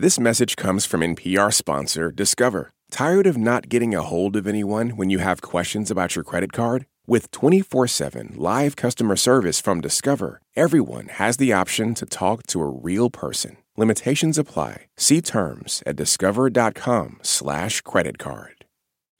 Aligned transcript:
This 0.00 0.20
message 0.20 0.54
comes 0.54 0.86
from 0.86 1.00
NPR 1.00 1.52
sponsor 1.52 2.12
Discover. 2.12 2.70
Tired 2.88 3.26
of 3.26 3.36
not 3.36 3.68
getting 3.68 3.96
a 3.96 4.02
hold 4.02 4.36
of 4.36 4.46
anyone 4.46 4.90
when 4.90 5.10
you 5.10 5.18
have 5.18 5.42
questions 5.42 5.90
about 5.90 6.14
your 6.14 6.22
credit 6.22 6.52
card? 6.52 6.86
With 7.08 7.32
24 7.32 7.88
7 7.88 8.34
live 8.36 8.76
customer 8.76 9.16
service 9.16 9.60
from 9.60 9.80
Discover, 9.80 10.40
everyone 10.54 11.08
has 11.08 11.36
the 11.36 11.52
option 11.52 11.94
to 11.94 12.06
talk 12.06 12.46
to 12.46 12.60
a 12.60 12.68
real 12.68 13.10
person. 13.10 13.56
Limitations 13.76 14.38
apply. 14.38 14.86
See 14.96 15.20
terms 15.20 15.82
at 15.84 15.96
discover.com/slash 15.96 17.80
credit 17.80 18.18
card. 18.18 18.64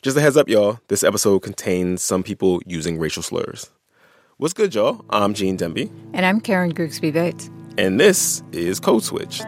Just 0.00 0.16
a 0.16 0.20
heads 0.20 0.36
up, 0.36 0.48
y'all. 0.48 0.78
This 0.86 1.02
episode 1.02 1.40
contains 1.40 2.04
some 2.04 2.22
people 2.22 2.60
using 2.64 3.00
racial 3.00 3.24
slurs. 3.24 3.68
What's 4.36 4.54
good, 4.54 4.76
y'all? 4.76 5.04
I'm 5.10 5.34
Gene 5.34 5.58
Demby. 5.58 5.90
And 6.14 6.24
I'm 6.24 6.40
Karen 6.40 6.70
Grigsby 6.70 7.10
Bates. 7.10 7.50
And 7.76 7.98
this 7.98 8.44
is 8.52 8.78
Code 8.78 9.02
Switch. 9.02 9.42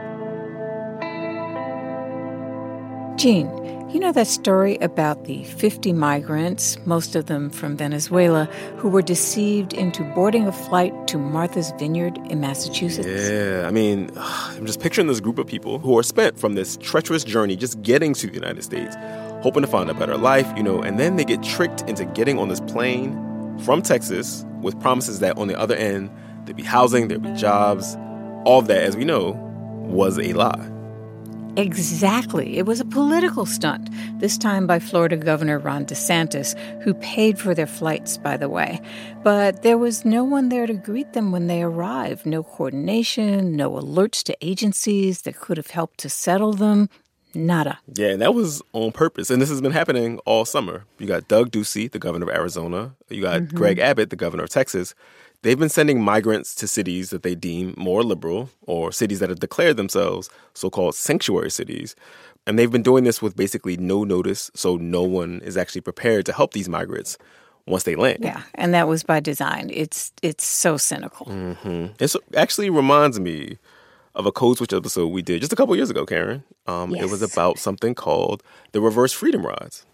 Gene, 3.20 3.50
you 3.92 4.00
know 4.00 4.12
that 4.12 4.26
story 4.26 4.78
about 4.78 5.26
the 5.26 5.44
50 5.44 5.92
migrants, 5.92 6.78
most 6.86 7.14
of 7.14 7.26
them 7.26 7.50
from 7.50 7.76
Venezuela, 7.76 8.46
who 8.78 8.88
were 8.88 9.02
deceived 9.02 9.74
into 9.74 10.02
boarding 10.14 10.46
a 10.46 10.52
flight 10.52 10.94
to 11.08 11.18
Martha's 11.18 11.70
Vineyard 11.78 12.16
in 12.30 12.40
Massachusetts? 12.40 13.06
Yeah, 13.06 13.66
I 13.68 13.72
mean, 13.72 14.10
I'm 14.16 14.64
just 14.64 14.80
picturing 14.80 15.06
this 15.06 15.20
group 15.20 15.36
of 15.36 15.46
people 15.46 15.78
who 15.80 15.98
are 15.98 16.02
spent 16.02 16.40
from 16.40 16.54
this 16.54 16.78
treacherous 16.78 17.22
journey 17.22 17.56
just 17.56 17.82
getting 17.82 18.14
to 18.14 18.26
the 18.26 18.32
United 18.32 18.64
States, 18.64 18.96
hoping 19.42 19.60
to 19.60 19.68
find 19.68 19.90
a 19.90 19.94
better 19.94 20.16
life, 20.16 20.50
you 20.56 20.62
know, 20.62 20.80
and 20.80 20.98
then 20.98 21.16
they 21.16 21.24
get 21.26 21.42
tricked 21.42 21.82
into 21.82 22.06
getting 22.06 22.38
on 22.38 22.48
this 22.48 22.60
plane 22.60 23.58
from 23.58 23.82
Texas 23.82 24.46
with 24.62 24.80
promises 24.80 25.20
that 25.20 25.36
on 25.36 25.46
the 25.46 25.60
other 25.60 25.74
end, 25.74 26.10
there'd 26.46 26.56
be 26.56 26.62
housing, 26.62 27.08
there'd 27.08 27.22
be 27.22 27.34
jobs. 27.34 27.96
All 28.46 28.60
of 28.60 28.66
that, 28.68 28.82
as 28.82 28.96
we 28.96 29.04
know, 29.04 29.32
was 29.90 30.18
a 30.18 30.32
lie. 30.32 30.69
Exactly. 31.60 32.58
It 32.58 32.66
was 32.66 32.80
a 32.80 32.84
political 32.84 33.46
stunt, 33.46 33.90
this 34.18 34.38
time 34.38 34.66
by 34.66 34.78
Florida 34.78 35.16
Governor 35.16 35.58
Ron 35.58 35.84
DeSantis, 35.84 36.58
who 36.82 36.94
paid 36.94 37.38
for 37.38 37.54
their 37.54 37.66
flights, 37.66 38.16
by 38.16 38.36
the 38.36 38.48
way. 38.48 38.80
But 39.22 39.62
there 39.62 39.78
was 39.78 40.04
no 40.04 40.24
one 40.24 40.48
there 40.48 40.66
to 40.66 40.74
greet 40.74 41.12
them 41.12 41.32
when 41.32 41.46
they 41.46 41.62
arrived. 41.62 42.24
No 42.24 42.42
coordination, 42.42 43.56
no 43.56 43.72
alerts 43.72 44.22
to 44.24 44.36
agencies 44.40 45.22
that 45.22 45.36
could 45.36 45.56
have 45.56 45.68
helped 45.68 45.98
to 46.00 46.08
settle 46.08 46.52
them. 46.52 46.88
Nada. 47.34 47.78
Yeah, 47.94 48.08
and 48.08 48.22
that 48.22 48.34
was 48.34 48.60
on 48.72 48.90
purpose. 48.92 49.30
And 49.30 49.40
this 49.40 49.50
has 49.50 49.60
been 49.60 49.72
happening 49.72 50.18
all 50.24 50.44
summer. 50.44 50.84
You 50.98 51.06
got 51.06 51.28
Doug 51.28 51.50
Ducey, 51.50 51.90
the 51.90 51.98
governor 51.98 52.28
of 52.28 52.36
Arizona. 52.36 52.96
You 53.08 53.22
got 53.22 53.42
mm-hmm. 53.42 53.56
Greg 53.56 53.78
Abbott, 53.78 54.10
the 54.10 54.16
governor 54.16 54.42
of 54.42 54.50
Texas. 54.50 54.94
They've 55.42 55.58
been 55.58 55.70
sending 55.70 56.02
migrants 56.02 56.54
to 56.56 56.68
cities 56.68 57.10
that 57.10 57.22
they 57.22 57.34
deem 57.34 57.74
more 57.76 58.02
liberal 58.02 58.50
or 58.66 58.92
cities 58.92 59.20
that 59.20 59.30
have 59.30 59.40
declared 59.40 59.76
themselves 59.76 60.28
so 60.52 60.68
called 60.68 60.94
sanctuary 60.94 61.50
cities. 61.50 61.96
And 62.46 62.58
they've 62.58 62.70
been 62.70 62.82
doing 62.82 63.04
this 63.04 63.22
with 63.22 63.36
basically 63.36 63.76
no 63.76 64.04
notice, 64.04 64.50
so 64.54 64.76
no 64.76 65.02
one 65.02 65.40
is 65.42 65.56
actually 65.56 65.82
prepared 65.82 66.26
to 66.26 66.32
help 66.32 66.52
these 66.52 66.68
migrants 66.68 67.16
once 67.66 67.84
they 67.84 67.94
land. 67.94 68.18
Yeah, 68.22 68.42
and 68.54 68.74
that 68.74 68.88
was 68.88 69.02
by 69.02 69.20
design. 69.20 69.70
It's 69.72 70.12
it's 70.22 70.44
so 70.44 70.76
cynical. 70.76 71.26
Mm-hmm. 71.26 72.02
It 72.02 72.16
actually 72.36 72.70
reminds 72.70 73.20
me 73.20 73.58
of 74.14 74.26
a 74.26 74.32
Code 74.32 74.58
Switch 74.58 74.72
episode 74.72 75.08
we 75.08 75.22
did 75.22 75.40
just 75.40 75.52
a 75.52 75.56
couple 75.56 75.76
years 75.76 75.90
ago, 75.90 76.04
Karen. 76.04 76.42
Um, 76.66 76.90
yes. 76.90 77.04
It 77.04 77.10
was 77.10 77.22
about 77.22 77.58
something 77.58 77.94
called 77.94 78.42
the 78.72 78.80
Reverse 78.80 79.12
Freedom 79.12 79.46
Rides. 79.46 79.86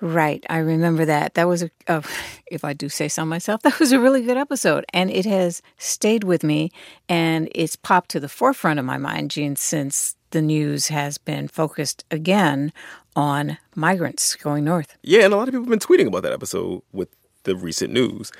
Right. 0.00 0.44
I 0.50 0.58
remember 0.58 1.06
that. 1.06 1.34
That 1.34 1.48
was 1.48 1.62
a, 1.62 1.70
uh, 1.86 2.02
if 2.46 2.64
I 2.64 2.72
do 2.72 2.88
say 2.88 3.08
so 3.08 3.24
myself, 3.24 3.62
that 3.64 3.78
was 3.78 3.92
a 3.92 4.00
really 4.00 4.22
good 4.22 4.36
episode. 4.36 4.84
And 4.92 5.10
it 5.10 5.24
has 5.26 5.62
stayed 5.78 6.24
with 6.24 6.42
me 6.42 6.70
and 7.08 7.48
it's 7.54 7.76
popped 7.76 8.10
to 8.10 8.20
the 8.20 8.28
forefront 8.28 8.78
of 8.78 8.84
my 8.84 8.98
mind, 8.98 9.30
Gene, 9.30 9.56
since 9.56 10.16
the 10.30 10.42
news 10.42 10.88
has 10.88 11.18
been 11.18 11.48
focused 11.48 12.04
again 12.10 12.72
on 13.14 13.56
migrants 13.74 14.34
going 14.34 14.64
north. 14.64 14.96
Yeah. 15.02 15.24
And 15.24 15.32
a 15.32 15.36
lot 15.36 15.48
of 15.48 15.52
people 15.54 15.70
have 15.70 15.70
been 15.70 15.78
tweeting 15.78 16.08
about 16.08 16.22
that 16.24 16.32
episode 16.32 16.82
with 16.92 17.08
the 17.44 17.56
recent 17.56 17.92
news. 17.92 18.32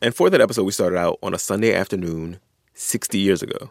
And 0.00 0.14
for 0.14 0.30
that 0.30 0.40
episode, 0.40 0.62
we 0.62 0.72
started 0.72 0.96
out 0.96 1.18
on 1.22 1.34
a 1.34 1.38
Sunday 1.38 1.74
afternoon 1.74 2.38
60 2.74 3.18
years 3.18 3.42
ago. 3.42 3.70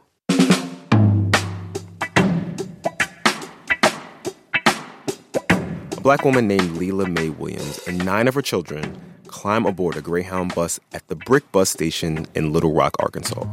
Black 6.07 6.23
woman 6.23 6.47
named 6.47 6.77
Lela 6.77 7.05
Mae 7.05 7.27
Williams 7.31 7.85
and 7.85 8.05
nine 8.05 8.29
of 8.29 8.33
her 8.33 8.41
children 8.41 8.97
climb 9.27 9.65
aboard 9.65 9.97
a 9.97 10.01
Greyhound 10.01 10.55
bus 10.55 10.79
at 10.93 11.05
the 11.09 11.17
Brick 11.17 11.51
Bus 11.51 11.69
Station 11.69 12.25
in 12.33 12.53
Little 12.53 12.73
Rock, 12.73 12.95
Arkansas. 12.99 13.45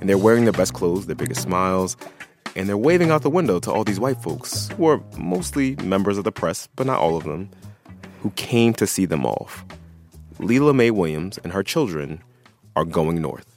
And 0.00 0.08
they're 0.08 0.18
wearing 0.18 0.42
their 0.42 0.52
best 0.52 0.74
clothes, 0.74 1.06
their 1.06 1.14
biggest 1.14 1.42
smiles, 1.42 1.96
and 2.56 2.68
they're 2.68 2.76
waving 2.76 3.12
out 3.12 3.22
the 3.22 3.30
window 3.30 3.60
to 3.60 3.70
all 3.70 3.84
these 3.84 4.00
white 4.00 4.20
folks 4.20 4.70
who 4.70 4.88
are 4.88 5.00
mostly 5.16 5.76
members 5.76 6.18
of 6.18 6.24
the 6.24 6.32
press, 6.32 6.68
but 6.74 6.84
not 6.84 6.98
all 6.98 7.16
of 7.16 7.22
them, 7.22 7.48
who 8.22 8.30
came 8.30 8.74
to 8.74 8.88
see 8.88 9.04
them 9.04 9.24
off. 9.24 9.64
Lela 10.40 10.74
Mae 10.74 10.90
Williams 10.90 11.38
and 11.44 11.52
her 11.52 11.62
children 11.62 12.20
are 12.74 12.84
going 12.84 13.22
north. 13.22 13.56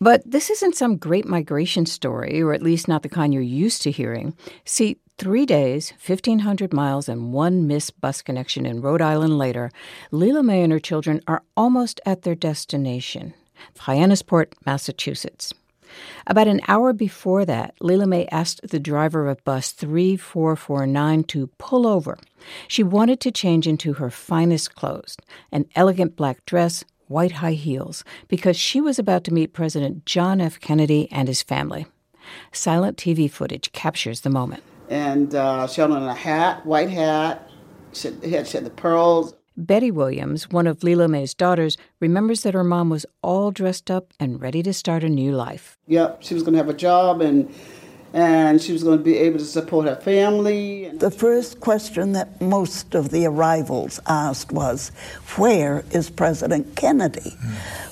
But 0.00 0.22
this 0.24 0.48
isn't 0.48 0.76
some 0.76 0.96
great 0.96 1.26
migration 1.26 1.84
story, 1.84 2.40
or 2.40 2.54
at 2.54 2.62
least 2.62 2.88
not 2.88 3.02
the 3.02 3.10
kind 3.10 3.34
you're 3.34 3.42
used 3.42 3.82
to 3.82 3.90
hearing. 3.90 4.34
See, 4.64 4.96
Three 5.18 5.46
days, 5.46 5.94
1,500 6.06 6.74
miles, 6.74 7.08
and 7.08 7.32
one 7.32 7.66
missed 7.66 7.98
bus 8.02 8.20
connection 8.20 8.66
in 8.66 8.82
Rhode 8.82 9.00
Island 9.00 9.38
later, 9.38 9.70
Lela 10.10 10.42
Mae 10.42 10.62
and 10.62 10.70
her 10.70 10.78
children 10.78 11.22
are 11.26 11.42
almost 11.56 12.02
at 12.04 12.20
their 12.20 12.34
destination, 12.34 13.32
Hyannisport, 13.78 14.52
Massachusetts. 14.66 15.54
About 16.26 16.48
an 16.48 16.60
hour 16.68 16.92
before 16.92 17.46
that, 17.46 17.74
Lela 17.80 18.06
Mae 18.06 18.26
asked 18.30 18.68
the 18.68 18.78
driver 18.78 19.30
of 19.30 19.42
bus 19.42 19.70
3449 19.70 21.24
to 21.24 21.46
pull 21.56 21.86
over. 21.86 22.18
She 22.68 22.82
wanted 22.82 23.18
to 23.20 23.30
change 23.30 23.66
into 23.66 23.94
her 23.94 24.10
finest 24.10 24.74
clothes 24.74 25.16
an 25.50 25.64
elegant 25.74 26.14
black 26.14 26.44
dress, 26.44 26.84
white 27.08 27.32
high 27.32 27.52
heels, 27.52 28.04
because 28.28 28.58
she 28.58 28.82
was 28.82 28.98
about 28.98 29.24
to 29.24 29.32
meet 29.32 29.54
President 29.54 30.04
John 30.04 30.42
F. 30.42 30.60
Kennedy 30.60 31.08
and 31.10 31.26
his 31.26 31.42
family. 31.42 31.86
Silent 32.52 32.98
TV 32.98 33.30
footage 33.30 33.72
captures 33.72 34.20
the 34.20 34.28
moment 34.28 34.62
and 34.88 35.34
uh, 35.34 35.66
she 35.66 35.80
had 35.80 35.90
on 35.90 36.02
a 36.02 36.14
hat, 36.14 36.64
white 36.64 36.90
hat. 36.90 37.50
She 37.92 38.08
had, 38.08 38.46
she 38.46 38.56
had 38.56 38.66
the 38.66 38.70
pearls. 38.70 39.34
Betty 39.56 39.90
Williams, 39.90 40.50
one 40.50 40.66
of 40.66 40.84
Lela 40.84 41.08
Mae's 41.08 41.32
daughters, 41.32 41.78
remembers 41.98 42.42
that 42.42 42.52
her 42.52 42.64
mom 42.64 42.90
was 42.90 43.06
all 43.22 43.50
dressed 43.50 43.90
up 43.90 44.12
and 44.20 44.40
ready 44.40 44.62
to 44.62 44.72
start 44.72 45.02
a 45.02 45.08
new 45.08 45.32
life. 45.32 45.78
Yep, 45.86 46.22
she 46.22 46.34
was 46.34 46.42
going 46.42 46.52
to 46.52 46.58
have 46.58 46.68
a 46.68 46.74
job 46.74 47.20
and 47.22 47.52
and 48.12 48.62
she 48.62 48.72
was 48.72 48.82
going 48.82 48.96
to 48.96 49.04
be 49.04 49.18
able 49.18 49.38
to 49.38 49.44
support 49.44 49.86
her 49.86 49.96
family. 49.96 50.88
The 50.88 51.10
first 51.10 51.60
question 51.60 52.12
that 52.12 52.40
most 52.40 52.94
of 52.94 53.10
the 53.10 53.26
arrivals 53.26 54.00
asked 54.06 54.52
was, 54.52 54.90
Where 55.36 55.84
is 55.90 56.08
President 56.08 56.76
Kennedy? 56.76 57.36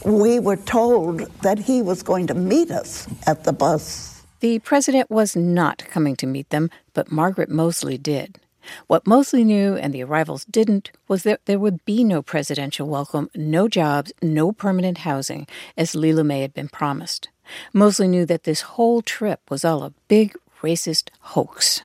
Mm. 0.03 0.21
We 0.21 0.41
were 0.41 0.57
told 0.57 1.21
that 1.43 1.59
he 1.59 1.83
was 1.83 2.03
going 2.03 2.27
to 2.29 2.35
meet 2.35 2.71
us 2.71 3.07
at 3.27 3.45
the 3.45 3.53
bus 3.53 4.14
the 4.41 4.59
president 4.61 5.11
was 5.11 5.37
not 5.37 5.85
coming 5.91 6.17
to 6.17 6.27
meet 6.27 6.51
them, 6.51 6.71
but 6.93 7.11
Margaret 7.13 7.49
Mosley 7.49 7.99
did. 7.99 8.39
What 8.87 9.07
Mosley 9.07 9.45
knew 9.45 9.77
and 9.77 9.93
the 9.93 10.03
arrivals 10.03 10.45
didn't 10.47 10.91
was 11.09 11.23
that 11.25 11.45
there 11.45 11.59
would 11.59 11.85
be 11.85 12.03
no 12.03 12.23
presidential 12.23 12.89
welcome, 12.89 13.31
no 13.35 13.69
jobs, 13.69 14.13
no 14.23 14.53
permanent 14.53 14.99
housing, 14.99 15.47
as 15.77 15.95
Lela 15.95 16.25
Mae 16.25 16.41
had 16.41 16.55
been 16.55 16.69
promised. 16.69 17.29
Mosley 17.73 18.09
knew 18.09 18.25
that 18.27 18.45
this 18.45 18.63
whole 18.63 19.03
trip 19.03 19.41
was 19.51 19.65
all 19.65 19.83
a 19.83 19.93
big 20.09 20.35
racist 20.63 21.11
hoax. 21.21 21.83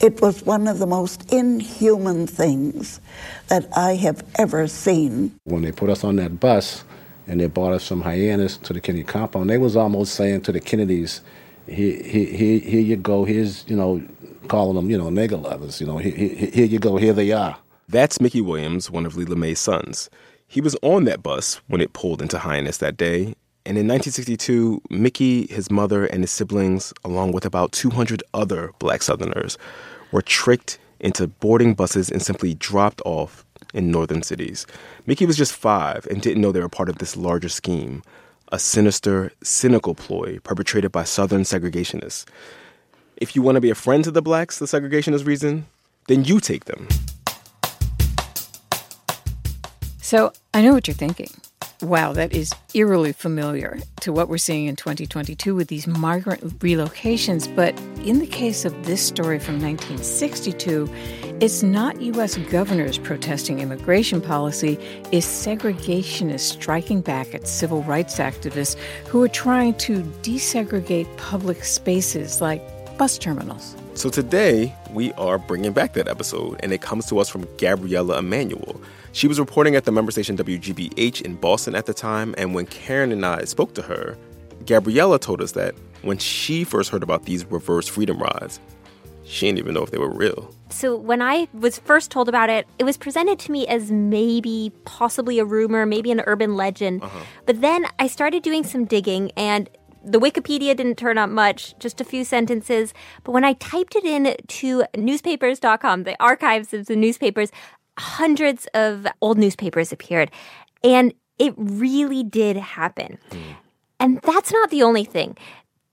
It 0.00 0.20
was 0.20 0.42
one 0.42 0.66
of 0.66 0.78
the 0.78 0.86
most 0.86 1.32
inhuman 1.32 2.26
things 2.26 3.00
that 3.48 3.68
I 3.76 3.94
have 3.96 4.24
ever 4.38 4.66
seen. 4.66 5.38
When 5.44 5.62
they 5.62 5.72
put 5.72 5.90
us 5.90 6.04
on 6.04 6.16
that 6.16 6.40
bus 6.40 6.84
and 7.26 7.40
they 7.40 7.46
brought 7.46 7.72
us 7.72 7.86
from 7.86 8.02
Hyannis 8.02 8.56
to 8.58 8.72
the 8.72 8.80
Kennedy 8.80 9.04
compound, 9.04 9.50
they 9.50 9.58
was 9.58 9.76
almost 9.76 10.14
saying 10.14 10.42
to 10.42 10.52
the 10.52 10.60
Kennedys, 10.60 11.20
here, 11.66 12.02
here, 12.02 12.58
here 12.58 12.80
you 12.80 12.96
go. 12.96 13.24
Here's, 13.24 13.64
you 13.68 13.76
know, 13.76 14.02
calling 14.48 14.76
them, 14.76 14.90
you 14.90 14.98
know, 14.98 15.06
nigger 15.06 15.42
lovers. 15.42 15.80
You 15.80 15.86
know, 15.86 15.98
here, 15.98 16.12
here 16.12 16.66
you 16.66 16.78
go. 16.78 16.96
Here 16.96 17.12
they 17.12 17.32
are. 17.32 17.56
That's 17.88 18.20
Mickey 18.20 18.40
Williams, 18.40 18.90
one 18.90 19.06
of 19.06 19.16
Lela 19.16 19.36
Mae's 19.36 19.58
sons. 19.58 20.08
He 20.46 20.60
was 20.60 20.76
on 20.82 21.04
that 21.04 21.22
bus 21.22 21.60
when 21.68 21.80
it 21.80 21.92
pulled 21.92 22.22
into 22.22 22.38
Hyannis 22.38 22.78
that 22.78 22.96
day. 22.96 23.34
And 23.66 23.78
in 23.78 23.88
1962, 23.88 24.82
Mickey, 24.90 25.46
his 25.46 25.70
mother, 25.70 26.04
and 26.04 26.22
his 26.22 26.30
siblings, 26.30 26.92
along 27.02 27.32
with 27.32 27.46
about 27.46 27.72
200 27.72 28.22
other 28.34 28.72
black 28.78 29.02
Southerners, 29.02 29.56
were 30.12 30.22
tricked 30.22 30.78
into 31.00 31.26
boarding 31.26 31.74
buses 31.74 32.10
and 32.10 32.22
simply 32.22 32.54
dropped 32.54 33.00
off 33.04 33.44
in 33.72 33.90
northern 33.90 34.22
cities. 34.22 34.66
Mickey 35.06 35.26
was 35.26 35.36
just 35.36 35.52
five 35.52 36.06
and 36.06 36.20
didn't 36.20 36.42
know 36.42 36.52
they 36.52 36.60
were 36.60 36.68
part 36.68 36.88
of 36.88 36.98
this 36.98 37.16
larger 37.16 37.48
scheme 37.48 38.02
a 38.54 38.58
sinister, 38.58 39.32
cynical 39.42 39.96
ploy 39.96 40.38
perpetrated 40.44 40.92
by 40.92 41.02
Southern 41.02 41.42
segregationists. 41.42 42.24
If 43.16 43.34
you 43.34 43.42
want 43.42 43.56
to 43.56 43.60
be 43.60 43.70
a 43.70 43.74
friend 43.74 44.04
to 44.04 44.12
the 44.12 44.22
blacks 44.22 44.60
the 44.60 44.66
segregationists 44.66 45.26
reason, 45.26 45.66
then 46.06 46.24
you 46.24 46.38
take 46.38 46.66
them. 46.66 46.86
So 50.00 50.32
I 50.54 50.62
know 50.62 50.72
what 50.72 50.86
you're 50.86 50.94
thinking. 50.94 51.32
Wow, 51.84 52.14
that 52.14 52.32
is 52.32 52.50
eerily 52.72 53.12
familiar 53.12 53.78
to 54.00 54.10
what 54.10 54.30
we're 54.30 54.38
seeing 54.38 54.64
in 54.64 54.74
2022 54.74 55.54
with 55.54 55.68
these 55.68 55.86
migrant 55.86 56.40
relocations. 56.60 57.54
But 57.54 57.78
in 58.06 58.20
the 58.20 58.26
case 58.26 58.64
of 58.64 58.86
this 58.86 59.06
story 59.06 59.38
from 59.38 59.60
1962, 59.60 60.88
it's 61.42 61.62
not 61.62 62.00
U.S. 62.00 62.38
governors 62.38 62.96
protesting 62.96 63.60
immigration 63.60 64.22
policy, 64.22 64.78
it's 65.12 65.26
segregationists 65.26 66.52
striking 66.52 67.02
back 67.02 67.34
at 67.34 67.46
civil 67.46 67.82
rights 67.82 68.16
activists 68.16 68.78
who 69.06 69.22
are 69.22 69.28
trying 69.28 69.74
to 69.74 70.00
desegregate 70.22 71.14
public 71.18 71.64
spaces 71.64 72.40
like 72.40 72.62
bus 72.96 73.18
terminals. 73.18 73.76
So 73.96 74.10
today, 74.10 74.74
we 74.90 75.12
are 75.12 75.38
bringing 75.38 75.72
back 75.72 75.92
that 75.92 76.08
episode, 76.08 76.58
and 76.64 76.72
it 76.72 76.80
comes 76.80 77.06
to 77.06 77.20
us 77.20 77.28
from 77.28 77.44
Gabriella 77.58 78.18
Emanuel. 78.18 78.80
She 79.12 79.28
was 79.28 79.38
reporting 79.38 79.76
at 79.76 79.84
the 79.84 79.92
member 79.92 80.10
station 80.10 80.36
WGBH 80.36 81.22
in 81.22 81.36
Boston 81.36 81.76
at 81.76 81.86
the 81.86 81.94
time, 81.94 82.34
and 82.36 82.54
when 82.54 82.66
Karen 82.66 83.12
and 83.12 83.24
I 83.24 83.44
spoke 83.44 83.72
to 83.74 83.82
her, 83.82 84.18
Gabriella 84.66 85.20
told 85.20 85.40
us 85.40 85.52
that 85.52 85.76
when 86.02 86.18
she 86.18 86.64
first 86.64 86.90
heard 86.90 87.04
about 87.04 87.24
these 87.24 87.44
reverse 87.46 87.86
freedom 87.86 88.18
rides, 88.18 88.58
she 89.24 89.46
didn't 89.46 89.60
even 89.60 89.74
know 89.74 89.84
if 89.84 89.92
they 89.92 89.98
were 89.98 90.10
real. 90.10 90.52
So 90.70 90.96
when 90.96 91.22
I 91.22 91.46
was 91.54 91.78
first 91.78 92.10
told 92.10 92.28
about 92.28 92.50
it, 92.50 92.66
it 92.80 92.84
was 92.84 92.96
presented 92.96 93.38
to 93.40 93.52
me 93.52 93.66
as 93.68 93.92
maybe 93.92 94.72
possibly 94.84 95.38
a 95.38 95.44
rumor, 95.44 95.86
maybe 95.86 96.10
an 96.10 96.20
urban 96.26 96.56
legend. 96.56 97.02
Uh-huh. 97.02 97.20
But 97.46 97.60
then 97.60 97.86
I 97.98 98.08
started 98.08 98.42
doing 98.42 98.64
some 98.64 98.84
digging 98.84 99.30
and 99.36 99.70
the 100.04 100.20
Wikipedia 100.20 100.76
didn't 100.76 100.96
turn 100.96 101.18
up 101.18 101.30
much, 101.30 101.74
just 101.78 102.00
a 102.00 102.04
few 102.04 102.24
sentences. 102.24 102.92
But 103.22 103.32
when 103.32 103.44
I 103.44 103.54
typed 103.54 103.96
it 103.96 104.04
in 104.04 104.36
to 104.46 104.84
newspapers.com, 104.96 106.04
the 106.04 106.16
archives 106.22 106.74
of 106.74 106.86
the 106.86 106.96
newspapers, 106.96 107.50
hundreds 107.98 108.66
of 108.74 109.06
old 109.20 109.38
newspapers 109.38 109.92
appeared. 109.92 110.30
And 110.82 111.14
it 111.38 111.54
really 111.56 112.22
did 112.22 112.56
happen. 112.56 113.18
Mm. 113.30 113.56
And 114.00 114.20
that's 114.22 114.52
not 114.52 114.70
the 114.70 114.82
only 114.82 115.04
thing. 115.04 115.36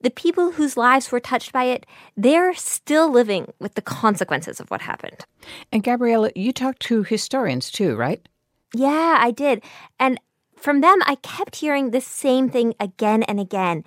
The 0.01 0.09
people 0.09 0.51
whose 0.51 0.75
lives 0.75 1.11
were 1.11 1.19
touched 1.19 1.53
by 1.53 1.65
it, 1.65 1.85
they're 2.17 2.55
still 2.55 3.11
living 3.11 3.53
with 3.59 3.75
the 3.75 3.81
consequences 3.81 4.59
of 4.59 4.69
what 4.69 4.81
happened. 4.81 5.25
And 5.71 5.83
Gabriella, 5.83 6.31
you 6.35 6.51
talked 6.51 6.81
to 6.83 7.03
historians 7.03 7.71
too, 7.71 7.95
right? 7.95 8.27
Yeah, 8.73 9.17
I 9.19 9.31
did. 9.31 9.63
And 9.99 10.19
from 10.61 10.81
them, 10.81 10.99
I 11.05 11.15
kept 11.15 11.57
hearing 11.57 11.91
the 11.91 12.01
same 12.01 12.49
thing 12.49 12.73
again 12.79 13.23
and 13.23 13.39
again. 13.39 13.83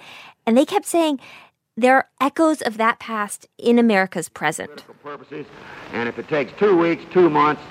And 0.46 0.56
they 0.56 0.64
kept 0.64 0.86
saying, 0.86 1.20
there 1.76 1.96
are 1.96 2.08
echoes 2.20 2.62
of 2.62 2.76
that 2.76 2.98
past 2.98 3.48
in 3.58 3.78
America's 3.78 4.28
present. 4.28 4.84
Purposes, 5.02 5.46
and 5.92 6.08
if 6.08 6.18
it 6.18 6.28
takes 6.28 6.52
two 6.58 6.76
weeks, 6.76 7.04
two 7.10 7.28
months, 7.28 7.62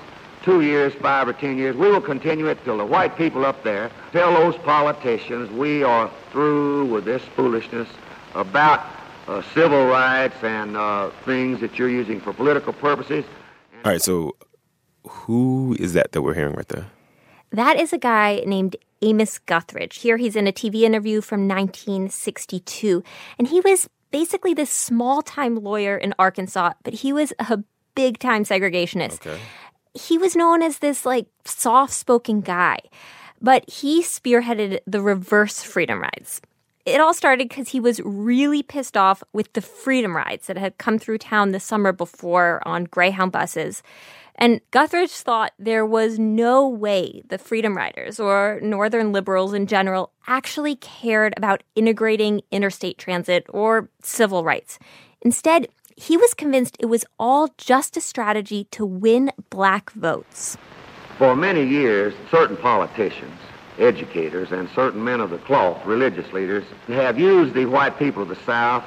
two 0.44 0.60
years, 0.60 0.92
five 0.94 1.26
or 1.26 1.32
ten 1.32 1.56
years. 1.56 1.74
We 1.74 1.90
will 1.90 2.02
continue 2.02 2.46
it 2.48 2.62
till 2.64 2.76
the 2.76 2.84
white 2.84 3.16
people 3.16 3.46
up 3.46 3.64
there 3.64 3.90
tell 4.12 4.34
those 4.34 4.56
politicians 4.58 5.50
we 5.50 5.82
are 5.82 6.10
through 6.30 6.84
with 6.86 7.06
this 7.06 7.22
foolishness 7.34 7.88
about 8.34 8.84
uh, 9.26 9.40
civil 9.54 9.86
rights 9.86 10.36
and 10.42 10.76
uh, 10.76 11.10
things 11.24 11.60
that 11.60 11.78
you're 11.78 11.88
using 11.88 12.20
for 12.20 12.34
political 12.34 12.74
purposes. 12.74 13.24
All 13.84 13.92
right, 13.92 14.02
so 14.02 14.36
who 15.08 15.74
is 15.78 15.94
that 15.94 16.12
that 16.12 16.20
we're 16.20 16.34
hearing 16.34 16.54
right 16.54 16.68
there? 16.68 16.90
That 17.54 17.78
is 17.78 17.92
a 17.92 17.98
guy 17.98 18.42
named 18.46 18.76
Amos 19.02 19.38
Guthridge. 19.46 19.94
Here 19.94 20.16
he's 20.16 20.36
in 20.36 20.46
a 20.46 20.52
TV 20.52 20.82
interview 20.82 21.20
from 21.20 21.48
1962. 21.48 23.02
And 23.38 23.48
he 23.48 23.60
was 23.60 23.88
basically 24.10 24.54
this 24.54 24.70
small 24.70 25.22
time 25.22 25.56
lawyer 25.56 25.96
in 25.96 26.14
Arkansas, 26.18 26.72
but 26.82 26.94
he 26.94 27.12
was 27.12 27.32
a 27.38 27.62
big 27.94 28.18
time 28.18 28.44
segregationist. 28.44 29.26
Okay 29.26 29.40
he 29.94 30.18
was 30.18 30.36
known 30.36 30.62
as 30.62 30.78
this 30.78 31.06
like 31.06 31.26
soft 31.44 31.92
spoken 31.92 32.40
guy, 32.40 32.78
but 33.40 33.68
he 33.70 34.02
spearheaded 34.02 34.80
the 34.86 35.00
reverse 35.00 35.62
freedom 35.62 36.02
rides. 36.02 36.40
It 36.84 37.00
all 37.00 37.14
started 37.14 37.48
because 37.48 37.70
he 37.70 37.80
was 37.80 38.00
really 38.04 38.62
pissed 38.62 38.96
off 38.96 39.22
with 39.32 39.50
the 39.54 39.62
freedom 39.62 40.14
rides 40.14 40.48
that 40.48 40.58
had 40.58 40.76
come 40.76 40.98
through 40.98 41.18
town 41.18 41.52
the 41.52 41.60
summer 41.60 41.92
before 41.92 42.60
on 42.66 42.84
Greyhound 42.84 43.32
buses. 43.32 43.82
And 44.36 44.60
Guthridge 44.72 45.20
thought 45.20 45.52
there 45.58 45.86
was 45.86 46.18
no 46.18 46.68
way 46.68 47.22
the 47.28 47.38
Freedom 47.38 47.76
Riders 47.76 48.18
or 48.18 48.58
Northern 48.62 49.12
liberals 49.12 49.54
in 49.54 49.66
general 49.66 50.12
actually 50.26 50.76
cared 50.76 51.34
about 51.36 51.62
integrating 51.76 52.42
interstate 52.50 52.98
transit 52.98 53.46
or 53.48 53.88
civil 54.02 54.42
rights. 54.42 54.78
Instead, 55.22 55.68
he 55.96 56.16
was 56.16 56.34
convinced 56.34 56.76
it 56.80 56.86
was 56.86 57.04
all 57.18 57.48
just 57.56 57.96
a 57.96 58.00
strategy 58.00 58.64
to 58.72 58.84
win 58.84 59.30
black 59.50 59.90
votes. 59.92 60.56
For 61.18 61.36
many 61.36 61.64
years, 61.64 62.12
certain 62.30 62.56
politicians, 62.56 63.38
educators, 63.78 64.50
and 64.50 64.68
certain 64.74 65.02
men 65.02 65.20
of 65.20 65.30
the 65.30 65.38
cloth, 65.38 65.84
religious 65.86 66.30
leaders, 66.32 66.64
have 66.88 67.18
used 67.18 67.54
the 67.54 67.66
white 67.66 67.96
people 67.98 68.22
of 68.22 68.28
the 68.28 68.38
South 68.44 68.84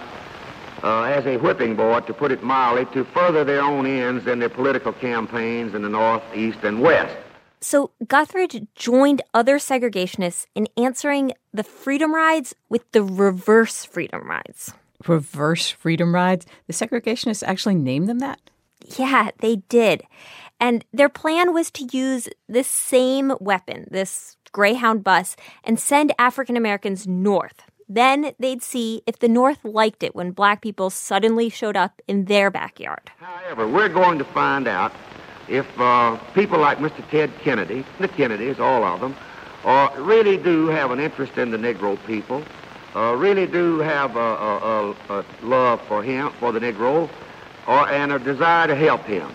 uh, 0.83 1.03
as 1.03 1.25
a 1.25 1.37
whipping 1.37 1.75
boy, 1.75 1.99
to 2.01 2.13
put 2.13 2.31
it 2.31 2.43
mildly, 2.43 2.85
to 2.93 3.03
further 3.05 3.43
their 3.43 3.61
own 3.61 3.85
ends 3.85 4.27
in 4.27 4.39
their 4.39 4.49
political 4.49 4.93
campaigns 4.93 5.73
in 5.73 5.81
the 5.81 5.89
North, 5.89 6.23
East, 6.35 6.59
and 6.63 6.81
West. 6.81 7.15
So 7.59 7.91
Guthridge 8.05 8.67
joined 8.75 9.21
other 9.33 9.57
segregationists 9.57 10.45
in 10.53 10.67
answering 10.77 11.33
the 11.53 11.63
freedom 11.63 12.13
rides 12.13 12.53
with 12.69 12.91
the 12.91 13.03
reverse 13.03 13.83
freedom 13.83 14.29
rides 14.29 14.73
reverse 15.05 15.69
freedom 15.69 16.13
rides. 16.13 16.45
The 16.67 16.73
segregationists 16.73 17.43
actually 17.45 17.75
named 17.75 18.07
them 18.07 18.19
that? 18.19 18.39
Yeah, 18.97 19.31
they 19.39 19.57
did. 19.69 20.03
And 20.59 20.85
their 20.91 21.09
plan 21.09 21.53
was 21.53 21.69
to 21.71 21.87
use 21.91 22.29
this 22.47 22.67
same 22.67 23.33
weapon, 23.39 23.87
this 23.91 24.37
Greyhound 24.51 25.03
bus, 25.03 25.35
and 25.63 25.79
send 25.79 26.13
African 26.17 26.57
Americans 26.57 27.05
north. 27.05 27.66
Then 27.89 28.33
they'd 28.39 28.61
see 28.61 29.01
if 29.05 29.19
the 29.19 29.29
North 29.29 29.63
liked 29.63 30.03
it 30.03 30.15
when 30.15 30.31
black 30.31 30.61
people 30.61 30.89
suddenly 30.89 31.49
showed 31.49 31.77
up 31.77 32.01
in 32.07 32.25
their 32.25 32.51
backyard. 32.51 33.11
However, 33.17 33.67
we're 33.67 33.89
going 33.89 34.17
to 34.19 34.25
find 34.25 34.67
out 34.67 34.93
if 35.47 35.67
uh, 35.79 36.17
people 36.33 36.59
like 36.59 36.79
Mr. 36.79 37.07
Ted 37.09 37.31
Kennedy, 37.39 37.85
the 37.99 38.07
Kennedys, 38.07 38.59
all 38.59 38.83
of 38.83 38.99
them, 38.99 39.15
uh, 39.63 39.89
really 39.97 40.37
do 40.37 40.67
have 40.67 40.91
an 40.91 40.99
interest 40.99 41.37
in 41.37 41.51
the 41.51 41.57
Negro 41.57 41.97
people 42.05 42.43
uh, 42.97 43.15
really 43.15 43.45
do 43.45 43.79
have 43.79 44.15
a, 44.15 44.19
a, 44.19 44.57
a, 44.89 45.19
a, 45.19 45.25
love 45.43 45.79
for 45.87 46.01
him, 46.01 46.31
for 46.39 46.51
the 46.51 46.59
Negro, 46.59 47.09
or, 47.67 47.89
and 47.89 48.11
a 48.11 48.19
desire 48.19 48.67
to 48.67 48.75
help 48.75 49.03
him. 49.03 49.29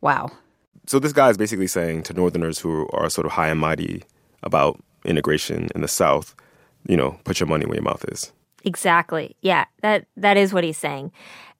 Wow. 0.00 0.30
So 0.86 0.98
this 0.98 1.12
guy 1.12 1.28
is 1.28 1.36
basically 1.36 1.66
saying 1.66 2.04
to 2.04 2.14
Northerners 2.14 2.58
who 2.58 2.88
are 2.92 3.10
sort 3.10 3.26
of 3.26 3.32
high 3.32 3.48
and 3.48 3.60
mighty 3.60 4.02
about 4.42 4.80
integration 5.04 5.68
in 5.74 5.82
the 5.82 5.88
South, 5.88 6.34
you 6.86 6.96
know, 6.96 7.18
put 7.24 7.40
your 7.40 7.46
money 7.46 7.66
where 7.66 7.76
your 7.76 7.84
mouth 7.84 8.04
is. 8.08 8.32
Exactly. 8.64 9.36
Yeah, 9.40 9.64
that 9.82 10.06
that 10.16 10.36
is 10.36 10.52
what 10.52 10.64
he's 10.64 10.78
saying. 10.78 11.12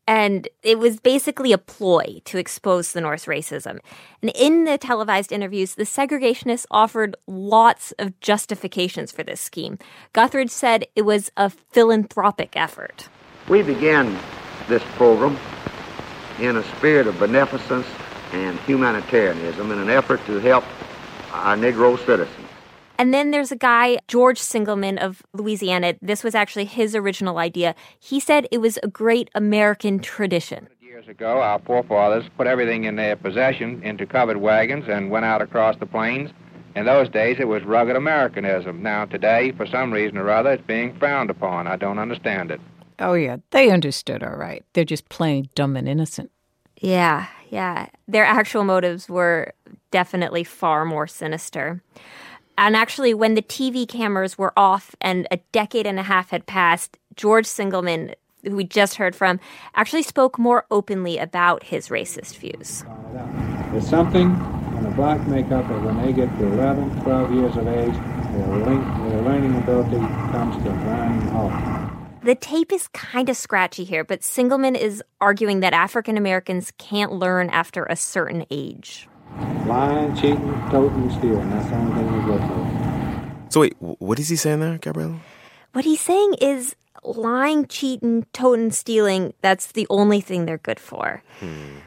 And 0.07 0.49
it 0.65 0.79
was 0.81 0.99
basically 0.99 1.53
a 1.53 1.59
ploy 1.59 2.21
to 2.25 2.37
expose 2.37 2.93
the 2.93 3.01
North's 3.01 3.27
racism. 3.27 3.79
And 4.21 4.33
in 4.35 4.65
the 4.65 4.77
televised 4.77 5.31
interviews, 5.31 5.77
the 5.77 5.85
segregationists 5.85 6.67
offered 6.71 7.15
lots 7.29 7.93
of 7.93 8.19
justifications 8.19 9.13
for 9.13 9.23
this 9.23 9.41
scheme. 9.41 9.79
Guthridge 10.13 10.51
said 10.51 10.87
it 10.97 11.03
was 11.03 11.31
a 11.37 11.49
philanthropic 11.49 12.57
effort. 12.57 13.09
We 13.49 13.63
began 13.63 14.19
this 14.69 14.83
program 14.97 15.39
in 16.41 16.57
a 16.57 16.65
spirit 16.77 17.07
of 17.07 17.19
beneficence 17.21 17.87
and 18.33 18.59
humanitarianism 18.61 19.71
in 19.71 19.79
an 19.79 19.91
effort 19.91 20.25
to 20.27 20.41
help 20.41 20.65
our 21.33 21.57
Negro 21.57 21.97
citizens. 22.05 22.40
And 23.01 23.15
then 23.15 23.31
there's 23.31 23.51
a 23.51 23.57
guy, 23.57 23.97
George 24.09 24.39
Singelman 24.39 24.99
of 24.99 25.23
Louisiana. 25.33 25.95
This 26.03 26.23
was 26.23 26.35
actually 26.35 26.67
his 26.67 26.95
original 26.95 27.39
idea. 27.39 27.75
He 27.99 28.21
said 28.21 28.47
it 28.53 28.59
was 28.59 28.79
a 28.83 28.89
great 28.89 29.31
American 29.35 30.01
tradition. 30.01 30.69
Years 30.83 31.09
ago, 31.09 31.41
our 31.41 31.59
forefathers 31.61 32.27
put 32.37 32.47
everything 32.47 32.85
in 32.85 32.97
their 32.97 33.17
possession 33.17 33.83
into 33.83 34.05
covered 34.05 34.37
wagons 34.37 34.85
and 34.87 35.11
went 35.11 35.25
out 35.25 35.41
across 35.41 35.79
the 35.79 35.87
plains. 35.87 36.29
In 36.77 36.85
those 36.85 37.09
days, 37.09 37.39
it 37.41 37.49
was 37.49 37.63
rugged 37.65 37.97
Americanism. 37.97 38.83
Now, 38.83 39.07
today, 39.07 39.53
for 39.53 39.67
some 39.67 39.91
reason 39.91 40.19
or 40.19 40.29
other, 40.29 40.53
it's 40.53 40.67
being 40.67 40.95
frowned 40.99 41.31
upon. 41.31 41.67
I 41.67 41.77
don't 41.77 41.99
understand 41.99 42.51
it. 42.51 42.61
Oh, 42.99 43.15
yeah, 43.15 43.39
they 43.51 43.71
understood 43.71 44.23
all 44.23 44.37
right. 44.37 44.63
They're 44.75 44.85
just 44.85 45.09
plain 45.09 45.49
dumb 45.55 45.75
and 45.75 45.89
innocent. 45.89 46.31
Yeah, 46.77 47.29
yeah. 47.49 47.87
Their 48.07 48.27
actual 48.27 48.65
motives 48.65 49.09
were 49.09 49.55
definitely 49.91 50.45
far 50.45 50.85
more 50.85 51.07
sinister. 51.07 51.83
And 52.61 52.77
actually, 52.77 53.15
when 53.15 53.37
the 53.37 53.43
TV 53.43 53.89
cameras 53.89 54.37
were 54.37 54.53
off 54.55 54.95
and 55.01 55.27
a 55.31 55.39
decade 55.51 55.87
and 55.87 55.99
a 55.99 56.03
half 56.03 56.29
had 56.29 56.45
passed, 56.45 56.99
George 57.17 57.47
Singelman, 57.47 58.15
who 58.45 58.55
we 58.55 58.65
just 58.65 58.97
heard 58.97 59.17
from, 59.17 59.41
actually 59.75 60.03
spoke 60.03 60.39
more 60.39 60.67
openly 60.71 61.17
about 61.17 61.63
his 61.65 61.89
racist 61.89 62.37
views. 62.37 62.85
There's 63.73 63.89
something 63.89 64.33
in 64.77 64.83
the 64.83 64.91
black 64.91 65.27
makeup 65.27 65.67
that 65.69 65.83
when 65.83 66.03
they 66.03 66.13
get 66.13 66.29
to 66.37 66.47
11, 66.49 67.01
12 67.03 67.33
years 67.33 67.57
of 67.57 67.67
age, 67.67 67.95
their, 67.95 69.09
their 69.09 69.23
learning 69.23 69.57
ability 69.57 69.97
comes 70.31 70.63
to 70.63 70.71
a 70.71 70.75
grinding 70.75 71.29
halt. 71.29 71.53
The 72.25 72.35
tape 72.35 72.73
is 72.73 72.89
kind 72.89 73.31
of 73.31 73.39
scratchy 73.39 73.85
here, 73.85 74.05
but 74.05 74.21
Singelman 74.21 74.77
is 74.77 75.03
arguing 75.23 75.61
that 75.61 75.73
African 75.73 76.19
Americans 76.19 76.75
can't 76.77 77.13
learn 77.13 77.49
after 77.49 77.87
a 77.87 77.97
certain 77.97 78.45
age. 78.51 79.09
Lying, 79.67 80.15
cheating, 80.17 80.53
toting, 80.71 81.11
stealing. 81.11 81.51
That's 81.51 81.69
the 81.69 81.77
only 81.77 81.95
thing 81.95 82.13
we 82.13 82.25
go 82.27 82.39
for. 82.39 83.47
So 83.51 83.61
wait, 83.61 83.75
what 83.79 84.19
is 84.19 84.29
he 84.29 84.37
saying 84.37 84.61
there, 84.61 84.79
Gabrielle? 84.79 85.21
What 85.73 85.85
he's 85.85 86.01
saying 86.01 86.35
is 86.41 86.75
lying, 87.05 87.67
cheating, 87.67 88.27
toting, 88.33 88.71
stealing, 88.71 89.35
that's 89.41 89.73
the 89.73 89.87
only 89.91 90.21
thing 90.21 90.47
they're 90.47 90.59
good 90.59 90.81
for. 90.81 91.23
Hmm. 91.39 91.79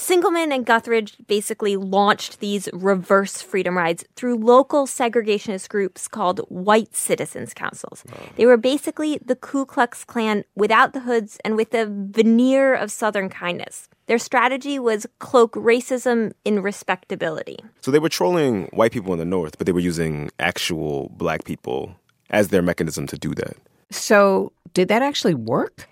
Singelman 0.00 0.50
and 0.50 0.64
Guthridge 0.64 1.14
basically 1.26 1.76
launched 1.76 2.40
these 2.40 2.70
reverse 2.72 3.42
freedom 3.42 3.76
rides 3.76 4.02
through 4.16 4.36
local 4.36 4.86
segregationist 4.86 5.68
groups 5.68 6.08
called 6.08 6.40
White 6.48 6.96
Citizens 6.96 7.52
Councils. 7.52 8.02
They 8.36 8.46
were 8.46 8.56
basically 8.56 9.18
the 9.22 9.36
Ku 9.36 9.66
Klux 9.66 10.02
Klan 10.04 10.44
without 10.56 10.94
the 10.94 11.00
hoods 11.00 11.38
and 11.44 11.54
with 11.54 11.74
a 11.74 11.84
veneer 11.86 12.74
of 12.74 12.90
Southern 12.90 13.28
kindness. 13.28 13.90
Their 14.06 14.18
strategy 14.18 14.78
was 14.78 15.06
cloak 15.18 15.52
racism 15.52 16.32
in 16.46 16.62
respectability. 16.62 17.58
So 17.82 17.90
they 17.90 17.98
were 17.98 18.08
trolling 18.08 18.68
white 18.72 18.92
people 18.92 19.12
in 19.12 19.18
the 19.18 19.26
North, 19.26 19.58
but 19.58 19.66
they 19.66 19.72
were 19.72 19.80
using 19.80 20.30
actual 20.38 21.10
black 21.10 21.44
people 21.44 21.94
as 22.30 22.48
their 22.48 22.62
mechanism 22.62 23.06
to 23.08 23.18
do 23.18 23.34
that. 23.34 23.54
So, 23.90 24.52
did 24.72 24.88
that 24.88 25.02
actually 25.02 25.34
work? 25.34 25.86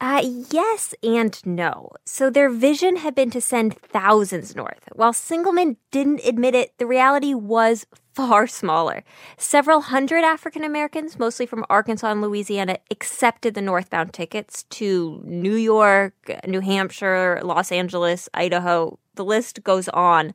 Uh, 0.00 0.22
yes 0.50 0.94
and 1.02 1.44
no. 1.44 1.90
So 2.06 2.30
their 2.30 2.48
vision 2.48 2.96
had 2.96 3.14
been 3.14 3.30
to 3.32 3.40
send 3.40 3.76
thousands 3.76 4.56
north. 4.56 4.80
While 4.94 5.12
Singelman 5.12 5.76
didn't 5.90 6.24
admit 6.24 6.54
it, 6.54 6.72
the 6.78 6.86
reality 6.86 7.34
was 7.34 7.86
far 8.14 8.46
smaller. 8.46 9.04
Several 9.36 9.82
hundred 9.82 10.24
African 10.24 10.64
Americans, 10.64 11.18
mostly 11.18 11.44
from 11.44 11.66
Arkansas 11.68 12.10
and 12.10 12.22
Louisiana, 12.22 12.78
accepted 12.90 13.52
the 13.52 13.60
northbound 13.60 14.14
tickets 14.14 14.62
to 14.70 15.20
New 15.24 15.54
York, 15.54 16.14
New 16.46 16.60
Hampshire, 16.60 17.38
Los 17.42 17.70
Angeles, 17.70 18.26
Idaho. 18.32 18.98
The 19.16 19.24
list 19.24 19.62
goes 19.62 19.88
on. 19.90 20.32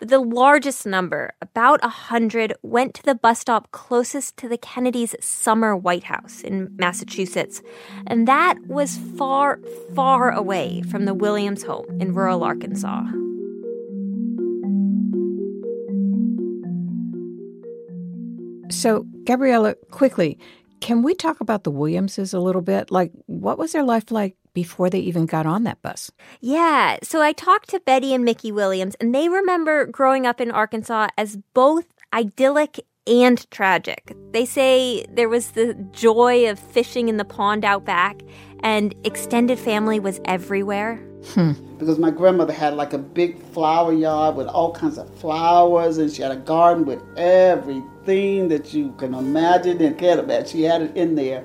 But 0.00 0.08
the 0.08 0.18
largest 0.18 0.86
number, 0.86 1.34
about 1.42 1.82
100, 1.82 2.54
went 2.62 2.94
to 2.94 3.02
the 3.02 3.14
bus 3.14 3.40
stop 3.40 3.70
closest 3.70 4.38
to 4.38 4.48
the 4.48 4.56
Kennedys' 4.56 5.14
summer 5.20 5.76
White 5.76 6.04
House 6.04 6.40
in 6.40 6.74
Massachusetts. 6.76 7.60
And 8.06 8.26
that 8.26 8.54
was 8.66 8.96
far, 9.18 9.60
far 9.94 10.32
away 10.32 10.80
from 10.90 11.04
the 11.04 11.12
Williams 11.12 11.64
home 11.64 11.84
in 12.00 12.14
rural 12.14 12.42
Arkansas. 12.42 13.02
So, 18.70 19.04
Gabriella, 19.24 19.74
quickly, 19.90 20.38
can 20.80 21.02
we 21.02 21.14
talk 21.14 21.42
about 21.42 21.64
the 21.64 21.70
Williamses 21.70 22.32
a 22.32 22.40
little 22.40 22.62
bit? 22.62 22.90
Like, 22.90 23.12
what 23.26 23.58
was 23.58 23.72
their 23.72 23.84
life 23.84 24.10
like 24.10 24.34
before 24.52 24.90
they 24.90 25.00
even 25.00 25.26
got 25.26 25.46
on 25.46 25.64
that 25.64 25.82
bus. 25.82 26.10
Yeah. 26.40 26.98
So 27.02 27.22
I 27.22 27.32
talked 27.32 27.70
to 27.70 27.80
Betty 27.80 28.14
and 28.14 28.24
Mickey 28.24 28.52
Williams, 28.52 28.94
and 29.00 29.14
they 29.14 29.28
remember 29.28 29.86
growing 29.86 30.26
up 30.26 30.40
in 30.40 30.50
Arkansas 30.50 31.08
as 31.16 31.36
both 31.54 31.86
idyllic 32.12 32.80
and 33.06 33.50
tragic. 33.50 34.14
They 34.32 34.44
say 34.44 35.04
there 35.10 35.28
was 35.28 35.52
the 35.52 35.74
joy 35.92 36.48
of 36.48 36.58
fishing 36.58 37.08
in 37.08 37.16
the 37.16 37.24
pond 37.24 37.64
out 37.64 37.84
back, 37.84 38.20
and 38.60 38.94
extended 39.04 39.58
family 39.58 39.98
was 39.98 40.20
everywhere. 40.24 40.96
Hmm. 41.28 41.52
Because 41.78 41.98
my 41.98 42.10
grandmother 42.10 42.52
had 42.52 42.74
like 42.74 42.92
a 42.92 42.98
big 42.98 43.42
flower 43.52 43.92
yard 43.92 44.36
with 44.36 44.46
all 44.46 44.72
kinds 44.72 44.98
of 44.98 45.12
flowers, 45.18 45.98
and 45.98 46.10
she 46.10 46.22
had 46.22 46.32
a 46.32 46.36
garden 46.36 46.84
with 46.84 47.02
everything 47.16 48.48
that 48.48 48.72
you 48.72 48.92
can 48.92 49.14
imagine 49.14 49.80
and 49.82 49.98
can't 49.98 50.20
imagine. 50.20 50.48
She 50.48 50.62
had 50.62 50.82
it 50.82 50.96
in 50.96 51.14
there. 51.14 51.44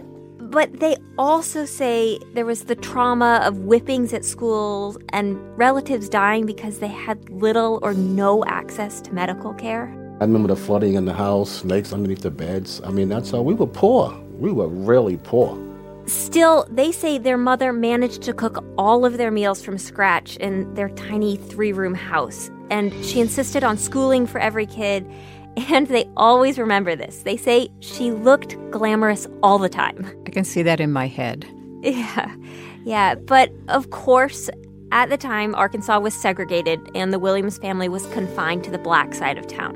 But 0.51 0.79
they 0.79 0.95
also 1.17 1.65
say 1.65 2.19
there 2.33 2.45
was 2.45 2.65
the 2.65 2.75
trauma 2.75 3.41
of 3.43 3.55
whippings 3.55 4.13
at 4.13 4.23
schools 4.23 4.97
and 5.09 5.37
relatives 5.57 6.07
dying 6.07 6.45
because 6.45 6.79
they 6.79 6.87
had 6.87 7.29
little 7.29 7.79
or 7.81 7.93
no 7.95 8.45
access 8.45 9.01
to 9.01 9.13
medical 9.13 9.53
care. 9.55 9.85
I 10.21 10.23
remember 10.23 10.47
the 10.49 10.55
flooding 10.55 10.93
in 10.93 11.05
the 11.05 11.13
house, 11.13 11.65
lakes 11.65 11.91
underneath 11.91 12.21
the 12.21 12.31
beds. 12.31 12.79
I 12.85 12.91
mean, 12.91 13.09
that's 13.09 13.31
how 13.31 13.41
we 13.41 13.55
were 13.55 13.67
poor. 13.67 14.15
We 14.37 14.51
were 14.51 14.67
really 14.67 15.17
poor. 15.17 15.59
Still, 16.05 16.67
they 16.69 16.91
say 16.91 17.17
their 17.17 17.37
mother 17.37 17.73
managed 17.73 18.21
to 18.21 18.33
cook 18.33 18.63
all 18.77 19.03
of 19.03 19.17
their 19.17 19.31
meals 19.31 19.63
from 19.63 19.79
scratch 19.79 20.37
in 20.37 20.71
their 20.75 20.89
tiny 20.89 21.37
three 21.37 21.73
room 21.73 21.95
house. 21.95 22.51
And 22.69 22.93
she 23.03 23.19
insisted 23.19 23.63
on 23.63 23.77
schooling 23.77 24.27
for 24.27 24.39
every 24.39 24.67
kid 24.67 25.09
and 25.57 25.87
they 25.87 26.09
always 26.17 26.57
remember 26.57 26.95
this. 26.95 27.23
They 27.23 27.37
say 27.37 27.69
she 27.79 28.11
looked 28.11 28.55
glamorous 28.71 29.27
all 29.41 29.57
the 29.57 29.69
time. 29.69 30.05
I 30.25 30.29
can 30.29 30.43
see 30.43 30.63
that 30.63 30.79
in 30.79 30.91
my 30.91 31.07
head. 31.07 31.45
Yeah. 31.81 32.35
Yeah. 32.83 33.15
But 33.15 33.51
of 33.67 33.89
course, 33.89 34.49
at 34.91 35.09
the 35.09 35.17
time, 35.17 35.55
Arkansas 35.55 35.99
was 35.99 36.13
segregated 36.13 36.79
and 36.95 37.11
the 37.11 37.19
Williams 37.19 37.57
family 37.57 37.89
was 37.89 38.05
confined 38.07 38.63
to 38.65 38.71
the 38.71 38.77
black 38.77 39.13
side 39.13 39.37
of 39.37 39.47
town. 39.47 39.75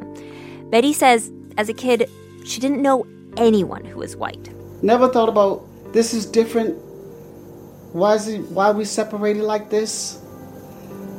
Betty 0.69 0.93
says, 0.93 1.31
as 1.57 1.69
a 1.69 1.73
kid, 1.73 2.09
she 2.45 2.59
didn't 2.59 2.81
know 2.81 3.05
anyone 3.37 3.83
who 3.83 3.97
was 3.97 4.15
white. 4.15 4.49
Never 4.81 5.09
thought 5.09 5.29
about 5.29 5.65
this 5.93 6.13
is 6.13 6.25
different. 6.25 6.77
Why 7.93 8.15
is 8.15 8.27
it, 8.27 8.41
why 8.51 8.67
are 8.67 8.73
we 8.73 8.85
separated 8.85 9.43
like 9.43 9.69
this? 9.69 10.19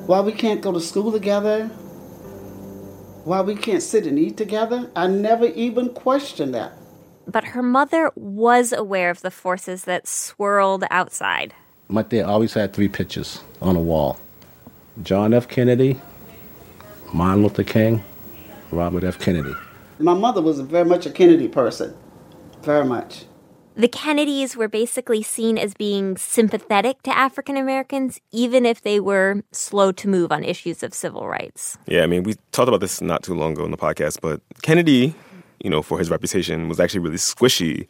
Why 0.07 0.21
we 0.21 0.33
can't 0.33 0.61
go 0.61 0.73
to 0.73 0.81
school 0.81 1.12
together? 1.12 1.71
Why 3.25 3.41
we 3.41 3.55
can't 3.55 3.83
sit 3.83 4.07
and 4.07 4.19
eat 4.19 4.37
together. 4.37 4.91
I 4.97 5.07
never 5.07 5.47
even 5.47 5.91
questioned 5.91 6.55
that. 6.55 6.73
But 7.27 7.45
her 7.45 7.62
mother 7.62 8.11
was 8.15 8.73
aware 8.73 9.11
of 9.11 9.21
the 9.21 9.31
forces 9.31 9.85
that 9.85 10.09
swirled 10.09 10.85
outside. 10.91 11.55
My 11.89 12.03
dad 12.03 12.25
always 12.25 12.55
had 12.55 12.73
three 12.73 12.89
pictures 12.89 13.41
on 13.61 13.75
the 13.75 13.81
wall 13.81 14.19
John 15.03 15.35
F. 15.35 15.49
Kennedy, 15.49 16.00
Martin 17.12 17.43
Luther 17.43 17.65
King, 17.65 18.05
Robert 18.71 19.05
F. 19.05 19.19
Kennedy. 19.19 19.55
My 19.99 20.15
mother 20.15 20.41
was 20.41 20.61
very 20.61 20.85
much 20.85 21.07
a 21.07 21.11
Kennedy 21.11 21.49
person, 21.49 21.95
very 22.62 22.85
much 22.85 23.25
the 23.77 23.89
Kennedys 23.89 24.57
were 24.57 24.69
basically 24.69 25.23
seen 25.23 25.57
as 25.57 25.75
being 25.75 26.17
sympathetic 26.17 27.03
to 27.03 27.17
African 27.17 27.57
Americans, 27.57 28.21
even 28.33 28.67
if 28.67 28.83
they 28.83 29.00
were 29.00 29.43
slow 29.53 29.93
to 29.93 30.09
move 30.09 30.33
on 30.33 30.45
issues 30.45 30.83
of 30.83 30.93
civil 30.93 31.29
rights. 31.29 31.79
Yeah, 31.87 32.03
I 32.03 32.07
mean, 32.07 32.23
we 32.25 32.35
talked 32.53 32.69
about 32.69 32.81
this 32.81 33.00
not 33.00 33.23
too 33.23 33.35
long 33.35 33.53
ago 33.53 33.65
in 33.65 33.71
the 33.71 33.79
podcast, 33.79 34.21
but 34.21 34.41
Kennedy, 34.62 35.15
you 35.62 35.71
know, 35.71 35.83
for 35.83 35.99
his 35.99 36.11
reputation, 36.11 36.69
was 36.69 36.81
actually 36.81 37.00
really 37.00 37.17
squishy 37.17 37.87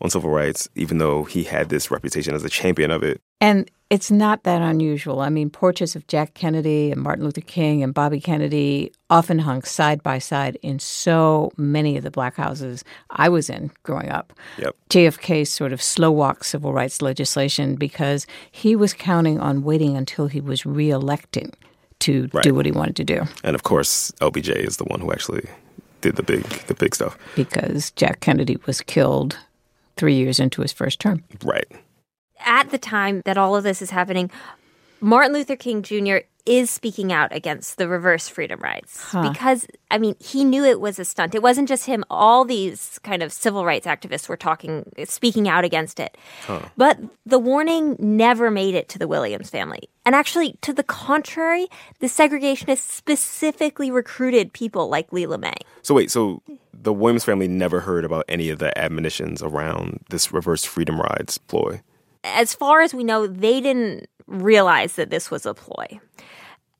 on 0.00 0.10
civil 0.10 0.30
rights, 0.30 0.68
even 0.74 0.98
though 0.98 1.24
he 1.24 1.44
had 1.44 1.68
this 1.68 1.90
reputation 1.90 2.34
as 2.34 2.44
a 2.44 2.48
champion 2.48 2.90
of 2.90 3.02
it. 3.02 3.20
And 3.44 3.70
it's 3.90 4.10
not 4.10 4.44
that 4.44 4.62
unusual. 4.62 5.20
I 5.20 5.28
mean, 5.28 5.50
portraits 5.50 5.94
of 5.94 6.06
Jack 6.06 6.32
Kennedy 6.32 6.90
and 6.90 7.02
Martin 7.02 7.26
Luther 7.26 7.42
King 7.42 7.82
and 7.82 7.92
Bobby 7.92 8.18
Kennedy 8.18 8.90
often 9.10 9.38
hung 9.38 9.62
side 9.64 10.02
by 10.02 10.18
side 10.18 10.56
in 10.62 10.78
so 10.78 11.52
many 11.58 11.98
of 11.98 12.04
the 12.04 12.10
black 12.10 12.36
houses 12.36 12.84
I 13.10 13.28
was 13.28 13.50
in 13.50 13.70
growing 13.82 14.08
up. 14.08 14.32
Yep. 14.56 14.74
JFK 14.88 15.46
sort 15.46 15.74
of 15.74 15.82
slow 15.82 16.10
walked 16.10 16.46
civil 16.46 16.72
rights 16.72 17.02
legislation 17.02 17.74
because 17.74 18.26
he 18.50 18.74
was 18.74 18.94
counting 18.94 19.38
on 19.38 19.62
waiting 19.62 19.94
until 19.94 20.26
he 20.26 20.40
was 20.40 20.64
reelected 20.64 21.54
to 21.98 22.30
right. 22.32 22.42
do 22.42 22.54
what 22.54 22.64
he 22.64 22.72
wanted 22.72 22.96
to 22.96 23.04
do. 23.04 23.24
And 23.44 23.54
of 23.54 23.62
course, 23.62 24.10
LBJ 24.22 24.56
is 24.56 24.78
the 24.78 24.84
one 24.84 25.00
who 25.00 25.12
actually 25.12 25.46
did 26.00 26.16
the 26.16 26.22
big 26.22 26.44
the 26.66 26.74
big 26.74 26.94
stuff. 26.94 27.18
Because 27.36 27.90
Jack 27.90 28.20
Kennedy 28.20 28.56
was 28.64 28.80
killed 28.80 29.36
three 29.96 30.14
years 30.14 30.40
into 30.40 30.62
his 30.62 30.72
first 30.72 30.98
term. 30.98 31.22
Right. 31.44 31.70
At 32.40 32.70
the 32.70 32.78
time 32.78 33.22
that 33.24 33.38
all 33.38 33.56
of 33.56 33.64
this 33.64 33.80
is 33.80 33.90
happening, 33.90 34.30
Martin 35.00 35.34
Luther 35.34 35.56
King 35.56 35.82
Jr. 35.82 36.18
is 36.46 36.70
speaking 36.70 37.12
out 37.12 37.34
against 37.34 37.76
the 37.76 37.88
reverse 37.88 38.26
freedom 38.28 38.58
rides 38.60 39.02
huh. 39.02 39.30
because, 39.30 39.66
I 39.90 39.98
mean, 39.98 40.16
he 40.18 40.44
knew 40.44 40.64
it 40.64 40.80
was 40.80 40.98
a 40.98 41.04
stunt. 41.04 41.34
It 41.34 41.42
wasn't 41.42 41.68
just 41.68 41.84
him. 41.84 42.04
All 42.08 42.44
these 42.44 42.98
kind 43.00 43.22
of 43.22 43.32
civil 43.32 43.66
rights 43.66 43.86
activists 43.86 44.28
were 44.28 44.36
talking, 44.36 44.90
speaking 45.04 45.46
out 45.46 45.64
against 45.64 46.00
it. 46.00 46.16
Huh. 46.46 46.60
But 46.76 46.98
the 47.26 47.38
warning 47.38 47.96
never 47.98 48.50
made 48.50 48.74
it 48.74 48.88
to 48.90 48.98
the 48.98 49.06
Williams 49.06 49.50
family. 49.50 49.90
And 50.06 50.14
actually, 50.14 50.56
to 50.62 50.72
the 50.72 50.82
contrary, 50.82 51.68
the 52.00 52.06
segregationists 52.06 52.78
specifically 52.78 53.90
recruited 53.90 54.52
people 54.52 54.88
like 54.88 55.12
Lela 55.12 55.36
Mae. 55.36 55.52
So, 55.82 55.94
wait, 55.94 56.10
so 56.10 56.42
the 56.72 56.92
Williams 56.92 57.24
family 57.24 57.48
never 57.48 57.80
heard 57.80 58.04
about 58.04 58.24
any 58.28 58.48
of 58.48 58.58
the 58.58 58.76
admonitions 58.78 59.42
around 59.42 60.04
this 60.08 60.32
reverse 60.32 60.64
freedom 60.64 61.00
rides 61.00 61.36
ploy. 61.38 61.82
As 62.24 62.54
far 62.54 62.80
as 62.80 62.92
we 62.94 63.04
know, 63.04 63.26
they 63.26 63.60
didn't 63.60 64.08
realize 64.26 64.94
that 64.94 65.10
this 65.10 65.30
was 65.30 65.46
a 65.46 65.54
ploy. 65.54 66.00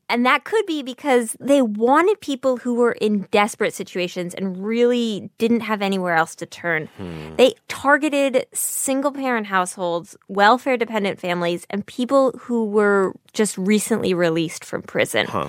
And 0.08 0.26
that 0.26 0.44
could 0.44 0.66
be 0.66 0.82
because 0.82 1.36
they 1.40 1.62
wanted 1.62 2.20
people 2.20 2.58
who 2.58 2.74
were 2.74 2.92
in 2.92 3.22
desperate 3.30 3.72
situations 3.72 4.34
and 4.34 4.64
really 4.64 5.30
didn't 5.38 5.60
have 5.60 5.80
anywhere 5.80 6.14
else 6.14 6.34
to 6.36 6.46
turn. 6.46 6.88
Hmm. 6.98 7.36
They 7.36 7.54
targeted 7.68 8.46
single 8.52 9.12
parent 9.12 9.46
households, 9.46 10.16
welfare 10.28 10.76
dependent 10.76 11.20
families, 11.20 11.66
and 11.70 11.86
people 11.86 12.32
who 12.38 12.66
were 12.66 13.14
just 13.32 13.56
recently 13.56 14.12
released 14.12 14.64
from 14.64 14.82
prison. 14.82 15.26
Huh. 15.26 15.48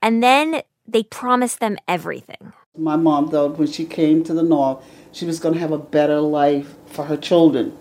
And 0.00 0.22
then 0.22 0.62
they 0.86 1.02
promised 1.02 1.60
them 1.60 1.76
everything. 1.88 2.52
My 2.76 2.96
mom 2.96 3.30
thought 3.30 3.58
when 3.58 3.66
she 3.66 3.84
came 3.84 4.22
to 4.24 4.32
the 4.32 4.44
North, 4.44 4.82
she 5.10 5.26
was 5.26 5.40
going 5.40 5.54
to 5.54 5.60
have 5.60 5.72
a 5.72 5.78
better 5.78 6.20
life 6.20 6.76
for 6.86 7.04
her 7.04 7.16
children. 7.16 7.76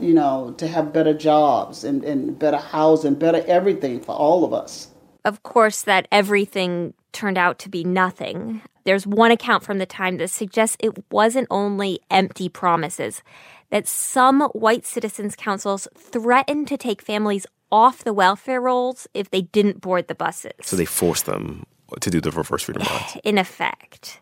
You 0.00 0.14
know, 0.14 0.54
to 0.58 0.68
have 0.68 0.92
better 0.92 1.14
jobs 1.14 1.84
and, 1.84 2.04
and 2.04 2.38
better 2.38 2.56
housing, 2.56 3.14
better 3.14 3.44
everything 3.46 4.00
for 4.00 4.14
all 4.14 4.44
of 4.44 4.52
us. 4.52 4.88
Of 5.24 5.42
course, 5.42 5.82
that 5.82 6.06
everything 6.12 6.94
turned 7.12 7.38
out 7.38 7.58
to 7.60 7.68
be 7.68 7.84
nothing. 7.84 8.62
There's 8.84 9.06
one 9.06 9.30
account 9.30 9.64
from 9.64 9.78
the 9.78 9.86
time 9.86 10.18
that 10.18 10.28
suggests 10.28 10.76
it 10.80 11.10
wasn't 11.12 11.48
only 11.50 12.00
empty 12.10 12.48
promises, 12.48 13.22
that 13.70 13.86
some 13.86 14.42
white 14.52 14.86
citizens' 14.86 15.36
councils 15.36 15.88
threatened 15.96 16.68
to 16.68 16.76
take 16.76 17.02
families 17.02 17.46
off 17.70 18.04
the 18.04 18.14
welfare 18.14 18.60
rolls 18.60 19.06
if 19.12 19.30
they 19.30 19.42
didn't 19.42 19.80
board 19.80 20.08
the 20.08 20.14
buses. 20.14 20.52
So 20.62 20.76
they 20.76 20.86
forced 20.86 21.26
them 21.26 21.66
to 22.00 22.10
do 22.10 22.20
the 22.20 22.30
reverse 22.30 22.62
freedom 22.62 22.82
rides. 22.88 23.18
In 23.24 23.38
effect. 23.38 24.20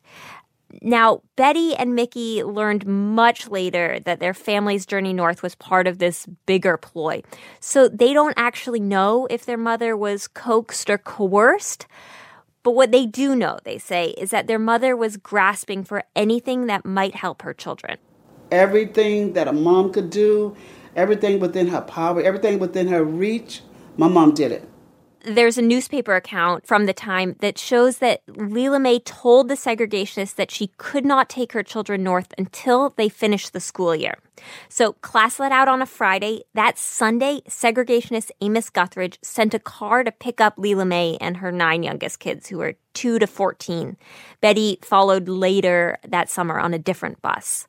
Now, 0.82 1.22
Betty 1.36 1.74
and 1.74 1.94
Mickey 1.94 2.42
learned 2.42 2.86
much 2.86 3.48
later 3.48 4.00
that 4.00 4.20
their 4.20 4.34
family's 4.34 4.84
journey 4.84 5.12
north 5.12 5.42
was 5.42 5.54
part 5.54 5.86
of 5.86 5.98
this 5.98 6.26
bigger 6.46 6.76
ploy. 6.76 7.22
So 7.60 7.88
they 7.88 8.12
don't 8.12 8.34
actually 8.36 8.80
know 8.80 9.26
if 9.30 9.44
their 9.46 9.56
mother 9.56 9.96
was 9.96 10.26
coaxed 10.26 10.90
or 10.90 10.98
coerced. 10.98 11.86
But 12.62 12.72
what 12.72 12.90
they 12.90 13.06
do 13.06 13.36
know, 13.36 13.58
they 13.64 13.78
say, 13.78 14.10
is 14.18 14.30
that 14.30 14.48
their 14.48 14.58
mother 14.58 14.96
was 14.96 15.16
grasping 15.16 15.84
for 15.84 16.02
anything 16.16 16.66
that 16.66 16.84
might 16.84 17.14
help 17.14 17.42
her 17.42 17.54
children. 17.54 17.98
Everything 18.50 19.34
that 19.34 19.46
a 19.46 19.52
mom 19.52 19.92
could 19.92 20.10
do, 20.10 20.56
everything 20.96 21.38
within 21.38 21.68
her 21.68 21.80
power, 21.80 22.20
everything 22.20 22.58
within 22.58 22.88
her 22.88 23.04
reach, 23.04 23.62
my 23.96 24.08
mom 24.08 24.34
did 24.34 24.50
it 24.50 24.68
there's 25.26 25.58
a 25.58 25.62
newspaper 25.62 26.14
account 26.14 26.66
from 26.66 26.86
the 26.86 26.92
time 26.92 27.34
that 27.40 27.58
shows 27.58 27.98
that 27.98 28.22
Lela 28.28 28.78
Mae 28.78 29.00
told 29.00 29.48
the 29.48 29.54
segregationists 29.54 30.36
that 30.36 30.52
she 30.52 30.68
could 30.78 31.04
not 31.04 31.28
take 31.28 31.52
her 31.52 31.64
children 31.64 32.04
north 32.04 32.32
until 32.38 32.94
they 32.96 33.08
finished 33.08 33.52
the 33.52 33.60
school 33.60 33.94
year. 33.94 34.18
So 34.68 34.92
class 34.92 35.40
let 35.40 35.50
out 35.50 35.66
on 35.66 35.82
a 35.82 35.86
Friday. 35.86 36.44
That 36.54 36.78
Sunday, 36.78 37.40
segregationist 37.48 38.30
Amos 38.40 38.70
Guthridge 38.70 39.18
sent 39.20 39.52
a 39.52 39.58
car 39.58 40.04
to 40.04 40.12
pick 40.12 40.40
up 40.40 40.54
Lela 40.56 40.84
Mae 40.84 41.18
and 41.20 41.38
her 41.38 41.50
nine 41.50 41.82
youngest 41.82 42.20
kids, 42.20 42.48
who 42.48 42.58
were 42.58 42.76
2 42.94 43.18
to 43.18 43.26
14. 43.26 43.96
Betty 44.40 44.78
followed 44.82 45.28
later 45.28 45.98
that 46.06 46.30
summer 46.30 46.60
on 46.60 46.72
a 46.72 46.78
different 46.78 47.20
bus. 47.20 47.66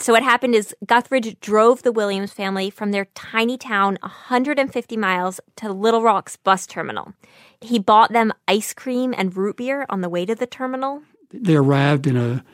So 0.00 0.12
what 0.12 0.22
happened 0.22 0.54
is 0.54 0.74
Guthridge 0.86 1.40
drove 1.40 1.82
the 1.82 1.90
Williams 1.90 2.32
family 2.32 2.70
from 2.70 2.92
their 2.92 3.06
tiny 3.14 3.58
town 3.58 3.98
150 4.02 4.96
miles 4.96 5.40
to 5.56 5.72
Little 5.72 6.02
Rock's 6.02 6.36
bus 6.36 6.66
terminal. 6.66 7.14
He 7.60 7.80
bought 7.80 8.12
them 8.12 8.32
ice 8.46 8.72
cream 8.72 9.12
and 9.16 9.36
root 9.36 9.56
beer 9.56 9.86
on 9.88 10.00
the 10.00 10.08
way 10.08 10.24
to 10.24 10.36
the 10.36 10.46
terminal. 10.46 11.02
They 11.32 11.56
arrived 11.56 12.06
in 12.06 12.16
a 12.16 12.44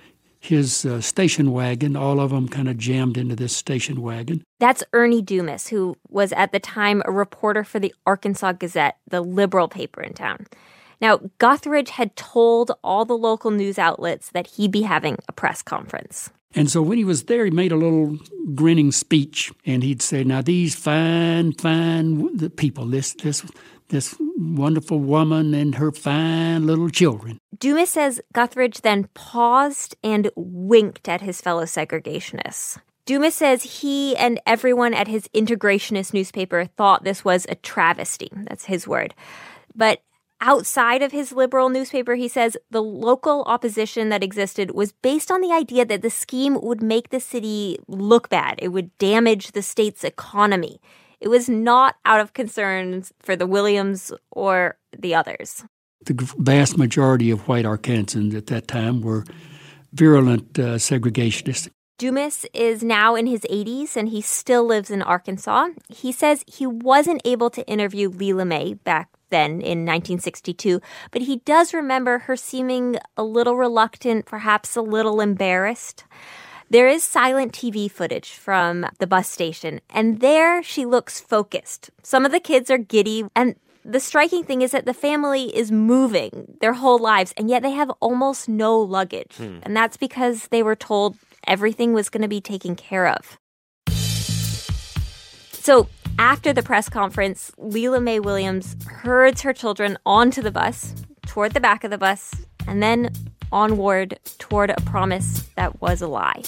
his 0.40 0.84
uh, 0.84 1.00
station 1.00 1.52
wagon. 1.52 1.96
All 1.96 2.20
of 2.20 2.30
them 2.30 2.48
kind 2.48 2.68
of 2.68 2.76
jammed 2.76 3.16
into 3.16 3.34
this 3.34 3.56
station 3.56 4.02
wagon. 4.02 4.44
That's 4.60 4.84
Ernie 4.92 5.22
Dumas, 5.22 5.68
who 5.68 5.96
was 6.10 6.32
at 6.32 6.52
the 6.52 6.60
time 6.60 7.02
a 7.06 7.12
reporter 7.12 7.64
for 7.64 7.78
the 7.78 7.94
Arkansas 8.04 8.52
Gazette, 8.52 8.98
the 9.08 9.22
liberal 9.22 9.68
paper 9.68 10.02
in 10.02 10.12
town. 10.12 10.46
Now, 11.00 11.18
Guthridge 11.38 11.88
had 11.90 12.14
told 12.14 12.72
all 12.84 13.04
the 13.06 13.16
local 13.16 13.50
news 13.50 13.78
outlets 13.78 14.30
that 14.30 14.46
he'd 14.48 14.70
be 14.70 14.82
having 14.82 15.16
a 15.28 15.32
press 15.32 15.62
conference. 15.62 16.30
And 16.54 16.70
so 16.70 16.82
when 16.82 16.98
he 16.98 17.04
was 17.04 17.24
there, 17.24 17.44
he 17.44 17.50
made 17.50 17.72
a 17.72 17.76
little 17.76 18.18
grinning 18.54 18.92
speech, 18.92 19.52
and 19.66 19.82
he'd 19.82 20.02
say, 20.02 20.22
"Now 20.24 20.40
these 20.40 20.74
fine, 20.74 21.52
fine 21.52 22.50
people, 22.50 22.86
this 22.86 23.14
this 23.14 23.44
this 23.88 24.14
wonderful 24.36 25.00
woman 25.00 25.52
and 25.52 25.74
her 25.74 25.90
fine 25.90 26.66
little 26.66 26.90
children." 26.90 27.38
Dumas 27.58 27.90
says 27.90 28.20
Guthridge 28.32 28.82
then 28.82 29.08
paused 29.14 29.96
and 30.02 30.30
winked 30.36 31.08
at 31.08 31.22
his 31.22 31.40
fellow 31.40 31.64
segregationists. 31.64 32.78
Dumas 33.06 33.34
says 33.34 33.80
he 33.80 34.16
and 34.16 34.40
everyone 34.46 34.94
at 34.94 35.08
his 35.08 35.28
integrationist 35.34 36.14
newspaper 36.14 36.66
thought 36.76 37.04
this 37.04 37.24
was 37.24 37.46
a 37.48 37.54
travesty. 37.56 38.30
That's 38.48 38.64
his 38.64 38.88
word. 38.88 39.14
But 39.74 40.00
outside 40.44 41.02
of 41.02 41.10
his 41.10 41.32
liberal 41.32 41.70
newspaper, 41.70 42.14
he 42.14 42.28
says 42.28 42.56
the 42.70 42.82
local 42.82 43.42
opposition 43.46 44.10
that 44.10 44.22
existed 44.22 44.72
was 44.72 44.92
based 44.92 45.30
on 45.30 45.40
the 45.40 45.50
idea 45.50 45.84
that 45.86 46.02
the 46.02 46.10
scheme 46.10 46.60
would 46.60 46.82
make 46.82 47.08
the 47.08 47.18
city 47.18 47.78
look 47.88 48.28
bad. 48.28 48.58
It 48.58 48.68
would 48.68 48.96
damage 48.98 49.52
the 49.52 49.62
state's 49.62 50.04
economy. 50.04 50.80
It 51.18 51.28
was 51.28 51.48
not 51.48 51.96
out 52.04 52.20
of 52.20 52.34
concerns 52.34 53.12
for 53.18 53.34
the 53.34 53.46
Williams 53.46 54.12
or 54.30 54.76
the 54.96 55.14
others. 55.14 55.64
The 56.04 56.14
vast 56.36 56.76
majority 56.76 57.30
of 57.30 57.48
white 57.48 57.64
Arkansans 57.64 58.34
at 58.34 58.48
that 58.48 58.68
time 58.68 59.00
were 59.00 59.24
virulent 59.94 60.58
uh, 60.58 60.76
segregationists. 60.76 61.70
Dumas 61.96 62.44
is 62.52 62.82
now 62.82 63.14
in 63.14 63.26
his 63.26 63.42
80s 63.50 63.96
and 63.96 64.08
he 64.08 64.20
still 64.20 64.64
lives 64.66 64.90
in 64.90 65.00
Arkansas. 65.00 65.68
He 65.88 66.12
says 66.12 66.44
he 66.46 66.66
wasn't 66.66 67.22
able 67.24 67.48
to 67.50 67.66
interview 67.66 68.10
Lela 68.10 68.44
Mae 68.44 68.74
back 68.74 69.08
then 69.34 69.60
in 69.60 69.84
1962, 69.84 70.80
but 71.10 71.22
he 71.22 71.36
does 71.44 71.74
remember 71.74 72.20
her 72.20 72.36
seeming 72.36 72.96
a 73.16 73.24
little 73.24 73.56
reluctant, 73.56 74.24
perhaps 74.24 74.76
a 74.76 74.82
little 74.82 75.20
embarrassed. 75.20 76.04
There 76.70 76.88
is 76.88 77.04
silent 77.04 77.52
TV 77.52 77.90
footage 77.90 78.32
from 78.32 78.86
the 78.98 79.06
bus 79.06 79.28
station, 79.28 79.80
and 79.90 80.20
there 80.20 80.62
she 80.62 80.84
looks 80.86 81.20
focused. 81.20 81.90
Some 82.02 82.24
of 82.24 82.32
the 82.32 82.40
kids 82.40 82.70
are 82.70 82.78
giddy, 82.78 83.24
and 83.36 83.56
the 83.84 84.00
striking 84.00 84.44
thing 84.44 84.62
is 84.62 84.70
that 84.70 84.86
the 84.86 84.94
family 84.94 85.54
is 85.54 85.70
moving 85.70 86.56
their 86.60 86.72
whole 86.72 86.98
lives, 86.98 87.34
and 87.36 87.50
yet 87.50 87.62
they 87.62 87.72
have 87.72 87.90
almost 88.00 88.48
no 88.48 88.78
luggage. 88.80 89.36
Hmm. 89.36 89.58
And 89.62 89.76
that's 89.76 89.98
because 89.98 90.48
they 90.48 90.62
were 90.62 90.76
told 90.76 91.16
everything 91.46 91.92
was 91.92 92.08
going 92.08 92.22
to 92.22 92.28
be 92.28 92.40
taken 92.40 92.76
care 92.76 93.06
of. 93.08 93.38
So 95.64 95.88
after 96.18 96.52
the 96.52 96.62
press 96.62 96.90
conference, 96.90 97.50
Lela 97.56 97.98
Mae 97.98 98.20
Williams 98.20 98.76
herds 98.86 99.40
her 99.40 99.54
children 99.54 99.96
onto 100.04 100.42
the 100.42 100.50
bus, 100.50 100.94
toward 101.24 101.54
the 101.54 101.60
back 101.60 101.84
of 101.84 101.90
the 101.90 101.96
bus, 101.96 102.34
and 102.66 102.82
then 102.82 103.10
onward 103.50 104.18
toward 104.36 104.68
a 104.68 104.80
promise 104.82 105.48
that 105.56 105.80
was 105.80 106.02
a 106.02 106.06
lie. 106.06 106.42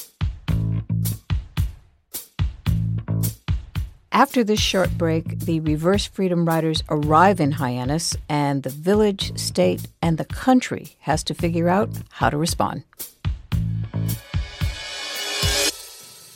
After 4.12 4.44
this 4.44 4.60
short 4.60 4.90
break, 4.98 5.38
the 5.38 5.60
Reverse 5.60 6.04
Freedom 6.04 6.44
Riders 6.44 6.82
arrive 6.90 7.40
in 7.40 7.52
Hyannis, 7.52 8.18
and 8.28 8.64
the 8.64 8.68
village, 8.68 9.34
state, 9.38 9.88
and 10.02 10.18
the 10.18 10.26
country 10.26 10.94
has 11.00 11.24
to 11.24 11.32
figure 11.32 11.70
out 11.70 11.88
how 12.10 12.28
to 12.28 12.36
respond. 12.36 12.82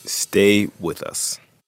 Stay 0.06 0.70
with 0.80 1.02
us. 1.02 1.38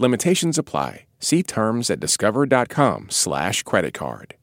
Limitations 0.00 0.56
apply. 0.56 1.04
See 1.18 1.42
terms 1.42 1.90
at 1.90 2.00
discover.com 2.00 3.10
slash 3.10 3.62
credit 3.64 3.92
card. 3.92 4.34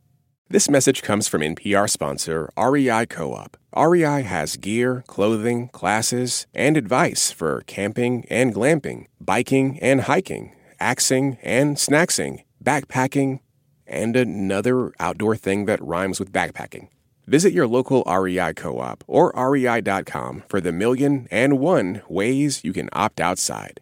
This 0.52 0.70
message 0.70 1.02
comes 1.02 1.28
from 1.28 1.42
NPR 1.42 1.90
sponsor 1.90 2.52
REI 2.56 3.08
Co-op. 3.08 3.58
REI 3.76 4.22
has 4.22 4.56
gear, 4.56 5.04
clothing, 5.08 5.70
classes, 5.70 6.46
and 6.54 6.78
advice 6.78 7.32
for 7.32 7.64
camping 7.66 8.28
and 8.30 8.54
glamping, 8.54 9.08
biking 9.20 9.80
and 9.80 10.02
hiking, 10.02 10.54
axing 10.80 11.40
and 11.42 11.78
snacksing, 11.78 12.44
backpacking, 12.64 13.40
and 13.88 14.16
another 14.16 14.92
outdoor 15.00 15.36
thing 15.36 15.66
that 15.66 15.82
rhymes 15.82 16.20
with 16.20 16.32
backpacking. 16.32 16.90
Visit 17.26 17.52
your 17.52 17.66
local 17.66 18.04
REI 18.04 18.54
co-op 18.54 19.04
or 19.08 19.34
rei.com 19.36 20.44
for 20.50 20.62
the 20.62 20.72
million 20.72 21.28
and 21.32 21.58
one 21.58 22.04
ways 22.08 22.64
you 22.64 22.74
can 22.74 22.90
opt 22.94 23.20
outside. 23.20 23.82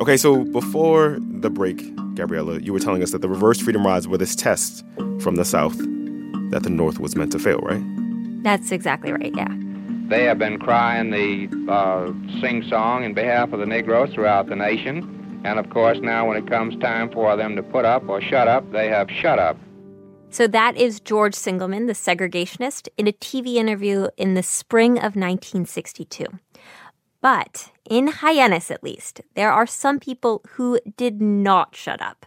Okay, 0.00 0.16
so 0.16 0.44
before 0.46 1.18
the 1.20 1.50
break, 1.50 1.94
Gabriella, 2.16 2.58
you 2.58 2.72
were 2.72 2.80
telling 2.80 3.00
us 3.00 3.12
that 3.12 3.22
the 3.22 3.28
reverse 3.28 3.60
freedom 3.60 3.86
rides 3.86 4.08
were 4.08 4.18
this 4.18 4.34
test 4.34 4.84
from 5.20 5.36
the 5.36 5.44
South 5.44 5.76
that 6.50 6.64
the 6.64 6.70
North 6.70 6.98
was 6.98 7.14
meant 7.14 7.30
to 7.30 7.38
fail, 7.38 7.58
right? 7.58 7.82
That's 8.42 8.72
exactly 8.72 9.12
right, 9.12 9.32
yeah. 9.36 9.54
They 10.08 10.24
have 10.24 10.38
been 10.38 10.58
crying 10.58 11.10
the 11.10 11.48
uh, 11.72 12.12
sing 12.40 12.64
song 12.68 13.04
in 13.04 13.14
behalf 13.14 13.52
of 13.52 13.60
the 13.60 13.66
Negroes 13.66 14.12
throughout 14.12 14.48
the 14.48 14.56
nation. 14.56 15.42
And 15.44 15.60
of 15.60 15.70
course, 15.70 15.98
now 16.02 16.26
when 16.26 16.36
it 16.36 16.48
comes 16.48 16.76
time 16.80 17.10
for 17.12 17.36
them 17.36 17.54
to 17.54 17.62
put 17.62 17.84
up 17.84 18.08
or 18.08 18.20
shut 18.20 18.48
up, 18.48 18.70
they 18.72 18.88
have 18.88 19.08
shut 19.10 19.38
up. 19.38 19.56
So 20.30 20.48
that 20.48 20.76
is 20.76 20.98
George 20.98 21.34
Singelman, 21.34 21.86
the 21.86 21.92
segregationist, 21.92 22.88
in 22.98 23.06
a 23.06 23.12
TV 23.12 23.54
interview 23.54 24.08
in 24.16 24.34
the 24.34 24.42
spring 24.42 24.96
of 24.96 25.14
1962. 25.14 26.26
But 27.24 27.70
in 27.88 28.08
Hyannis, 28.08 28.70
at 28.70 28.84
least, 28.84 29.22
there 29.34 29.50
are 29.50 29.66
some 29.66 29.98
people 29.98 30.42
who 30.56 30.78
did 30.98 31.22
not 31.22 31.74
shut 31.74 32.02
up. 32.02 32.26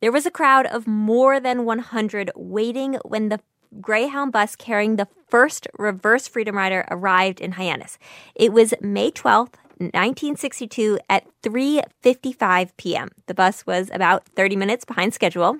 There 0.00 0.10
was 0.10 0.26
a 0.26 0.32
crowd 0.32 0.66
of 0.66 0.88
more 0.88 1.38
than 1.38 1.64
100 1.64 2.32
waiting 2.34 2.98
when 3.04 3.28
the 3.28 3.38
Greyhound 3.80 4.32
bus 4.32 4.56
carrying 4.56 4.96
the 4.96 5.06
first 5.28 5.68
reverse 5.78 6.26
Freedom 6.26 6.56
Rider 6.56 6.84
arrived 6.90 7.40
in 7.40 7.52
Hyannis. 7.52 8.00
It 8.34 8.52
was 8.52 8.74
May 8.80 9.12
12th, 9.12 9.54
1962 9.78 10.98
at 11.08 11.24
3:55 11.44 12.70
p.m. 12.76 13.10
The 13.26 13.34
bus 13.34 13.64
was 13.64 13.90
about 13.94 14.26
30 14.34 14.56
minutes 14.56 14.84
behind 14.84 15.14
schedule. 15.14 15.58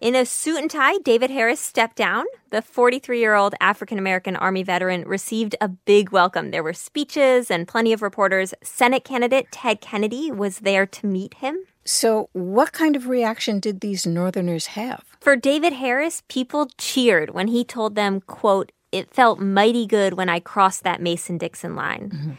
In 0.00 0.14
a 0.14 0.24
suit 0.24 0.58
and 0.58 0.70
tie, 0.70 0.98
David 0.98 1.30
Harris 1.30 1.58
stepped 1.58 1.96
down. 1.96 2.24
The 2.50 2.62
43 2.62 3.18
year 3.18 3.34
old 3.34 3.54
African 3.60 3.98
American 3.98 4.36
Army 4.36 4.62
veteran 4.62 5.02
received 5.08 5.56
a 5.60 5.68
big 5.68 6.10
welcome. 6.10 6.52
There 6.52 6.62
were 6.62 6.72
speeches 6.72 7.50
and 7.50 7.66
plenty 7.66 7.92
of 7.92 8.00
reporters. 8.00 8.54
Senate 8.62 9.02
candidate 9.02 9.50
Ted 9.50 9.80
Kennedy 9.80 10.30
was 10.30 10.60
there 10.60 10.86
to 10.86 11.06
meet 11.06 11.34
him. 11.34 11.58
So, 11.84 12.28
what 12.32 12.72
kind 12.72 12.94
of 12.94 13.08
reaction 13.08 13.58
did 13.58 13.80
these 13.80 14.06
Northerners 14.06 14.66
have? 14.68 15.04
For 15.20 15.34
David 15.34 15.72
Harris, 15.72 16.22
people 16.28 16.70
cheered 16.78 17.30
when 17.30 17.48
he 17.48 17.64
told 17.64 17.94
them, 17.94 18.20
quote, 18.20 18.70
it 18.92 19.12
felt 19.12 19.40
mighty 19.40 19.86
good 19.86 20.14
when 20.14 20.28
I 20.28 20.38
crossed 20.38 20.84
that 20.84 21.02
Mason 21.02 21.38
Dixon 21.38 21.74
line. 21.74 22.10
Mm-hmm. 22.10 22.32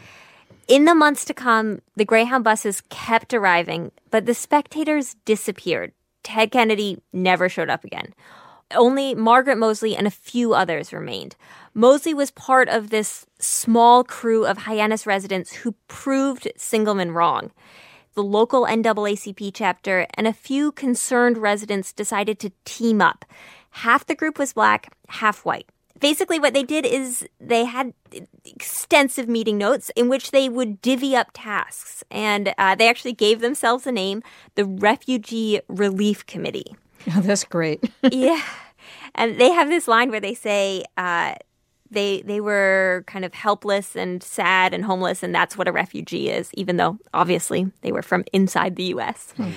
In 0.68 0.86
the 0.86 0.96
months 0.96 1.26
to 1.26 1.34
come, 1.34 1.82
the 1.96 2.06
Greyhound 2.06 2.44
buses 2.44 2.82
kept 2.90 3.34
arriving, 3.34 3.92
but 4.12 4.28
the 4.28 4.36
spectators 4.36 5.16
disappeared. 5.26 5.94
Ted 6.24 6.52
Kennedy 6.52 7.02
never 7.14 7.50
showed 7.50 7.70
up 7.70 7.84
again. 7.84 8.14
Only 8.76 9.16
Margaret 9.16 9.58
Mosley 9.58 9.96
and 9.96 10.06
a 10.06 10.12
few 10.12 10.54
others 10.54 10.94
remained. 10.94 11.36
Mosley 11.74 12.14
was 12.14 12.30
part 12.32 12.70
of 12.70 12.90
this 12.90 13.26
small 13.40 14.04
crew 14.04 14.46
of 14.46 14.60
Hyannis 14.60 15.08
residents 15.08 15.54
who 15.54 15.74
proved 15.88 16.48
Singelman 16.58 17.16
wrong. 17.16 17.52
The 18.14 18.24
local 18.24 18.66
NAACP 18.66 19.52
chapter 19.54 20.06
and 20.16 20.28
a 20.28 20.34
few 20.34 20.72
concerned 20.72 21.38
residents 21.38 21.94
decided 21.94 22.40
to 22.40 22.52
team 22.66 23.02
up. 23.02 23.26
Half 23.72 24.06
the 24.06 24.16
group 24.16 24.38
was 24.38 24.54
black, 24.54 24.94
half 25.08 25.46
white 25.46 25.70
basically 26.00 26.40
what 26.40 26.54
they 26.54 26.64
did 26.64 26.86
is 26.86 27.28
they 27.40 27.66
had 27.66 27.94
extensive 28.46 29.28
meeting 29.28 29.58
notes 29.58 29.92
in 29.96 30.10
which 30.10 30.32
they 30.32 30.50
would 30.50 30.82
divvy 30.82 31.16
up 31.16 31.30
tasks. 31.34 32.04
And 32.10 32.54
uh, 32.58 32.76
they 32.76 32.90
actually 32.90 33.14
gave 33.14 33.42
themselves 33.42 33.86
a 33.86 33.92
name 33.92 34.24
the 34.56 34.66
refugee 34.66 35.62
relief 35.68 36.26
committee. 36.26 36.76
Oh, 37.16 37.22
that's 37.22 37.46
great. 37.46 37.90
Yeah. 38.12 38.42
And 39.16 39.40
they 39.40 39.52
have 39.52 39.70
this 39.70 39.88
line 39.88 40.12
where 40.12 40.20
they 40.20 40.34
say 40.34 40.84
uh, 40.98 41.36
they 41.90 42.22
they 42.24 42.40
were 42.40 43.04
kind 43.08 43.26
of 43.26 43.34
helpless 43.34 43.96
and 43.96 44.22
sad 44.22 44.74
and 44.74 44.86
homeless 44.86 45.24
and 45.24 45.34
that's 45.34 45.58
what 45.58 45.68
a 45.68 45.72
refugee 45.72 46.30
is 46.30 46.50
even 46.54 46.78
though 46.78 46.98
obviously 47.14 47.72
they 47.82 47.92
were 47.92 48.02
from 48.02 48.24
inside 48.34 48.76
the 48.76 48.86
us 48.86 49.34
hmm. 49.38 49.52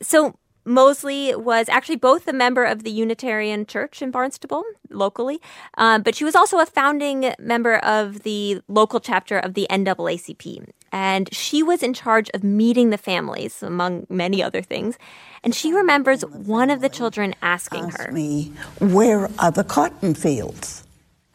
so 0.00 0.38
Moseley 0.68 1.34
was 1.34 1.68
actually 1.68 1.96
both 1.96 2.28
a 2.28 2.32
member 2.32 2.64
of 2.64 2.84
the 2.84 2.90
Unitarian 2.90 3.64
Church 3.66 4.02
in 4.02 4.10
Barnstable 4.10 4.62
locally, 4.90 5.40
um, 5.78 6.02
but 6.02 6.14
she 6.14 6.24
was 6.24 6.36
also 6.36 6.60
a 6.60 6.66
founding 6.66 7.32
member 7.38 7.76
of 7.76 8.22
the 8.22 8.60
local 8.68 9.00
chapter 9.00 9.38
of 9.38 9.54
the 9.54 9.66
NAACP. 9.70 10.68
And 10.92 11.32
she 11.34 11.62
was 11.62 11.82
in 11.82 11.92
charge 11.94 12.30
of 12.30 12.44
meeting 12.44 12.90
the 12.90 12.98
families, 12.98 13.62
among 13.62 14.06
many 14.08 14.42
other 14.42 14.62
things. 14.62 14.98
And 15.42 15.54
she 15.54 15.72
remembers 15.72 16.22
one 16.22 16.70
of 16.70 16.80
the 16.80 16.88
children 16.88 17.34
asking 17.42 17.90
her, 17.90 18.10
me, 18.12 18.52
Where 18.78 19.28
are 19.38 19.50
the 19.50 19.64
cotton 19.64 20.14
fields? 20.14 20.84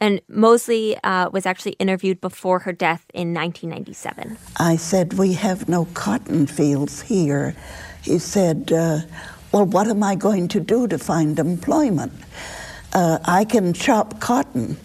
And 0.00 0.20
Mosley 0.28 0.96
uh, 1.02 1.30
was 1.30 1.46
actually 1.46 1.72
interviewed 1.72 2.20
before 2.20 2.58
her 2.60 2.72
death 2.72 3.06
in 3.14 3.32
1997. 3.32 4.36
I 4.58 4.76
said, 4.76 5.14
We 5.14 5.34
have 5.34 5.68
no 5.68 5.86
cotton 5.94 6.46
fields 6.46 7.02
here 7.02 7.54
he 8.04 8.18
said, 8.18 8.70
uh, 8.72 9.00
Well, 9.52 9.66
what 9.66 9.88
am 9.88 10.02
I 10.02 10.14
going 10.14 10.48
to 10.48 10.60
do 10.60 10.86
to 10.88 10.98
find 10.98 11.38
employment? 11.38 12.12
Uh, 12.92 13.18
I 13.24 13.44
can 13.44 13.72
chop 13.72 14.20
cotton. 14.20 14.76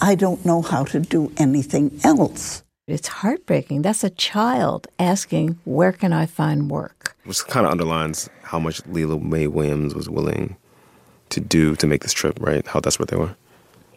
I 0.00 0.14
don't 0.14 0.44
know 0.44 0.62
how 0.62 0.84
to 0.84 1.00
do 1.00 1.32
anything 1.38 1.98
else. 2.04 2.62
It's 2.86 3.08
heartbreaking. 3.08 3.82
That's 3.82 4.04
a 4.04 4.10
child 4.10 4.86
asking, 4.98 5.58
Where 5.64 5.92
can 5.92 6.12
I 6.12 6.26
find 6.26 6.70
work? 6.70 7.16
Which 7.24 7.44
kind 7.46 7.66
of 7.66 7.72
underlines 7.72 8.28
how 8.42 8.58
much 8.58 8.84
Lela 8.86 9.18
Mae 9.18 9.46
Williams 9.46 9.94
was 9.94 10.08
willing 10.08 10.56
to 11.30 11.40
do 11.40 11.76
to 11.76 11.86
make 11.86 12.02
this 12.02 12.12
trip, 12.12 12.38
right? 12.40 12.66
How 12.66 12.80
desperate 12.80 13.08
they 13.08 13.16
were. 13.16 13.34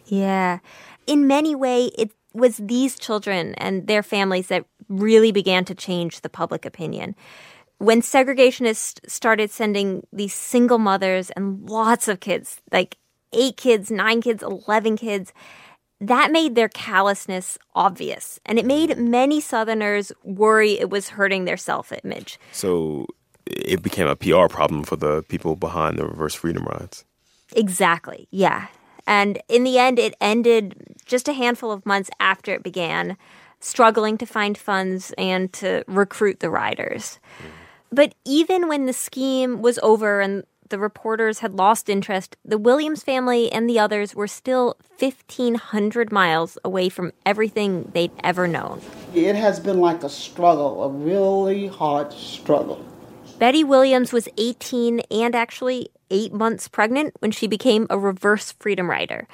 Yeah. 0.06 0.58
In 1.06 1.26
many 1.26 1.54
ways, 1.54 1.90
it 1.96 2.10
was 2.34 2.56
these 2.56 2.98
children 2.98 3.54
and 3.56 3.86
their 3.86 4.02
families 4.02 4.48
that 4.48 4.64
really 4.88 5.32
began 5.32 5.64
to 5.66 5.74
change 5.74 6.20
the 6.20 6.28
public 6.28 6.64
opinion 6.64 7.14
when 7.82 8.00
segregationists 8.00 9.00
started 9.10 9.50
sending 9.50 10.06
these 10.12 10.32
single 10.32 10.78
mothers 10.78 11.30
and 11.30 11.68
lots 11.68 12.06
of 12.06 12.20
kids, 12.20 12.60
like 12.70 12.96
eight 13.32 13.56
kids, 13.56 13.90
nine 13.90 14.20
kids, 14.20 14.40
11 14.40 14.96
kids, 14.96 15.32
that 16.00 16.30
made 16.30 16.54
their 16.54 16.68
callousness 16.68 17.58
obvious. 17.74 18.38
And 18.46 18.56
it 18.56 18.66
made 18.66 18.96
many 18.98 19.40
Southerners 19.40 20.12
worry 20.22 20.78
it 20.78 20.90
was 20.90 21.08
hurting 21.08 21.44
their 21.44 21.56
self 21.56 21.92
image. 22.04 22.38
So 22.52 23.06
it 23.46 23.82
became 23.82 24.06
a 24.06 24.14
PR 24.14 24.46
problem 24.46 24.84
for 24.84 24.94
the 24.94 25.24
people 25.24 25.56
behind 25.56 25.98
the 25.98 26.06
reverse 26.06 26.34
freedom 26.34 26.64
rides. 26.64 27.04
Exactly, 27.56 28.28
yeah. 28.30 28.68
And 29.08 29.42
in 29.48 29.64
the 29.64 29.78
end, 29.78 29.98
it 29.98 30.14
ended 30.20 30.76
just 31.04 31.26
a 31.26 31.32
handful 31.32 31.72
of 31.72 31.84
months 31.84 32.10
after 32.20 32.54
it 32.54 32.62
began, 32.62 33.16
struggling 33.58 34.16
to 34.18 34.26
find 34.26 34.56
funds 34.56 35.12
and 35.18 35.52
to 35.54 35.82
recruit 35.88 36.38
the 36.38 36.48
riders. 36.50 37.18
Mm. 37.42 37.61
But 37.92 38.14
even 38.24 38.68
when 38.68 38.86
the 38.86 38.94
scheme 38.94 39.60
was 39.60 39.78
over 39.82 40.20
and 40.20 40.44
the 40.70 40.78
reporters 40.78 41.40
had 41.40 41.52
lost 41.52 41.90
interest, 41.90 42.36
the 42.42 42.56
Williams 42.56 43.02
family 43.02 43.52
and 43.52 43.68
the 43.68 43.78
others 43.78 44.14
were 44.14 44.26
still 44.26 44.78
1,500 44.98 46.10
miles 46.10 46.56
away 46.64 46.88
from 46.88 47.12
everything 47.26 47.90
they'd 47.92 48.10
ever 48.24 48.48
known. 48.48 48.80
It 49.14 49.36
has 49.36 49.60
been 49.60 49.80
like 49.80 50.02
a 50.02 50.08
struggle, 50.08 50.82
a 50.84 50.88
really 50.88 51.66
hard 51.66 52.14
struggle. 52.14 52.82
Betty 53.38 53.62
Williams 53.62 54.12
was 54.12 54.28
18 54.38 55.00
and 55.10 55.34
actually 55.34 55.88
eight 56.10 56.32
months 56.32 56.68
pregnant 56.68 57.14
when 57.18 57.32
she 57.32 57.46
became 57.46 57.86
a 57.90 57.98
reverse 57.98 58.52
freedom 58.52 58.88
rider. 58.88 59.28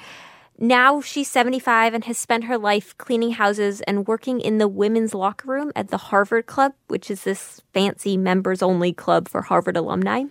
Now 0.61 0.99
she's 0.99 1.31
75 1.31 1.93
and 1.93 2.03
has 2.03 2.17
spent 2.17 2.43
her 2.43 2.57
life 2.57 2.97
cleaning 2.97 3.31
houses 3.31 3.79
and 3.81 4.05
working 4.05 4.41
in 4.41 4.57
the 4.57 4.67
women's 4.67 5.13
locker 5.13 5.49
room 5.49 5.71
at 5.73 5.87
the 5.87 5.97
Harvard 5.97 6.47
Club, 6.47 6.73
which 6.89 7.09
is 7.09 7.23
this 7.23 7.61
fancy 7.73 8.17
members 8.17 8.61
only 8.61 8.91
club 8.91 9.29
for 9.29 9.43
Harvard 9.43 9.77
alumni. 9.77 10.25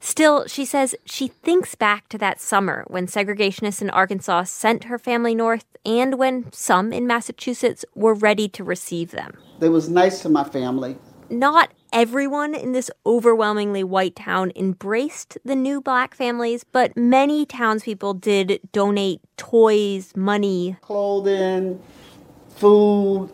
Still, 0.00 0.48
she 0.48 0.64
says 0.64 0.96
she 1.04 1.28
thinks 1.28 1.76
back 1.76 2.08
to 2.08 2.18
that 2.18 2.40
summer 2.40 2.84
when 2.88 3.06
segregationists 3.06 3.80
in 3.80 3.88
Arkansas 3.90 4.44
sent 4.44 4.84
her 4.84 4.98
family 4.98 5.34
north 5.34 5.64
and 5.84 6.18
when 6.18 6.50
some 6.52 6.92
in 6.92 7.06
Massachusetts 7.06 7.84
were 7.94 8.14
ready 8.14 8.48
to 8.48 8.64
receive 8.64 9.12
them. 9.12 9.38
They 9.60 9.68
was 9.68 9.88
nice 9.88 10.22
to 10.22 10.28
my 10.28 10.42
family. 10.42 10.96
Not 11.30 11.70
everyone 11.92 12.54
in 12.54 12.72
this 12.72 12.90
overwhelmingly 13.04 13.84
white 13.84 14.16
town 14.16 14.52
embraced 14.56 15.38
the 15.44 15.56
new 15.56 15.80
black 15.80 16.14
families, 16.14 16.64
but 16.64 16.96
many 16.96 17.46
townspeople 17.46 18.14
did 18.14 18.60
donate 18.72 19.20
toys, 19.36 20.12
money, 20.16 20.76
clothing, 20.80 21.80
food, 22.48 23.30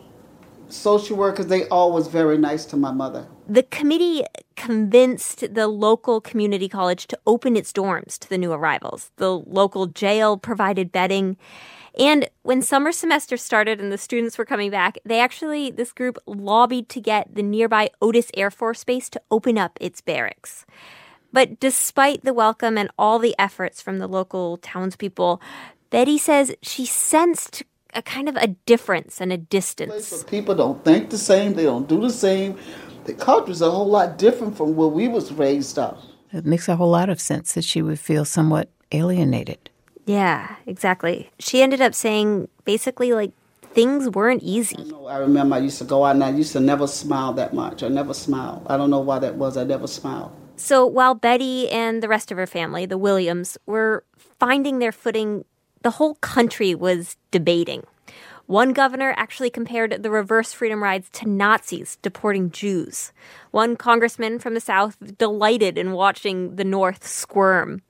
social 0.69 1.17
workers. 1.17 1.47
They 1.47 1.67
all 1.67 1.91
was 1.91 2.07
very 2.07 2.37
nice 2.37 2.65
to 2.65 2.77
my 2.77 2.91
mother. 2.91 3.27
The 3.47 3.63
committee 3.63 4.23
convinced 4.55 5.53
the 5.53 5.67
local 5.67 6.21
community 6.21 6.69
college 6.69 7.07
to 7.07 7.19
open 7.27 7.57
its 7.57 7.73
dorms 7.73 8.17
to 8.19 8.29
the 8.29 8.37
new 8.37 8.51
arrivals. 8.51 9.11
The 9.17 9.31
local 9.31 9.87
jail 9.87 10.37
provided 10.37 10.91
bedding. 10.91 11.37
And 11.99 12.27
when 12.41 12.61
summer 12.61 12.91
semester 12.91 13.37
started 13.37 13.79
and 13.79 13.91
the 13.91 13.97
students 13.97 14.37
were 14.37 14.45
coming 14.45 14.71
back, 14.71 14.97
they 15.05 15.19
actually, 15.19 15.69
this 15.69 15.91
group 15.91 16.17
lobbied 16.25 16.89
to 16.89 17.01
get 17.01 17.35
the 17.35 17.43
nearby 17.43 17.91
Otis 18.01 18.31
Air 18.35 18.49
Force 18.49 18.83
Base 18.83 19.09
to 19.11 19.21
open 19.29 19.57
up 19.57 19.77
its 19.79 20.01
barracks. 20.01 20.65
But 21.31 21.59
despite 21.59 22.23
the 22.23 22.33
welcome 22.33 22.77
and 22.77 22.89
all 22.97 23.19
the 23.19 23.35
efforts 23.37 23.81
from 23.81 23.99
the 23.99 24.07
local 24.07 24.57
townspeople, 24.57 25.41
Betty 25.89 26.17
says 26.17 26.55
she 26.61 26.85
sensed 26.85 27.63
a 27.93 28.01
kind 28.01 28.27
of 28.27 28.35
a 28.37 28.47
difference 28.47 29.21
and 29.21 29.31
a 29.31 29.37
distance. 29.37 30.23
People 30.23 30.55
don't 30.55 30.83
think 30.83 31.11
the 31.11 31.17
same, 31.17 31.53
they 31.53 31.63
don't 31.63 31.87
do 31.87 32.01
the 32.01 32.09
same. 32.09 32.57
The 33.05 33.13
culture 33.13 33.51
is 33.51 33.61
a 33.61 33.69
whole 33.69 33.87
lot 33.87 34.17
different 34.17 34.57
from 34.57 34.75
where 34.75 34.87
we 34.87 35.07
was 35.07 35.31
raised 35.33 35.77
up. 35.77 35.99
It 36.31 36.45
makes 36.45 36.67
a 36.67 36.75
whole 36.75 36.89
lot 36.89 37.09
of 37.09 37.21
sense 37.21 37.53
that 37.53 37.63
she 37.63 37.81
would 37.81 37.99
feel 37.99 38.25
somewhat 38.25 38.69
alienated. 38.91 39.69
Yeah, 40.05 40.55
exactly. 40.65 41.31
She 41.39 41.61
ended 41.61 41.81
up 41.81 41.93
saying 41.95 42.49
basically 42.65 43.13
like 43.13 43.31
things 43.73 44.09
weren't 44.09 44.43
easy. 44.43 44.91
I 45.07 45.17
remember 45.17 45.55
I 45.55 45.59
used 45.59 45.77
to 45.79 45.85
go 45.85 46.05
out 46.05 46.15
and 46.15 46.23
I 46.23 46.29
used 46.29 46.53
to 46.53 46.59
never 46.59 46.87
smile 46.87 47.33
that 47.33 47.53
much. 47.53 47.83
I 47.83 47.87
never 47.87 48.13
smiled. 48.13 48.65
I 48.67 48.77
don't 48.77 48.89
know 48.89 48.99
why 48.99 49.19
that 49.19 49.35
was. 49.35 49.57
I 49.57 49.63
never 49.63 49.87
smiled. 49.87 50.31
So 50.55 50.85
while 50.85 51.15
Betty 51.15 51.69
and 51.69 52.03
the 52.03 52.07
rest 52.07 52.31
of 52.31 52.37
her 52.37 52.47
family, 52.47 52.85
the 52.85 52.97
Williams, 52.97 53.57
were 53.65 54.03
finding 54.39 54.79
their 54.79 54.91
footing, 54.91 55.45
the 55.81 55.91
whole 55.91 56.15
country 56.15 56.75
was 56.75 57.17
debating. 57.31 57.83
One 58.45 58.73
governor 58.73 59.13
actually 59.17 59.49
compared 59.49 60.03
the 60.03 60.11
reverse 60.11 60.51
freedom 60.51 60.83
rides 60.83 61.09
to 61.13 61.29
Nazis 61.29 61.97
deporting 62.01 62.51
Jews. 62.51 63.13
One 63.51 63.77
congressman 63.77 64.37
from 64.39 64.53
the 64.53 64.59
South 64.59 64.97
delighted 65.17 65.77
in 65.77 65.93
watching 65.93 66.57
the 66.57 66.65
North 66.65 67.07
squirm. 67.07 67.81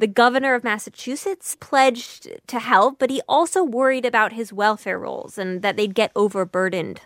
The 0.00 0.06
governor 0.06 0.54
of 0.54 0.64
Massachusetts 0.64 1.58
pledged 1.60 2.26
to 2.46 2.58
help, 2.58 2.98
but 2.98 3.10
he 3.10 3.20
also 3.28 3.62
worried 3.62 4.06
about 4.06 4.32
his 4.32 4.50
welfare 4.50 4.98
rolls 4.98 5.36
and 5.36 5.60
that 5.60 5.76
they'd 5.76 5.94
get 5.94 6.10
overburdened. 6.16 7.02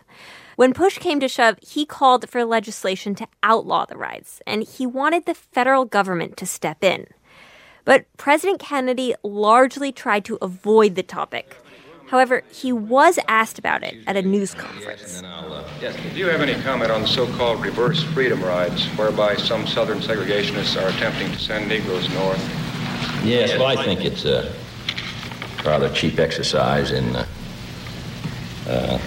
When 0.55 0.73
push 0.73 0.97
came 0.97 1.19
to 1.19 1.27
shove, 1.27 1.57
he 1.61 1.85
called 1.85 2.29
for 2.29 2.45
legislation 2.45 3.13
to 3.15 3.27
outlaw 3.43 3.83
the 3.83 3.97
rides, 3.97 4.41
and 4.47 4.63
he 4.63 4.85
wanted 4.85 5.25
the 5.25 5.33
federal 5.33 5.83
government 5.83 6.37
to 6.37 6.45
step 6.45 6.85
in. 6.85 7.07
But 7.83 8.05
President 8.15 8.61
Kennedy 8.61 9.13
largely 9.23 9.91
tried 9.91 10.23
to 10.23 10.37
avoid 10.41 10.95
the 10.95 11.03
topic. 11.03 11.57
However, 12.07 12.43
he 12.49 12.71
was 12.71 13.19
asked 13.27 13.59
about 13.59 13.83
it 13.83 13.95
at 14.07 14.15
a 14.15 14.21
news 14.21 14.53
conference. 14.53 15.21
Uh, 15.21 15.67
yes. 15.81 15.97
Do 16.13 16.17
you 16.17 16.27
have 16.27 16.39
any 16.39 16.55
comment 16.61 16.91
on 16.91 17.01
the 17.01 17.07
so-called 17.09 17.61
reverse 17.61 18.01
freedom 18.01 18.41
rides, 18.41 18.85
whereby 18.95 19.35
some 19.35 19.67
Southern 19.67 19.99
segregationists 19.99 20.81
are 20.81 20.87
attempting 20.87 21.29
to 21.33 21.39
send 21.39 21.67
Negroes 21.67 22.07
north? 22.13 22.74
Yes, 23.23 23.57
well, 23.57 23.65
I 23.65 23.83
think 23.83 24.05
it's 24.05 24.25
a 24.25 24.53
rather 25.65 25.89
cheap 25.89 26.19
exercise 26.19 26.91
in, 26.91 27.15
uh, 27.15 27.25
uh, 28.67 28.99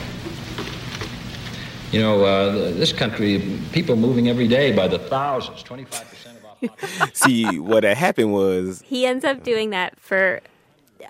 you 1.93 2.01
know, 2.01 2.25
uh, 2.25 2.53
this 2.73 2.93
country, 2.93 3.59
people 3.73 3.97
moving 3.97 4.29
every 4.29 4.49
day 4.49 4.73
by 4.73 4.89
the 4.89 4.99
thousands, 4.99 5.63
25% 5.63 6.37
of 6.37 6.99
our 7.01 7.09
See, 7.15 7.59
what 7.59 7.85
had 7.85 7.97
happened 7.97 8.33
was 8.33 8.83
He 8.85 9.07
ends 9.07 9.25
up 9.25 9.45
doing 9.45 9.71
that 9.71 9.99
for 10.01 10.41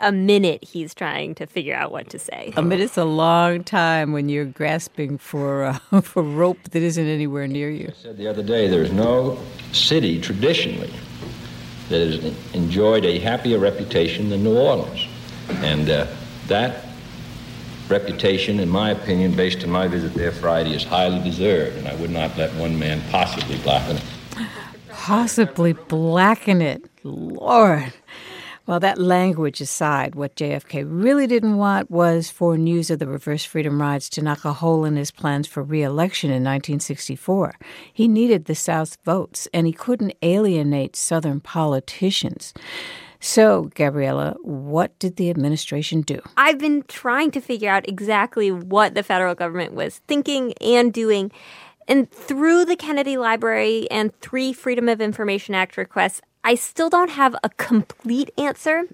a 0.01 0.13
minute. 0.13 0.63
He's 0.63 0.95
trying 0.95 1.35
to 1.37 1.47
figure 1.47 1.75
out 1.75 1.91
what 1.91 2.11
to 2.11 2.19
say. 2.19 2.53
A 2.57 2.63
minute's 2.63 2.99
a 2.99 3.05
long 3.05 3.65
time 3.65 4.13
when 4.13 4.29
you're 4.29 4.45
grasping 4.45 5.19
for 5.19 5.65
uh, 5.65 6.01
for 6.03 6.23
rope 6.23 6.63
that 6.71 6.83
isn't 6.83 7.07
anywhere 7.07 7.47
near 7.47 7.71
you. 7.71 7.89
I 7.89 8.03
said 8.03 8.19
the 8.19 8.29
other 8.29 8.43
day, 8.43 8.69
there's 8.69 8.93
no 8.93 9.39
city 9.73 10.21
traditionally 10.21 10.93
that 11.89 12.01
has 12.01 12.55
enjoyed 12.55 13.05
a 13.05 13.19
happier 13.19 13.59
reputation 13.59 14.29
than 14.29 14.45
New 14.45 14.57
Orleans. 14.57 15.07
And 15.49 15.89
uh, 15.89 16.07
that 16.47 16.85
reputation, 17.89 18.61
in 18.61 18.69
my 18.69 18.91
opinion, 18.91 19.35
based 19.35 19.65
on 19.65 19.71
my 19.71 19.89
visit 19.89 20.15
there 20.15 20.33
Friday, 20.33 20.75
is 20.75 20.85
highly 20.85 21.23
deserved, 21.23 21.79
and 21.79 21.89
I 21.89 21.95
would 21.97 22.11
not 22.11 22.37
let 22.37 22.55
one 22.55 22.79
man 22.79 23.03
possibly 23.11 23.59
blacken 23.59 23.97
it. 23.97 24.05
Possibly 24.91 25.73
blacken 25.73 26.61
it. 26.61 26.85
Lord. 27.03 27.93
Well, 28.69 28.81
that 28.81 28.99
language 28.99 29.63
aside, 29.63 30.15
what 30.15 30.37
JFK 30.37 30.85
really 30.87 31.27
didn't 31.27 31.57
want 31.57 31.91
was 31.91 32.29
for 32.29 32.59
news 32.59 32.91
of 32.91 32.99
the 32.99 33.09
reverse 33.09 33.43
freedom 33.43 33.81
rides 33.81 34.11
to 34.11 34.21
knock 34.21 34.45
a 34.45 34.53
hole 34.53 34.85
in 34.85 34.97
his 34.97 35.11
plans 35.11 35.47
for 35.47 35.63
reelection 35.63 36.29
in 36.29 36.45
1964. 36.45 37.55
He 37.95 38.07
needed 38.07 38.45
the 38.45 38.55
South's 38.55 38.99
votes, 39.07 39.49
and 39.55 39.67
he 39.67 39.73
couldn't 39.73 40.13
alienate 40.21 40.97
Southern 40.97 41.41
politicians. 41.41 42.53
So, 43.21 43.71
Gabriella, 43.75 44.37
what 44.43 44.99
did 44.99 45.17
the 45.17 45.31
administration 45.31 46.03
do? 46.03 46.21
I've 46.37 46.59
been 46.59 46.83
trying 46.89 47.31
to 47.31 47.41
figure 47.41 47.71
out 47.71 47.89
exactly 47.89 48.51
what 48.53 48.95
the 48.95 49.03
federal 49.03 49.35
government 49.35 49.73
was 49.73 50.03
thinking 50.09 50.53
and 50.61 50.93
doing. 50.93 51.33
And 51.89 52.11
through 52.11 52.67
the 52.67 52.77
Kennedy 52.77 53.17
Library 53.17 53.91
and 53.91 54.15
three 54.21 54.53
Freedom 54.53 54.91
of 54.91 55.01
Information 55.01 55.55
Act 55.55 55.79
requests, 55.79 56.21
I 56.49 56.55
still 56.55 56.89
don't 56.89 57.11
have 57.11 57.37
a 57.45 57.51
complete 57.51 58.31
answer, 58.39 58.85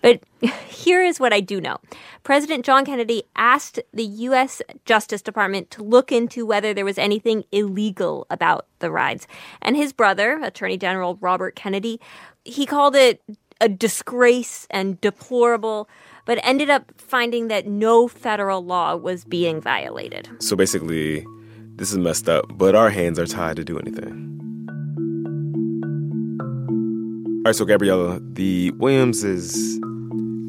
but 0.00 0.20
here 0.68 1.02
is 1.02 1.18
what 1.18 1.32
I 1.32 1.40
do 1.40 1.60
know. 1.60 1.78
President 2.22 2.64
John 2.64 2.84
Kennedy 2.84 3.24
asked 3.34 3.80
the 3.92 4.04
U.S. 4.04 4.62
Justice 4.84 5.20
Department 5.20 5.72
to 5.72 5.82
look 5.82 6.12
into 6.12 6.46
whether 6.46 6.72
there 6.72 6.84
was 6.84 6.98
anything 6.98 7.42
illegal 7.50 8.28
about 8.30 8.66
the 8.78 8.92
rides. 8.92 9.26
And 9.60 9.76
his 9.76 9.92
brother, 9.92 10.38
Attorney 10.40 10.78
General 10.78 11.18
Robert 11.20 11.56
Kennedy, 11.56 12.00
he 12.44 12.64
called 12.64 12.94
it 12.94 13.20
a 13.60 13.68
disgrace 13.68 14.68
and 14.70 15.00
deplorable, 15.00 15.88
but 16.26 16.38
ended 16.44 16.70
up 16.70 16.92
finding 16.96 17.48
that 17.48 17.66
no 17.66 18.06
federal 18.06 18.64
law 18.64 18.94
was 18.94 19.24
being 19.24 19.60
violated. 19.60 20.28
so 20.38 20.54
basically, 20.54 21.26
this 21.74 21.90
is 21.90 21.98
messed 21.98 22.28
up, 22.28 22.44
but 22.52 22.76
our 22.76 22.90
hands 22.90 23.18
are 23.18 23.26
tied 23.26 23.56
to 23.56 23.64
do 23.64 23.80
anything. 23.80 24.39
Right, 27.44 27.54
so 27.54 27.64
Gabriella, 27.64 28.20
the 28.22 28.70
Williamses 28.72 29.80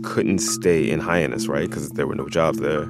couldn't 0.04 0.40
stay 0.40 0.90
in 0.90 1.00
Hyannis, 1.00 1.48
right? 1.48 1.70
Because 1.70 1.90
there 1.90 2.08
were 2.08 2.16
no 2.16 2.28
jobs 2.28 2.60
there. 2.60 2.86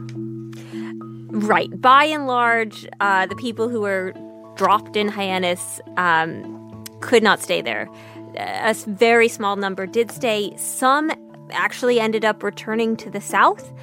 Right. 1.34 1.70
By 1.82 2.06
and 2.06 2.28
large, 2.28 2.88
uh, 3.00 3.26
the 3.26 3.36
people 3.36 3.70
who 3.70 3.82
were 3.82 4.14
dropped 4.56 4.96
in 4.96 5.08
Hyannis 5.08 5.80
um, 5.98 6.84
could 7.00 7.24
not 7.24 7.42
stay 7.42 7.62
there. 7.62 7.90
A 8.38 8.74
very 8.88 9.28
small 9.28 9.56
number 9.56 9.86
did 9.86 10.12
stay. 10.12 10.56
Some 10.58 11.12
actually 11.52 12.00
ended 12.00 12.26
up 12.26 12.44
returning 12.44 12.96
to 12.98 13.10
the 13.10 13.22
South, 13.22 13.74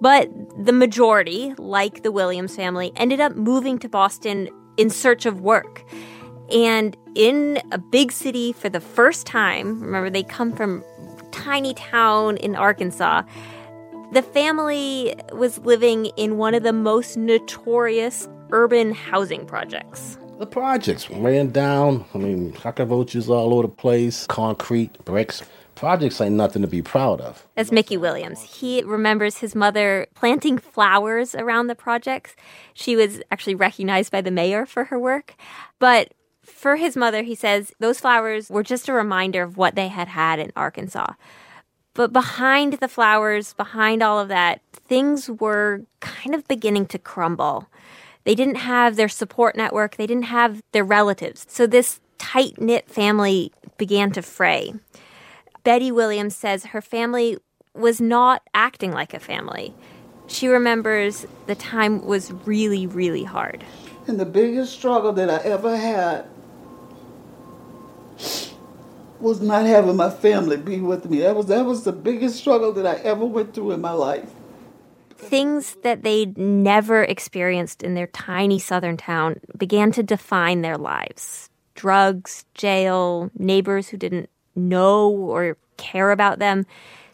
but 0.00 0.30
the 0.64 0.72
majority, 0.72 1.54
like 1.58 2.02
the 2.02 2.12
Williams 2.12 2.56
family, 2.56 2.92
ended 2.96 3.20
up 3.20 3.36
moving 3.36 3.78
to 3.78 3.88
Boston 3.88 4.48
in 4.76 4.90
search 4.90 5.26
of 5.26 5.40
work. 5.40 5.84
And 6.50 6.96
in 7.14 7.60
a 7.72 7.78
big 7.78 8.12
city 8.12 8.52
for 8.52 8.68
the 8.68 8.80
first 8.80 9.26
time, 9.26 9.80
remember 9.80 10.10
they 10.10 10.22
come 10.22 10.52
from 10.52 10.82
tiny 11.30 11.74
town 11.74 12.36
in 12.38 12.56
Arkansas. 12.56 13.22
The 14.12 14.22
family 14.22 15.14
was 15.32 15.58
living 15.58 16.06
in 16.16 16.38
one 16.38 16.54
of 16.54 16.62
the 16.62 16.72
most 16.72 17.16
notorious 17.16 18.28
urban 18.50 18.92
housing 18.92 19.44
projects. 19.44 20.16
The 20.38 20.46
projects 20.46 21.10
ran 21.10 21.50
down. 21.50 22.04
I 22.14 22.18
mean, 22.18 22.52
cockroaches 22.52 23.28
all 23.28 23.52
over 23.52 23.62
the 23.62 23.68
place, 23.68 24.26
concrete, 24.26 25.04
bricks. 25.04 25.42
Projects 25.74 26.20
ain't 26.20 26.34
nothing 26.34 26.62
to 26.62 26.68
be 26.68 26.82
proud 26.82 27.20
of. 27.20 27.46
As 27.56 27.70
Mickey 27.70 27.96
Williams, 27.96 28.42
he 28.42 28.82
remembers 28.82 29.38
his 29.38 29.54
mother 29.54 30.06
planting 30.14 30.58
flowers 30.58 31.34
around 31.34 31.66
the 31.66 31.74
projects. 31.74 32.34
She 32.74 32.96
was 32.96 33.20
actually 33.30 33.54
recognized 33.54 34.10
by 34.10 34.20
the 34.20 34.30
mayor 34.30 34.66
for 34.66 34.84
her 34.84 34.98
work. 34.98 35.34
But 35.78 36.14
for 36.58 36.74
his 36.74 36.96
mother, 36.96 37.22
he 37.22 37.36
says 37.36 37.72
those 37.78 38.00
flowers 38.00 38.50
were 38.50 38.64
just 38.64 38.88
a 38.88 38.92
reminder 38.92 39.44
of 39.44 39.56
what 39.56 39.76
they 39.76 39.86
had 39.86 40.08
had 40.08 40.40
in 40.40 40.50
Arkansas. 40.56 41.12
But 41.94 42.12
behind 42.12 42.74
the 42.74 42.88
flowers, 42.88 43.54
behind 43.54 44.02
all 44.02 44.18
of 44.18 44.26
that, 44.26 44.60
things 44.72 45.30
were 45.30 45.82
kind 46.00 46.34
of 46.34 46.48
beginning 46.48 46.86
to 46.86 46.98
crumble. 46.98 47.68
They 48.24 48.34
didn't 48.34 48.56
have 48.56 48.96
their 48.96 49.08
support 49.08 49.56
network, 49.56 49.96
they 49.96 50.06
didn't 50.06 50.24
have 50.24 50.60
their 50.72 50.82
relatives. 50.82 51.46
So 51.48 51.64
this 51.64 52.00
tight 52.18 52.60
knit 52.60 52.90
family 52.90 53.52
began 53.76 54.10
to 54.12 54.22
fray. 54.22 54.74
Betty 55.62 55.92
Williams 55.92 56.34
says 56.34 56.66
her 56.66 56.82
family 56.82 57.38
was 57.72 58.00
not 58.00 58.42
acting 58.52 58.90
like 58.90 59.14
a 59.14 59.20
family. 59.20 59.74
She 60.26 60.48
remembers 60.48 61.24
the 61.46 61.54
time 61.54 62.04
was 62.04 62.32
really, 62.44 62.88
really 62.88 63.24
hard. 63.24 63.64
And 64.08 64.18
the 64.18 64.26
biggest 64.26 64.72
struggle 64.72 65.12
that 65.12 65.30
I 65.30 65.38
ever 65.48 65.76
had 65.76 66.26
was 69.20 69.40
not 69.40 69.66
having 69.66 69.96
my 69.96 70.10
family 70.10 70.56
be 70.56 70.80
with 70.80 71.10
me. 71.10 71.20
That 71.20 71.36
was 71.36 71.46
that 71.46 71.64
was 71.64 71.84
the 71.84 71.92
biggest 71.92 72.36
struggle 72.36 72.72
that 72.72 72.86
I 72.86 72.94
ever 73.02 73.24
went 73.24 73.54
through 73.54 73.72
in 73.72 73.80
my 73.80 73.92
life. 73.92 74.30
Things 75.16 75.76
that 75.82 76.04
they'd 76.04 76.38
never 76.38 77.02
experienced 77.02 77.82
in 77.82 77.94
their 77.94 78.06
tiny 78.08 78.58
southern 78.58 78.96
town 78.96 79.40
began 79.56 79.90
to 79.92 80.02
define 80.02 80.62
their 80.62 80.76
lives. 80.76 81.50
Drugs, 81.74 82.44
jail, 82.54 83.30
neighbors 83.36 83.88
who 83.88 83.96
didn't 83.96 84.30
know 84.54 85.08
or 85.10 85.56
care 85.76 86.12
about 86.12 86.38
them, 86.38 86.66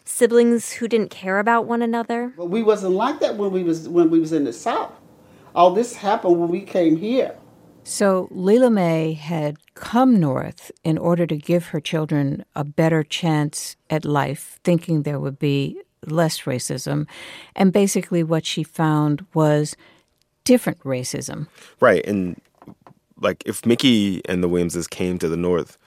siblings 0.03 0.73
who 0.73 0.87
didn't 0.87 1.09
care 1.09 1.39
about 1.39 1.65
one 1.65 1.81
another. 1.81 2.33
But 2.37 2.49
we 2.49 2.61
wasn't 2.61 2.93
like 2.93 3.19
that 3.21 3.37
when 3.37 3.51
we 3.51 3.63
was 3.63 3.89
when 3.89 4.09
we 4.09 4.19
was 4.19 4.31
in 4.31 4.43
the 4.43 4.53
South. 4.53 4.91
All 5.55 5.71
this 5.71 5.95
happened 5.95 6.39
when 6.39 6.49
we 6.49 6.61
came 6.61 6.97
here. 6.97 7.35
So 7.87 8.27
Lela 8.31 8.71
Mae 8.71 9.13
had 9.13 9.57
come 9.75 10.19
north 10.19 10.71
in 10.83 10.97
order 10.97 11.27
to 11.27 11.37
give 11.37 11.67
her 11.67 11.79
children 11.79 12.43
a 12.55 12.63
better 12.63 13.03
chance 13.03 13.75
at 13.91 14.05
life, 14.05 14.59
thinking 14.63 15.03
there 15.03 15.19
would 15.19 15.37
be 15.37 15.79
less 16.07 16.41
racism. 16.41 17.05
And 17.55 17.71
basically, 17.71 18.23
what 18.23 18.43
she 18.43 18.63
found 18.63 19.23
was 19.35 19.75
different 20.45 20.79
racism. 20.79 21.47
Right, 21.79 22.03
and 22.07 22.41
like 23.21 23.43
if 23.45 23.67
Mickey 23.67 24.19
and 24.25 24.43
the 24.43 24.47
Williamses 24.47 24.87
came 24.87 25.19
to 25.19 25.29
the 25.29 25.37
North 25.37 25.77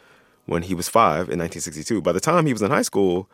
when 0.46 0.62
he 0.62 0.74
was 0.74 0.88
five 0.88 1.28
in 1.28 1.40
1962, 1.40 2.00
by 2.00 2.12
the 2.12 2.20
time 2.20 2.46
he 2.46 2.52
was 2.52 2.62
in 2.62 2.70
high 2.70 2.82
school, 2.82 3.28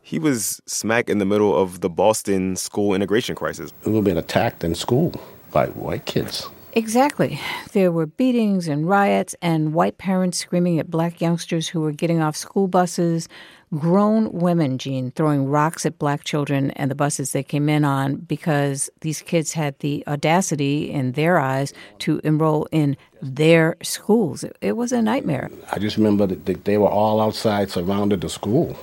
he 0.00 0.18
was 0.18 0.62
smack 0.64 1.10
in 1.10 1.18
the 1.18 1.26
middle 1.26 1.54
of 1.54 1.82
the 1.82 1.90
Boston 1.90 2.56
school 2.56 2.94
integration 2.94 3.34
crisis. 3.34 3.74
We 3.84 3.92
were 3.92 4.00
being 4.00 4.16
attacked 4.16 4.64
in 4.64 4.74
school 4.74 5.12
by 5.52 5.66
white 5.66 6.06
kids. 6.06 6.48
Exactly. 6.72 7.40
There 7.72 7.90
were 7.90 8.06
beatings 8.06 8.68
and 8.68 8.88
riots, 8.88 9.34
and 9.42 9.74
white 9.74 9.98
parents 9.98 10.38
screaming 10.38 10.78
at 10.78 10.90
black 10.90 11.20
youngsters 11.20 11.68
who 11.68 11.80
were 11.80 11.92
getting 11.92 12.20
off 12.20 12.36
school 12.36 12.68
buses. 12.68 13.28
Grown 13.76 14.32
women, 14.32 14.78
Gene, 14.78 15.12
throwing 15.12 15.46
rocks 15.46 15.86
at 15.86 15.98
black 15.98 16.24
children 16.24 16.72
and 16.72 16.90
the 16.90 16.96
buses 16.96 17.30
they 17.30 17.44
came 17.44 17.68
in 17.68 17.84
on 17.84 18.16
because 18.16 18.90
these 19.00 19.22
kids 19.22 19.52
had 19.52 19.78
the 19.78 20.04
audacity, 20.08 20.90
in 20.90 21.12
their 21.12 21.38
eyes, 21.38 21.72
to 22.00 22.20
enroll 22.24 22.66
in 22.72 22.96
their 23.22 23.76
schools. 23.82 24.44
It, 24.60 24.72
was 24.72 24.90
a 24.90 25.00
nightmare. 25.00 25.50
I 25.70 25.78
just 25.78 25.96
remember 25.96 26.26
that 26.26 26.64
they 26.64 26.78
were 26.78 26.88
all 26.88 27.20
outside 27.20 27.70
surrounded 27.70 28.22
the 28.22 28.28
school. 28.28 28.76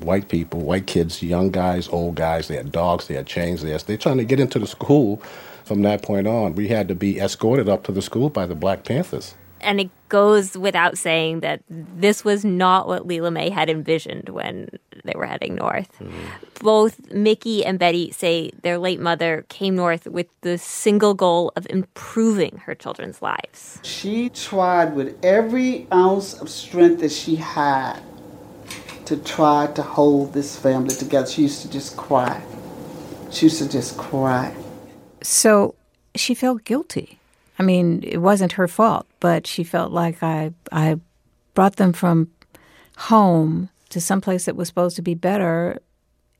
White 0.00 0.28
people, 0.28 0.60
white 0.60 0.86
kids, 0.86 1.22
young 1.22 1.50
guys, 1.50 1.88
old 1.88 2.14
guys, 2.14 2.48
they 2.48 2.56
had 2.56 2.72
dogs, 2.72 3.06
they 3.06 3.14
had 3.14 3.26
chains, 3.26 3.62
they 3.62 3.74
they're 3.74 3.96
trying 3.96 4.18
to 4.18 4.24
get 4.24 4.38
into 4.38 4.58
the 4.58 4.66
school 4.66 5.22
from 5.70 5.82
that 5.82 6.02
point 6.02 6.26
on, 6.26 6.56
we 6.56 6.66
had 6.66 6.88
to 6.88 6.96
be 6.96 7.20
escorted 7.20 7.68
up 7.68 7.84
to 7.84 7.92
the 7.92 8.02
school 8.02 8.28
by 8.28 8.44
the 8.44 8.56
Black 8.56 8.84
Panthers. 8.84 9.36
And 9.60 9.80
it 9.80 9.88
goes 10.08 10.58
without 10.58 10.98
saying 10.98 11.40
that 11.40 11.62
this 11.68 12.24
was 12.24 12.44
not 12.44 12.88
what 12.88 13.06
Lela 13.06 13.30
Mae 13.30 13.50
had 13.50 13.70
envisioned 13.70 14.30
when 14.30 14.68
they 15.04 15.12
were 15.14 15.26
heading 15.26 15.54
north. 15.54 15.96
Mm-hmm. 16.00 16.26
Both 16.60 17.12
Mickey 17.12 17.64
and 17.64 17.78
Betty 17.78 18.10
say 18.10 18.50
their 18.62 18.78
late 18.78 18.98
mother 18.98 19.46
came 19.48 19.76
north 19.76 20.08
with 20.08 20.26
the 20.40 20.58
single 20.58 21.14
goal 21.14 21.52
of 21.54 21.68
improving 21.70 22.56
her 22.64 22.74
children's 22.74 23.22
lives. 23.22 23.78
She 23.84 24.28
tried 24.28 24.96
with 24.96 25.24
every 25.24 25.86
ounce 25.92 26.34
of 26.40 26.50
strength 26.50 27.00
that 27.02 27.12
she 27.12 27.36
had 27.36 28.00
to 29.04 29.16
try 29.18 29.68
to 29.76 29.82
hold 29.82 30.32
this 30.32 30.58
family 30.58 30.96
together. 30.96 31.30
She 31.30 31.42
used 31.42 31.62
to 31.62 31.70
just 31.70 31.96
cry. 31.96 32.42
She 33.30 33.46
used 33.46 33.58
to 33.62 33.68
just 33.68 33.96
cry. 33.96 34.52
So 35.22 35.74
she 36.14 36.34
felt 36.34 36.64
guilty. 36.64 37.18
I 37.58 37.62
mean, 37.62 38.02
it 38.02 38.18
wasn't 38.18 38.52
her 38.52 38.68
fault, 38.68 39.06
but 39.20 39.46
she 39.46 39.64
felt 39.64 39.92
like 39.92 40.22
I 40.22 40.52
I 40.72 40.98
brought 41.54 41.76
them 41.76 41.92
from 41.92 42.30
home 42.96 43.68
to 43.90 44.00
some 44.00 44.20
place 44.20 44.44
that 44.44 44.56
was 44.56 44.68
supposed 44.68 44.96
to 44.96 45.02
be 45.02 45.14
better 45.14 45.80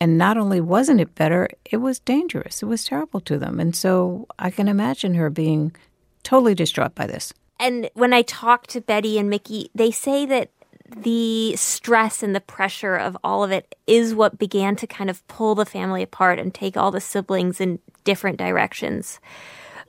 and 0.01 0.17
not 0.17 0.39
only 0.39 0.61
wasn't 0.61 1.01
it 1.01 1.15
better, 1.15 1.49
it 1.67 1.77
was 1.77 1.99
dangerous. 1.99 2.63
It 2.63 2.67
was 2.67 2.85
terrible 2.85 3.21
to 3.21 3.39
them. 3.39 3.61
And 3.61 3.77
so 3.77 4.27
I 4.39 4.51
can 4.51 4.67
imagine 4.67 5.15
her 5.15 5.29
being 5.29 5.77
totally 6.23 6.55
distraught 6.55 6.95
by 6.95 7.07
this. 7.07 7.35
And 7.59 7.91
when 7.93 8.15
I 8.15 8.23
talk 8.23 8.67
to 8.69 8.81
Betty 8.81 9.19
and 9.19 9.29
Mickey, 9.29 9.71
they 9.75 9.91
say 9.91 10.25
that 10.25 10.51
the 10.97 11.55
stress 11.57 12.23
and 12.23 12.35
the 12.35 12.41
pressure 12.41 12.97
of 12.97 13.17
all 13.23 13.45
of 13.45 13.53
it 13.53 13.75
is 13.87 14.15
what 14.15 14.39
began 14.39 14.75
to 14.77 14.87
kind 14.87 15.11
of 15.11 15.27
pull 15.29 15.55
the 15.55 15.67
family 15.67 16.03
apart 16.03 16.39
and 16.39 16.53
take 16.53 16.77
all 16.77 16.91
the 16.91 17.01
siblings 17.01 17.61
in 17.61 17.79
different 18.05 18.39
directions. 18.39 19.21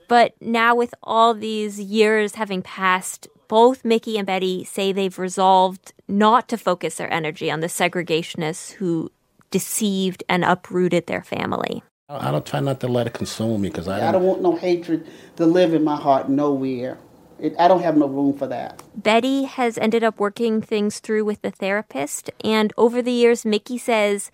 But 0.08 0.34
now, 0.40 0.74
with 0.74 0.94
all 1.02 1.32
these 1.32 1.80
years 1.80 2.34
having 2.34 2.62
passed, 2.62 3.28
both 3.48 3.84
Mickey 3.84 4.18
and 4.18 4.26
Betty 4.26 4.64
say 4.64 4.92
they've 4.92 5.18
resolved 5.18 5.92
not 6.08 6.48
to 6.48 6.58
focus 6.58 6.96
their 6.96 7.12
energy 7.12 7.50
on 7.50 7.60
the 7.60 7.66
segregationists 7.66 8.72
who 8.72 9.10
deceived 9.50 10.24
and 10.28 10.44
uprooted 10.44 11.06
their 11.06 11.22
family. 11.22 11.82
I 12.08 12.30
don't 12.30 12.44
try 12.44 12.60
not 12.60 12.80
to 12.80 12.88
let 12.88 13.06
it 13.06 13.14
consume 13.14 13.62
me 13.62 13.68
because 13.68 13.88
I, 13.88 14.08
I 14.08 14.12
don't 14.12 14.24
want 14.24 14.42
no 14.42 14.56
hatred 14.56 15.06
to 15.36 15.46
live 15.46 15.72
in 15.72 15.82
my 15.84 15.96
heart 15.96 16.28
nowhere. 16.28 16.98
It, 17.38 17.54
I 17.58 17.68
don't 17.68 17.82
have 17.82 17.96
no 17.96 18.06
room 18.06 18.36
for 18.36 18.46
that. 18.46 18.82
Betty 18.94 19.44
has 19.44 19.78
ended 19.78 20.04
up 20.04 20.20
working 20.20 20.60
things 20.60 21.00
through 21.00 21.24
with 21.24 21.42
the 21.42 21.50
therapist, 21.50 22.30
and 22.44 22.72
over 22.76 23.02
the 23.02 23.12
years, 23.12 23.44
Mickey 23.44 23.78
says 23.78 24.30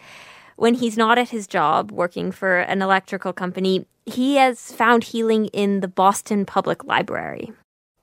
when 0.59 0.75
he's 0.75 0.97
not 0.97 1.19
at 1.19 1.29
his 1.29 1.47
job 1.47 1.93
working 1.93 2.33
for 2.33 2.59
an 2.59 2.83
electrical 2.83 3.33
company, 3.33 3.87
he 4.07 4.35
has 4.35 4.73
found 4.73 5.05
healing 5.05 5.47
in 5.47 5.81
the 5.81 5.89
Boston 5.89 6.45
Public 6.45 6.83
Library. 6.85 7.53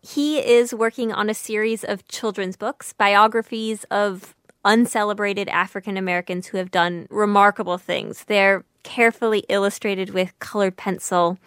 He 0.02 0.38
is 0.40 0.74
working 0.74 1.12
on 1.12 1.30
a 1.30 1.34
series 1.34 1.84
of 1.84 2.08
children's 2.08 2.56
books, 2.56 2.94
biographies 2.94 3.84
of 3.92 4.36
uncelebrated 4.64 5.50
African 5.50 5.98
Americans 5.98 6.48
who 6.48 6.58
have 6.58 6.72
done 6.72 7.08
remarkable 7.10 7.78
things. 7.78 8.24
They're 8.24 8.64
carefully 8.84 9.44
illustrated 9.50 10.12
with 10.12 10.38
colored 10.40 10.78
pencil. 10.78 11.38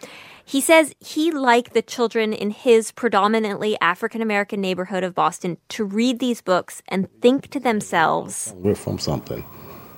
He 0.45 0.61
says 0.61 0.93
he 0.99 1.31
liked 1.31 1.73
the 1.73 1.81
children 1.81 2.33
in 2.33 2.51
his 2.51 2.91
predominantly 2.91 3.77
African 3.81 4.21
American 4.21 4.61
neighborhood 4.61 5.03
of 5.03 5.15
Boston 5.15 5.57
to 5.69 5.83
read 5.83 6.19
these 6.19 6.41
books 6.41 6.83
and 6.87 7.09
think 7.19 7.49
to 7.49 7.59
themselves, 7.59 8.53
We're 8.57 8.75
from 8.75 8.99
something. 8.99 9.43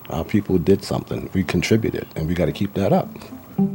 Our 0.09 0.25
people 0.25 0.57
did 0.57 0.83
something. 0.83 1.29
We 1.33 1.43
contributed, 1.43 2.07
and 2.15 2.27
we 2.27 2.33
got 2.33 2.45
to 2.45 2.51
keep 2.51 2.73
that 2.73 2.91
up. 2.91 3.09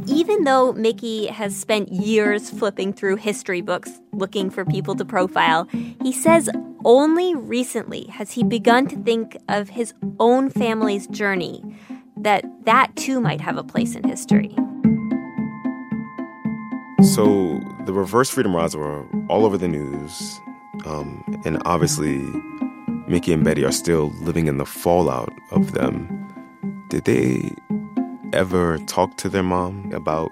Even 0.05 0.43
though 0.43 0.73
Mickey 0.73 1.27
has 1.27 1.55
spent 1.55 1.91
years 1.91 2.49
flipping 2.49 2.91
through 2.91 3.15
history 3.17 3.61
books 3.61 3.91
looking 4.11 4.49
for 4.49 4.65
people 4.65 4.95
to 4.95 5.05
profile, 5.05 5.67
he 6.01 6.11
says 6.11 6.49
only 6.83 7.35
recently 7.35 8.05
has 8.05 8.31
he 8.31 8.43
begun 8.43 8.87
to 8.87 8.95
think 8.97 9.37
of 9.47 9.69
his 9.69 9.93
own 10.19 10.49
family's 10.49 11.07
journey, 11.07 11.63
that 12.17 12.43
that 12.65 12.95
too 12.95 13.21
might 13.21 13.41
have 13.41 13.57
a 13.57 13.63
place 13.63 13.95
in 13.95 14.03
history. 14.03 14.55
So 17.13 17.59
the 17.85 17.93
reverse 17.93 18.29
freedom 18.29 18.55
rides 18.55 18.75
were 18.75 19.05
all 19.29 19.45
over 19.45 19.57
the 19.57 19.67
news, 19.67 20.39
um, 20.85 21.23
and 21.45 21.61
obviously 21.65 22.19
Mickey 23.07 23.31
and 23.31 23.43
Betty 23.43 23.63
are 23.63 23.71
still 23.71 24.11
living 24.21 24.47
in 24.47 24.57
the 24.57 24.65
fallout 24.65 25.33
of 25.51 25.71
them. 25.71 26.09
Did 26.89 27.05
they 27.05 27.51
ever 28.33 28.77
talk 28.79 29.15
to 29.17 29.29
their 29.29 29.43
mom 29.43 29.91
about 29.93 30.29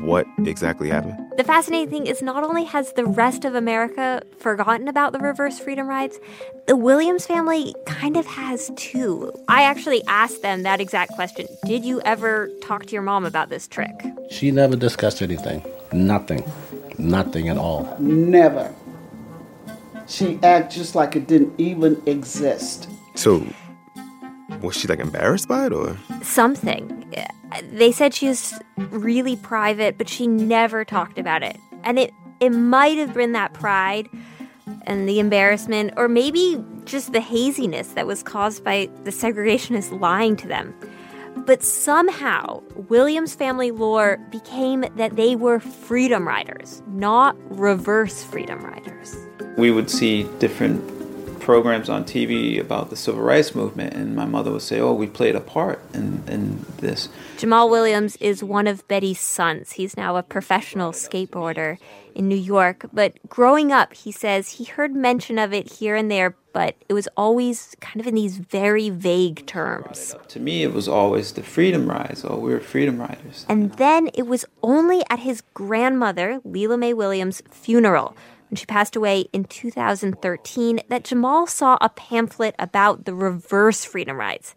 what 0.00 0.26
exactly 0.46 0.88
happened? 0.88 1.18
The 1.36 1.44
fascinating 1.44 1.90
thing 1.90 2.06
is 2.06 2.22
not 2.22 2.42
only 2.42 2.64
has 2.64 2.92
the 2.94 3.04
rest 3.04 3.44
of 3.44 3.54
America 3.54 4.22
forgotten 4.38 4.88
about 4.88 5.12
the 5.12 5.18
reverse 5.18 5.58
freedom 5.58 5.86
rides, 5.86 6.18
the 6.66 6.76
Williams 6.76 7.26
family 7.26 7.74
kind 7.86 8.16
of 8.16 8.26
has 8.26 8.70
too. 8.76 9.30
I 9.48 9.62
actually 9.62 10.02
asked 10.06 10.40
them 10.42 10.62
that 10.62 10.80
exact 10.80 11.12
question. 11.12 11.46
Did 11.66 11.84
you 11.84 12.00
ever 12.02 12.50
talk 12.62 12.86
to 12.86 12.92
your 12.92 13.02
mom 13.02 13.26
about 13.26 13.50
this 13.50 13.68
trick? 13.68 13.92
She 14.30 14.50
never 14.50 14.76
discussed 14.76 15.20
anything. 15.20 15.62
Nothing. 15.92 16.44
Nothing 16.98 17.48
at 17.48 17.56
all. 17.56 17.96
Never. 17.98 18.74
She 20.10 20.40
acted 20.42 20.76
just 20.76 20.94
like 20.94 21.14
it 21.14 21.28
didn't 21.28 21.54
even 21.58 22.02
exist. 22.04 22.90
So 23.14 23.46
was 24.60 24.76
she 24.76 24.88
like 24.88 24.98
embarrassed 24.98 25.48
by 25.48 25.66
it 25.66 25.72
or 25.72 25.96
something? 26.22 27.14
They 27.70 27.92
said 27.92 28.12
she 28.14 28.28
was 28.28 28.54
really 28.76 29.36
private, 29.36 29.98
but 29.98 30.08
she 30.08 30.26
never 30.26 30.84
talked 30.84 31.18
about 31.18 31.42
it. 31.42 31.58
And 31.84 31.98
it 31.98 32.12
it 32.40 32.50
might 32.50 32.98
have 32.98 33.14
been 33.14 33.32
that 33.32 33.52
pride 33.54 34.08
and 34.82 35.08
the 35.08 35.20
embarrassment 35.20 35.92
or 35.96 36.08
maybe 36.08 36.62
just 36.86 37.12
the 37.12 37.20
haziness 37.20 37.88
that 37.88 38.06
was 38.06 38.22
caused 38.22 38.64
by 38.64 38.88
the 39.04 39.10
segregationists 39.10 40.00
lying 40.00 40.36
to 40.36 40.48
them. 40.48 40.74
But 41.46 41.62
somehow, 41.62 42.62
Williams 42.88 43.34
family 43.34 43.70
lore 43.70 44.18
became 44.30 44.84
that 44.96 45.14
they 45.14 45.36
were 45.36 45.60
freedom 45.60 46.26
riders, 46.26 46.82
not 46.88 47.36
reverse 47.56 48.24
freedom 48.24 48.64
riders. 48.64 49.16
We 49.56 49.70
would 49.70 49.90
see 49.90 50.24
different 50.38 51.00
programs 51.40 51.88
on 51.88 52.04
TV 52.04 52.60
about 52.60 52.90
the 52.90 52.96
civil 52.96 53.22
rights 53.22 53.54
movement, 53.54 53.94
and 53.94 54.14
my 54.14 54.24
mother 54.24 54.52
would 54.52 54.62
say, 54.62 54.78
"Oh, 54.78 54.92
we 54.92 55.06
played 55.06 55.34
a 55.34 55.40
part 55.40 55.82
in, 55.92 56.22
in 56.28 56.64
this." 56.78 57.08
Jamal 57.38 57.68
Williams 57.68 58.16
is 58.16 58.44
one 58.44 58.66
of 58.66 58.86
Betty's 58.86 59.20
sons. 59.20 59.72
He's 59.72 59.96
now 59.96 60.16
a 60.16 60.22
professional 60.22 60.92
skateboarder 60.92 61.78
in 62.14 62.28
New 62.28 62.36
York. 62.36 62.86
But 62.92 63.14
growing 63.28 63.72
up, 63.72 63.94
he 63.94 64.12
says 64.12 64.52
he 64.52 64.64
heard 64.64 64.94
mention 64.94 65.38
of 65.38 65.52
it 65.52 65.72
here 65.72 65.96
and 65.96 66.10
there, 66.10 66.36
but 66.52 66.76
it 66.88 66.92
was 66.92 67.08
always 67.16 67.74
kind 67.80 68.00
of 68.00 68.06
in 68.06 68.14
these 68.14 68.36
very 68.38 68.90
vague 68.90 69.46
terms. 69.46 70.14
To 70.28 70.40
me, 70.40 70.62
it 70.62 70.72
was 70.72 70.88
always 70.88 71.32
the 71.32 71.42
freedom 71.42 71.88
rides. 71.88 72.24
Oh, 72.24 72.38
we 72.38 72.52
were 72.52 72.60
freedom 72.60 73.00
riders. 73.00 73.46
And 73.48 73.72
then 73.74 74.08
it 74.14 74.26
was 74.26 74.44
only 74.62 75.02
at 75.08 75.20
his 75.20 75.42
grandmother, 75.54 76.40
Lela 76.44 76.76
Mae 76.76 76.94
Williams' 76.94 77.42
funeral 77.50 78.16
when 78.50 78.56
she 78.56 78.66
passed 78.66 78.96
away 78.96 79.26
in 79.32 79.44
2013 79.44 80.80
that 80.88 81.04
Jamal 81.04 81.46
saw 81.46 81.78
a 81.80 81.88
pamphlet 81.88 82.54
about 82.58 83.04
the 83.04 83.14
reverse 83.14 83.84
freedom 83.84 84.18
rides. 84.18 84.54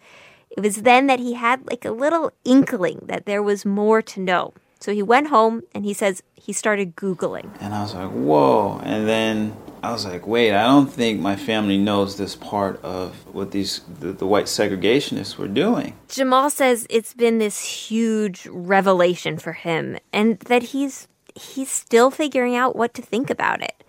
It 0.49 0.61
was 0.61 0.83
then 0.83 1.07
that 1.07 1.19
he 1.19 1.33
had 1.33 1.67
like 1.67 1.85
a 1.85 1.91
little 1.91 2.31
inkling 2.43 3.01
that 3.03 3.25
there 3.25 3.43
was 3.43 3.65
more 3.65 4.01
to 4.01 4.19
know. 4.19 4.53
So 4.79 4.93
he 4.93 5.01
went 5.01 5.27
home 5.27 5.63
and 5.73 5.85
he 5.85 5.93
says 5.93 6.21
he 6.35 6.51
started 6.51 6.95
Googling. 6.95 7.49
And 7.61 7.73
I 7.73 7.81
was 7.81 7.93
like, 7.93 8.09
whoa. 8.09 8.81
And 8.83 9.07
then 9.07 9.55
I 9.81 9.91
was 9.91 10.05
like, 10.05 10.27
wait, 10.27 10.53
I 10.53 10.63
don't 10.63 10.91
think 10.91 11.21
my 11.21 11.35
family 11.35 11.77
knows 11.77 12.17
this 12.17 12.35
part 12.35 12.83
of 12.83 13.13
what 13.33 13.51
these 13.51 13.81
the, 13.99 14.11
the, 14.11 14.27
white 14.27 14.45
segregationists 14.45 15.37
were 15.37 15.47
doing. 15.47 15.95
Jamal 16.09 16.49
says 16.49 16.85
it's 16.89 17.13
been 17.13 17.37
this 17.37 17.63
huge 17.63 18.45
revelation 18.47 19.37
for 19.37 19.53
him 19.53 19.97
and 20.11 20.39
that 20.39 20.63
he's 20.63 21.07
he's 21.35 21.71
still 21.71 22.11
figuring 22.11 22.55
out 22.55 22.75
what 22.75 22.93
to 22.93 23.01
think 23.01 23.29
about 23.29 23.61
it. 23.61 23.82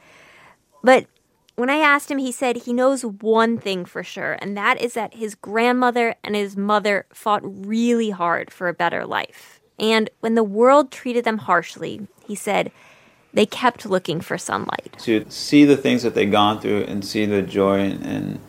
But 0.85 1.07
When 1.57 1.71
I 1.71 1.77
asked 1.77 2.11
him, 2.11 2.19
he 2.19 2.33
said 2.33 2.57
he 2.57 2.73
knows 2.73 3.05
one 3.05 3.59
thing 3.59 3.85
for 3.85 4.03
sure, 4.03 4.37
and 4.43 4.57
that 4.57 4.81
is 4.81 4.95
that 4.95 5.15
his 5.15 5.37
grandmother 5.37 6.17
and 6.25 6.35
his 6.35 6.57
mother 6.57 7.07
fought 7.13 7.43
really 7.45 8.11
hard 8.11 8.51
for 8.51 8.67
a 8.67 8.75
better 8.75 9.07
life. 9.07 9.61
And 9.79 10.11
when 10.19 10.35
the 10.35 10.43
world 10.43 10.91
treated 10.91 11.25
them 11.25 11.39
harshly, 11.39 12.09
he 12.27 12.35
said, 12.35 12.73
they 13.33 13.47
kept 13.47 13.87
looking 13.87 14.21
for 14.21 14.37
sunlight. 14.37 14.97
To 15.01 15.25
see 15.29 15.65
the 15.65 15.77
things 15.77 16.03
that 16.03 16.15
they've 16.15 16.31
gone 16.31 16.61
through 16.61 16.85
and 16.85 17.05
see 17.05 17.25
the 17.25 17.43
joy 17.43 17.81
and, 17.81 18.41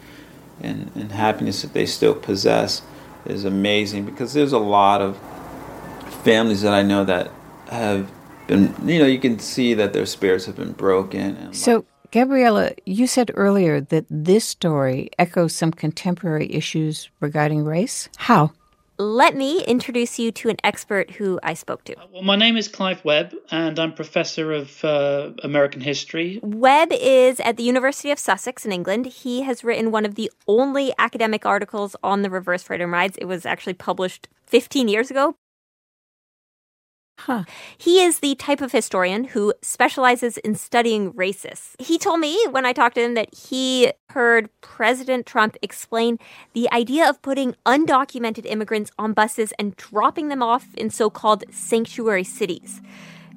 and, 0.61 0.91
and 0.95 1.11
happiness 1.11 1.61
that 1.61 1.73
they 1.73 1.85
still 1.85 2.15
possess 2.15 2.81
is 3.25 3.45
amazing 3.45 4.05
because 4.05 4.33
there's 4.33 4.51
a 4.51 4.59
lot 4.59 5.01
of 5.01 5.19
families 6.23 6.61
that 6.63 6.73
I 6.73 6.81
know 6.81 7.03
that 7.03 7.31
have 7.69 8.11
been, 8.47 8.73
you 8.83 8.99
know, 8.99 9.05
you 9.05 9.19
can 9.19 9.37
see 9.39 9.73
that 9.75 9.93
their 9.93 10.05
spirits 10.05 10.45
have 10.45 10.55
been 10.55 10.73
broken. 10.73 11.53
so, 11.53 11.85
Gabrielle, 12.11 12.71
you 12.85 13.07
said 13.07 13.31
earlier 13.33 13.81
that 13.81 14.05
this 14.09 14.45
story 14.45 15.09
echoes 15.17 15.53
some 15.53 15.71
contemporary 15.71 16.51
issues 16.53 17.09
regarding 17.19 17.63
race. 17.63 18.09
How? 18.17 18.51
let 18.97 19.35
me 19.35 19.63
introduce 19.65 20.17
you 20.19 20.31
to 20.31 20.49
an 20.49 20.57
expert 20.63 21.11
who 21.11 21.39
I 21.43 21.53
spoke 21.53 21.83
to. 21.85 21.95
Well, 22.13 22.23
my 22.23 22.35
name 22.35 22.55
is 22.55 22.67
Clive 22.67 23.03
Webb, 23.03 23.33
and 23.51 23.77
I'm 23.77 23.93
professor 23.93 24.53
of 24.53 24.83
uh, 24.83 25.31
American 25.43 25.81
history. 25.81 26.39
Webb 26.41 26.89
is 26.91 27.39
at 27.41 27.57
the 27.57 27.63
University 27.63 28.11
of 28.11 28.19
Sussex 28.19 28.65
in 28.65 28.71
England. 28.71 29.07
He 29.07 29.41
has 29.41 29.63
written 29.63 29.91
one 29.91 30.05
of 30.05 30.15
the 30.15 30.31
only 30.47 30.93
academic 30.97 31.45
articles 31.45 31.95
on 32.03 32.21
the 32.21 32.29
reverse 32.29 32.63
freedom 32.63 32.93
rides. 32.93 33.17
It 33.17 33.25
was 33.25 33.45
actually 33.45 33.73
published 33.73 34.27
15 34.45 34.87
years 34.87 35.11
ago 35.11 35.35
Huh. 37.17 37.45
He 37.77 38.01
is 38.01 38.19
the 38.19 38.35
type 38.35 38.61
of 38.61 38.71
historian 38.71 39.23
who 39.23 39.53
specializes 39.61 40.37
in 40.37 40.55
studying 40.55 41.13
racists. 41.13 41.79
He 41.79 41.97
told 41.97 42.19
me 42.19 42.45
when 42.51 42.65
I 42.65 42.73
talked 42.73 42.95
to 42.95 43.01
him 43.01 43.13
that 43.13 43.33
he 43.33 43.91
heard 44.09 44.49
President 44.61 45.25
Trump 45.25 45.57
explain 45.61 46.19
the 46.53 46.69
idea 46.71 47.09
of 47.09 47.21
putting 47.21 47.55
undocumented 47.65 48.45
immigrants 48.45 48.91
on 48.99 49.13
buses 49.13 49.53
and 49.57 49.75
dropping 49.77 50.27
them 50.27 50.43
off 50.43 50.73
in 50.75 50.89
so 50.89 51.09
called 51.09 51.45
sanctuary 51.51 52.23
cities. 52.23 52.81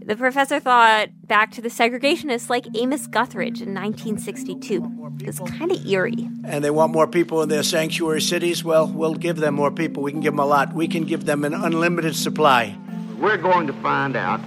The 0.05 0.17
professor 0.17 0.61
thought 0.61 1.09
back 1.27 1.51
to 1.53 1.61
the 1.61 1.69
segregationists 1.69 2.49
like 2.49 2.67
Amos 2.75 3.09
Guthridge 3.09 3.61
in 3.61 3.75
1962. 3.75 5.17
It 5.21 5.27
was 5.27 5.41
kind 5.51 5.73
of 5.73 5.85
eerie. 5.87 6.29
And 6.45 6.65
they 6.65 6.71
want 6.71 6.93
more 6.93 7.07
people 7.07 7.43
in 7.43 7.49
their 7.49 7.65
sanctuary 7.65 8.21
cities? 8.21 8.63
Well, 8.63 8.87
we'll 8.87 9.15
give 9.15 9.37
them 9.37 9.55
more 9.55 9.71
people. 9.71 10.03
We 10.03 10.13
can 10.13 10.21
give 10.21 10.33
them 10.33 10.41
a 10.41 10.47
lot. 10.47 10.73
We 10.73 10.89
can 10.89 11.05
give 11.05 11.27
them 11.27 11.45
an 11.45 11.53
unlimited 11.53 12.15
supply 12.15 12.79
we're 13.21 13.37
going 13.37 13.67
to 13.67 13.73
find 13.75 14.17
out 14.17 14.41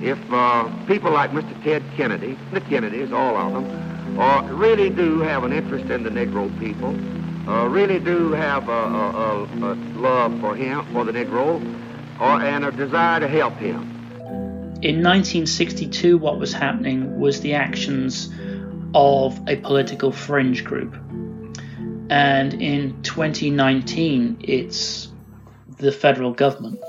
if 0.00 0.18
uh, 0.32 0.68
people 0.86 1.12
like 1.12 1.30
Mr. 1.30 1.62
Ted 1.62 1.82
Kennedy, 1.96 2.36
the 2.52 2.60
Kennedys, 2.60 3.12
all 3.12 3.36
of 3.36 3.52
them, 3.52 4.18
uh, 4.18 4.42
really 4.52 4.90
do 4.90 5.20
have 5.20 5.44
an 5.44 5.52
interest 5.52 5.90
in 5.90 6.02
the 6.02 6.10
Negro 6.10 6.46
people, 6.58 6.90
uh, 7.48 7.66
really 7.66 7.98
do 7.98 8.32
have 8.32 8.68
a, 8.68 8.72
a, 8.72 9.42
a, 9.44 9.74
love 9.96 10.38
for 10.40 10.54
him, 10.54 10.84
for 10.92 11.04
the 11.04 11.12
Negro, 11.12 11.60
or, 12.20 12.40
and 12.40 12.64
a 12.64 12.72
desire 12.72 13.20
to 13.20 13.28
help 13.28 13.54
him. 13.54 13.82
In 14.82 15.02
1962, 15.02 16.18
what 16.18 16.38
was 16.38 16.52
happening 16.52 17.20
was 17.20 17.40
the 17.40 17.54
actions 17.54 18.32
of 18.94 19.40
a 19.48 19.56
political 19.56 20.10
fringe 20.10 20.64
group. 20.64 20.94
And 22.10 22.54
in 22.54 23.00
2019, 23.02 24.40
it's 24.42 25.08
the 25.78 25.92
federal 25.92 26.32
government. 26.32 26.80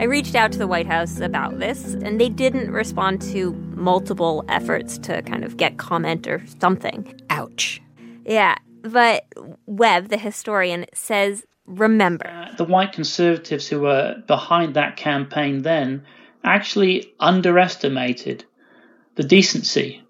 I 0.00 0.06
reached 0.06 0.34
out 0.34 0.50
to 0.52 0.58
the 0.58 0.66
White 0.66 0.86
House 0.86 1.20
about 1.20 1.60
this, 1.60 1.94
and 1.94 2.20
they 2.20 2.28
didn't 2.28 2.70
respond 2.72 3.22
to 3.32 3.52
multiple 3.74 4.44
efforts 4.48 4.98
to 4.98 5.22
kind 5.22 5.44
of 5.44 5.56
get 5.56 5.78
comment 5.78 6.26
or 6.26 6.42
something. 6.58 7.20
Ouch. 7.30 7.80
Yeah, 8.26 8.56
but 8.82 9.24
Webb, 9.66 10.08
the 10.08 10.18
historian, 10.18 10.86
says 10.92 11.46
remember. 11.66 12.26
Uh, 12.26 12.54
the 12.56 12.64
white 12.64 12.92
conservatives 12.92 13.68
who 13.68 13.80
were 13.80 14.22
behind 14.26 14.74
that 14.74 14.96
campaign 14.96 15.62
then 15.62 16.04
actually 16.42 17.14
underestimated 17.20 18.44
the 19.14 19.22
decency 19.22 20.02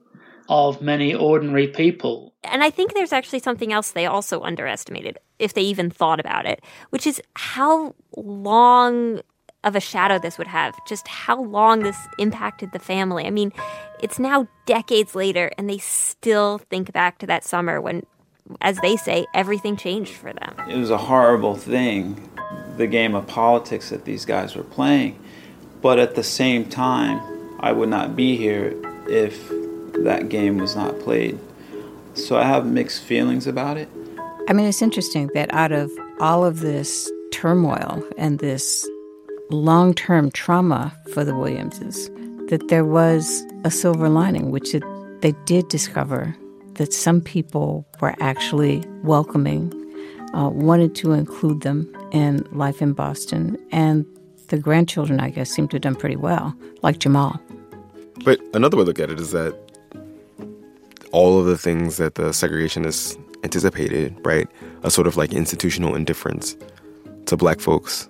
of 0.48 0.82
many 0.82 1.14
ordinary 1.14 1.68
people. 1.68 2.32
And 2.42 2.64
I 2.64 2.70
think 2.70 2.94
there's 2.94 3.12
actually 3.12 3.38
something 3.38 3.72
else 3.72 3.92
they 3.92 4.06
also 4.06 4.40
underestimated, 4.42 5.18
if 5.38 5.54
they 5.54 5.62
even 5.62 5.90
thought 5.90 6.20
about 6.20 6.46
it, 6.46 6.62
which 6.90 7.06
is 7.06 7.20
how 7.34 7.94
long 8.16 9.20
of 9.64 9.74
a 9.74 9.80
shadow 9.80 10.18
this 10.18 10.38
would 10.38 10.46
have, 10.46 10.74
just 10.86 11.08
how 11.08 11.42
long 11.42 11.80
this 11.80 11.96
impacted 12.18 12.72
the 12.72 12.78
family. 12.78 13.26
I 13.26 13.30
mean, 13.30 13.52
it's 14.00 14.18
now 14.18 14.46
decades 14.66 15.14
later, 15.14 15.50
and 15.58 15.68
they 15.68 15.78
still 15.78 16.58
think 16.58 16.92
back 16.92 17.18
to 17.18 17.26
that 17.26 17.44
summer 17.44 17.80
when, 17.80 18.04
as 18.60 18.78
they 18.78 18.96
say, 18.96 19.26
everything 19.34 19.76
changed 19.76 20.12
for 20.12 20.32
them. 20.32 20.54
It 20.68 20.76
was 20.76 20.90
a 20.90 20.98
horrible 20.98 21.56
thing, 21.56 22.30
the 22.76 22.86
game 22.86 23.14
of 23.14 23.26
politics 23.26 23.90
that 23.90 24.04
these 24.04 24.24
guys 24.24 24.54
were 24.54 24.62
playing. 24.62 25.18
But 25.80 25.98
at 25.98 26.14
the 26.14 26.22
same 26.22 26.68
time, 26.68 27.20
I 27.60 27.72
would 27.72 27.88
not 27.88 28.14
be 28.14 28.36
here 28.36 28.74
if 29.08 29.48
that 30.04 30.28
game 30.28 30.58
was 30.58 30.76
not 30.76 30.98
played. 31.00 31.38
So 32.14 32.36
I 32.36 32.44
have 32.44 32.66
mixed 32.66 33.02
feelings 33.02 33.46
about 33.46 33.76
it. 33.76 33.88
I 34.48 34.52
mean, 34.52 34.66
it's 34.66 34.82
interesting 34.82 35.30
that 35.34 35.52
out 35.52 35.72
of 35.72 35.90
all 36.20 36.44
of 36.44 36.60
this 36.60 37.10
turmoil 37.32 38.02
and 38.16 38.38
this 38.38 38.88
long 39.50 39.94
term 39.94 40.30
trauma 40.30 40.96
for 41.12 41.24
the 41.24 41.34
Williamses, 41.34 42.10
that 42.48 42.68
there 42.68 42.84
was 42.84 43.44
a 43.64 43.70
silver 43.70 44.08
lining, 44.08 44.50
which 44.50 44.74
it, 44.74 44.82
they 45.20 45.32
did 45.44 45.68
discover 45.68 46.36
that 46.74 46.92
some 46.92 47.20
people 47.20 47.86
were 48.00 48.14
actually 48.20 48.82
welcoming, 49.02 49.72
uh, 50.34 50.48
wanted 50.48 50.94
to 50.96 51.12
include 51.12 51.62
them 51.62 51.90
in 52.12 52.46
life 52.52 52.82
in 52.82 52.92
Boston, 52.92 53.56
and 53.70 54.04
the 54.48 54.58
grandchildren, 54.58 55.20
I 55.20 55.30
guess, 55.30 55.50
seem 55.50 55.68
to 55.68 55.76
have 55.76 55.82
done 55.82 55.94
pretty 55.94 56.16
well, 56.16 56.54
like 56.82 56.98
Jamal. 56.98 57.40
But 58.24 58.40
another 58.54 58.76
way 58.76 58.82
to 58.82 58.86
look 58.86 58.98
at 58.98 59.10
it 59.10 59.20
is 59.20 59.30
that 59.32 59.56
all 61.12 61.38
of 61.38 61.46
the 61.46 61.56
things 61.56 61.96
that 61.96 62.16
the 62.16 62.30
segregationists 62.30 63.16
anticipated, 63.44 64.16
right, 64.24 64.48
a 64.82 64.90
sort 64.90 65.06
of 65.06 65.16
like 65.16 65.32
institutional 65.32 65.94
indifference 65.94 66.56
to 67.26 67.36
black 67.36 67.60
folks 67.60 68.08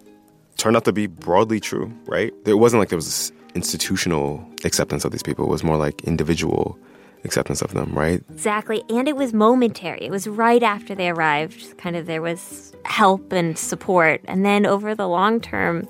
turned 0.56 0.76
out 0.76 0.84
to 0.84 0.92
be 0.92 1.06
broadly 1.06 1.60
true, 1.60 1.92
right? 2.06 2.32
It 2.46 2.54
wasn't 2.54 2.80
like 2.80 2.88
there 2.88 2.98
was 2.98 3.06
this 3.06 3.32
institutional 3.54 4.46
acceptance 4.64 5.04
of 5.04 5.12
these 5.12 5.22
people. 5.22 5.44
It 5.44 5.50
was 5.50 5.64
more 5.64 5.76
like 5.76 6.02
individual 6.04 6.78
acceptance 7.24 7.62
of 7.62 7.72
them, 7.72 7.92
right? 7.94 8.22
Exactly. 8.30 8.82
And 8.90 9.08
it 9.08 9.16
was 9.16 9.32
momentary. 9.32 10.02
It 10.02 10.10
was 10.10 10.26
right 10.26 10.62
after 10.62 10.94
they 10.94 11.08
arrived. 11.08 11.76
Kind 11.78 11.96
of 11.96 12.06
there 12.06 12.22
was 12.22 12.72
help 12.84 13.32
and 13.32 13.56
support. 13.58 14.20
And 14.26 14.44
then 14.44 14.66
over 14.66 14.94
the 14.94 15.08
long 15.08 15.40
term, 15.40 15.88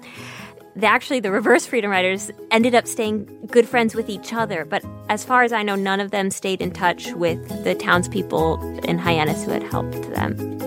the, 0.77 0.87
actually 0.87 1.21
the 1.21 1.31
reverse 1.31 1.67
freedom 1.67 1.91
riders 1.91 2.31
ended 2.51 2.75
up 2.75 2.87
staying 2.87 3.47
good 3.51 3.69
friends 3.69 3.95
with 3.95 4.09
each 4.09 4.33
other. 4.33 4.65
But 4.65 4.85
as 5.09 5.25
far 5.25 5.43
as 5.43 5.53
I 5.53 5.63
know, 5.63 5.75
none 5.75 6.01
of 6.01 6.11
them 6.11 6.31
stayed 6.31 6.61
in 6.61 6.71
touch 6.71 7.13
with 7.13 7.65
the 7.65 7.75
townspeople 7.75 8.81
in 8.85 8.99
Hyannis 8.99 9.45
who 9.45 9.53
had 9.53 9.63
helped 9.63 10.03
them. 10.15 10.64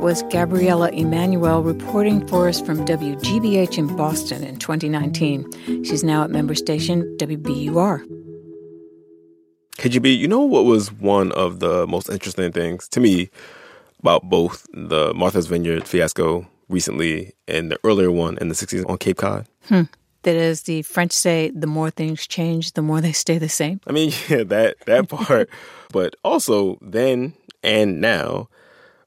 That 0.00 0.06
was 0.06 0.22
Gabrielle 0.30 0.84
Emanuel 0.84 1.62
reporting 1.62 2.26
for 2.26 2.48
us 2.48 2.58
from 2.58 2.86
WGBH 2.86 3.76
in 3.76 3.94
Boston 3.98 4.42
in 4.42 4.56
2019. 4.56 5.84
She's 5.84 6.02
now 6.02 6.24
at 6.24 6.30
member 6.30 6.54
station 6.54 7.02
WBUR. 7.18 8.02
KGB, 9.76 10.16
you 10.16 10.26
know 10.26 10.40
what 10.40 10.64
was 10.64 10.90
one 10.90 11.32
of 11.32 11.60
the 11.60 11.86
most 11.86 12.08
interesting 12.08 12.50
things 12.50 12.88
to 12.88 12.98
me 12.98 13.28
about 13.98 14.22
both 14.30 14.66
the 14.72 15.12
Martha's 15.12 15.48
Vineyard 15.48 15.86
fiasco 15.86 16.48
recently 16.70 17.34
and 17.46 17.70
the 17.70 17.78
earlier 17.84 18.10
one 18.10 18.38
in 18.38 18.48
the 18.48 18.54
60s 18.54 18.88
on 18.88 18.96
Cape 18.96 19.18
Cod? 19.18 19.46
Hmm. 19.66 19.82
That 20.22 20.34
is, 20.34 20.62
the 20.62 20.80
French 20.80 21.12
say, 21.12 21.50
the 21.54 21.66
more 21.66 21.90
things 21.90 22.26
change, 22.26 22.72
the 22.72 22.80
more 22.80 23.02
they 23.02 23.12
stay 23.12 23.36
the 23.36 23.50
same. 23.50 23.82
I 23.86 23.92
mean, 23.92 24.12
yeah, 24.30 24.44
that, 24.44 24.76
that 24.86 25.10
part. 25.10 25.50
but 25.92 26.16
also, 26.24 26.78
then 26.80 27.34
and 27.62 28.00
now, 28.00 28.48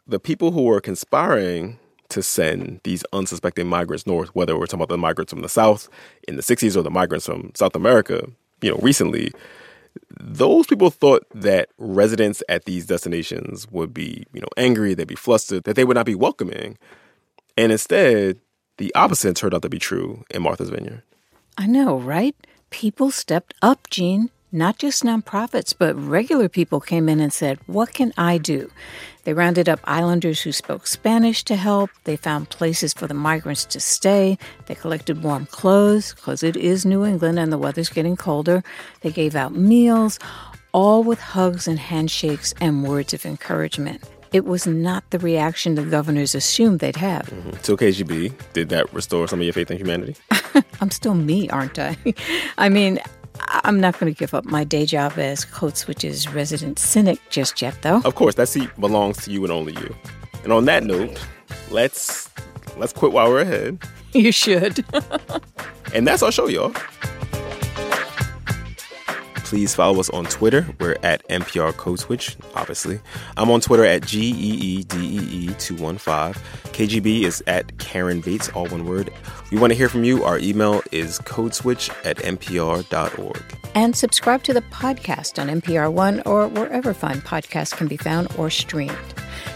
the 0.08 0.20
people 0.20 0.52
who 0.52 0.64
were 0.64 0.82
conspiring 0.82 1.80
to 2.10 2.22
send 2.22 2.80
these 2.84 3.04
unsuspecting 3.14 3.68
migrants 3.68 4.06
north, 4.06 4.30
whether 4.36 4.58
we're 4.58 4.66
talking 4.66 4.82
about 4.82 4.90
the 4.90 4.98
migrants 4.98 5.32
from 5.32 5.42
the 5.42 5.50
South 5.50 5.90
in 6.28 6.36
the 6.36 6.42
60s 6.42 6.76
or 6.76 6.82
the 6.82 6.92
migrants 6.92 7.26
from 7.26 7.52
South 7.56 7.76
America, 7.76 8.28
you 8.62 8.70
know, 8.70 8.78
recently, 8.82 9.32
those 10.20 10.68
people 10.68 10.90
thought 10.90 11.26
that 11.34 11.70
residents 11.78 12.44
at 12.50 12.66
these 12.66 12.86
destinations 12.86 13.70
would 13.72 13.94
be, 13.94 14.26
you 14.34 14.42
know, 14.42 14.48
angry, 14.58 14.94
they'd 14.94 15.08
be 15.08 15.16
flustered, 15.16 15.64
that 15.64 15.76
they 15.76 15.84
would 15.84 15.96
not 15.96 16.06
be 16.06 16.16
welcoming. 16.16 16.78
And 17.58 17.72
instead, 17.72 18.40
the 18.78 18.94
opposite 18.96 19.36
turned 19.36 19.54
out 19.54 19.62
to 19.64 19.70
be 19.70 19.80
true 19.80 20.24
in 20.30 20.42
Martha's 20.42 20.70
Vineyard. 20.70 21.04
I 21.58 21.68
know, 21.68 21.98
right? 21.98 22.36
People 22.70 23.12
stepped 23.12 23.54
up, 23.62 23.90
Gene. 23.90 24.30
Not 24.52 24.78
just 24.78 25.04
nonprofits, 25.04 25.74
but 25.78 25.96
regular 25.96 26.48
people 26.48 26.80
came 26.80 27.10
in 27.10 27.20
and 27.20 27.34
said, 27.34 27.60
What 27.66 27.94
can 27.94 28.14
I 28.18 28.38
do? 28.38 28.70
They 29.24 29.34
rounded 29.34 29.70
up 29.70 29.80
islanders 29.86 30.42
who 30.42 30.52
spoke 30.52 30.86
Spanish 30.86 31.44
to 31.46 31.56
help. 31.56 31.90
They 32.04 32.16
found 32.16 32.50
places 32.50 32.94
for 32.94 33.08
the 33.08 33.14
migrants 33.14 33.66
to 33.66 33.80
stay. 33.80 34.38
They 34.66 34.76
collected 34.76 35.24
warm 35.24 35.46
clothes 35.46 36.14
because 36.14 36.44
it 36.44 36.58
is 36.58 36.86
New 36.86 37.06
England 37.06 37.40
and 37.40 37.52
the 37.52 37.58
weather's 37.58 37.90
getting 37.90 38.18
colder. 38.18 38.64
They 39.02 39.12
gave 39.12 39.36
out 39.36 39.56
meals, 39.56 40.20
all 40.74 41.04
with 41.04 41.20
hugs 41.20 41.68
and 41.68 41.80
handshakes 41.80 42.54
and 42.60 42.84
words 42.84 43.14
of 43.14 43.26
encouragement. 43.26 44.04
It 44.34 44.46
was 44.46 44.66
not 44.66 45.08
the 45.12 45.20
reaction 45.20 45.76
the 45.76 45.84
governors 45.84 46.34
assumed 46.34 46.80
they'd 46.80 46.96
have. 46.96 47.28
Mm-hmm. 47.28 47.62
So, 47.62 47.78
KGB, 47.78 48.34
did 48.54 48.70
that 48.70 48.92
restore 48.92 49.28
some 49.28 49.40
of 49.40 49.46
your 49.46 49.54
faith 49.54 49.70
in 49.70 49.78
humanity? 49.78 50.16
I'm 50.82 50.90
still 50.90 51.14
me, 51.14 51.50
aren't 51.50 51.78
I? 51.78 51.96
I 52.58 52.68
mean, 52.68 53.00
I'm 53.40 53.80
not 53.80 54.00
going 54.00 54.14
to 54.14 54.18
give 54.18 54.34
up 54.34 54.46
my 54.46 54.64
day 54.64 54.86
job 54.86 55.14
as 55.18 55.46
Code 55.46 55.78
Switch's 55.78 56.28
resident 56.30 56.80
cynic 56.80 57.20
just 57.30 57.62
yet, 57.62 57.82
though. 57.82 58.02
Of 58.06 58.16
course, 58.16 58.36
that 58.36 58.48
seat 58.50 58.70
belongs 58.80 59.18
to 59.26 59.32
you 59.32 59.44
and 59.44 59.52
only 59.52 59.74
you. 59.74 59.96
And 60.44 60.52
on 60.52 60.66
that 60.66 60.84
note, 60.84 61.20
let's 61.72 62.30
let's 62.78 62.94
quit 62.94 63.12
while 63.12 63.30
we're 63.30 63.42
ahead. 63.42 63.80
You 64.14 64.32
should. 64.32 64.86
and 65.94 66.06
that's 66.08 66.22
our 66.22 66.32
show, 66.32 66.48
y'all. 66.48 66.74
Please 69.54 69.76
follow 69.76 70.00
us 70.00 70.10
on 70.10 70.26
Twitter. 70.26 70.66
We're 70.80 70.98
at 71.04 71.28
NPR 71.28 71.78
Code 71.78 72.00
Switch, 72.00 72.36
obviously. 72.56 73.00
I'm 73.38 73.52
on 73.52 73.62
Twitter 73.62 73.86
at 73.86 74.04
G-E-E-D-E-E-215. 74.04 76.34
KGB 76.74 77.22
is 77.22 77.44
at 77.46 77.78
Karen 77.78 78.22
Bates, 78.22 78.50
all 78.50 78.66
one 78.66 78.88
word. 78.88 79.14
We 79.52 79.60
want 79.60 79.70
to 79.70 79.78
hear 79.78 79.90
from 79.90 80.04
you. 80.04 80.24
Our 80.24 80.40
email 80.40 80.82
is 80.92 81.20
codeswitch 81.20 81.92
at 82.04 82.18
npr.org. 82.18 83.44
And 83.76 83.96
subscribe 83.96 84.42
to 84.42 84.56
the 84.56 84.64
podcast 84.64 85.40
on 85.40 85.62
NPR 85.62 85.94
One 85.94 86.24
or 86.26 86.48
wherever 86.48 86.96
fine 86.96 87.22
podcasts 87.22 87.78
can 87.78 87.88
be 87.88 87.98
found 87.98 88.30
or 88.40 88.50
streamed. 88.50 88.98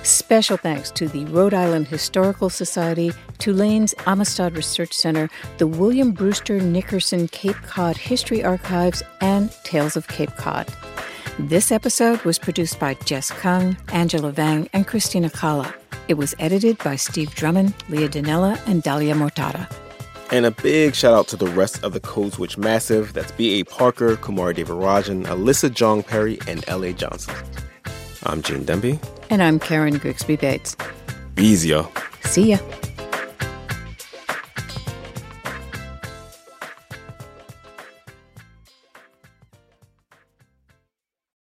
Special 0.03 0.57
thanks 0.57 0.91
to 0.91 1.07
the 1.07 1.25
Rhode 1.25 1.53
Island 1.53 1.87
Historical 1.87 2.49
Society, 2.49 3.11
Tulane's 3.39 3.93
Amistad 4.05 4.55
Research 4.55 4.93
Center, 4.93 5.29
the 5.57 5.67
William 5.67 6.11
Brewster 6.11 6.59
Nickerson 6.59 7.27
Cape 7.27 7.55
Cod 7.63 7.97
History 7.97 8.43
Archives, 8.43 9.03
and 9.21 9.51
Tales 9.87 9.95
of 9.95 10.07
Cape 10.07 10.35
Cod. 10.35 10.67
This 11.39 11.71
episode 11.71 12.21
was 12.23 12.37
produced 12.37 12.77
by 12.77 12.95
Jess 13.05 13.31
Kung, 13.31 13.77
Angela 13.93 14.31
Vang, 14.31 14.67
and 14.73 14.85
Christina 14.85 15.29
Cala. 15.29 15.73
It 16.09 16.15
was 16.15 16.35
edited 16.39 16.77
by 16.79 16.97
Steve 16.97 17.33
Drummond, 17.35 17.73
Leah 17.87 18.09
Donnella, 18.09 18.59
and 18.67 18.83
Dalia 18.83 19.13
Mortada. 19.13 19.71
And 20.29 20.45
a 20.45 20.51
big 20.51 20.93
shout 20.93 21.13
out 21.13 21.27
to 21.29 21.37
the 21.37 21.47
rest 21.47 21.81
of 21.85 21.93
the 21.93 22.01
Code 22.01 22.33
Switch 22.33 22.57
Massive. 22.57 23.13
That's 23.13 23.31
B.A. 23.31 23.63
Parker, 23.63 24.17
Kumari 24.17 24.55
Devarajan, 24.55 25.25
Alyssa 25.25 25.69
Jeong 25.69 26.05
Perry, 26.05 26.37
and 26.47 26.65
L.A. 26.67 26.91
Johnson. 26.91 27.33
I'm 28.23 28.41
Gene 28.41 28.65
Demby. 28.65 28.99
And 29.29 29.41
I'm 29.41 29.57
Karen 29.57 29.97
Grigsby 29.99 30.35
Bates. 30.35 30.75
Be 31.35 31.45
easy, 31.45 31.69
y'all. 31.69 31.89
See 32.23 32.49
ya. 32.51 32.57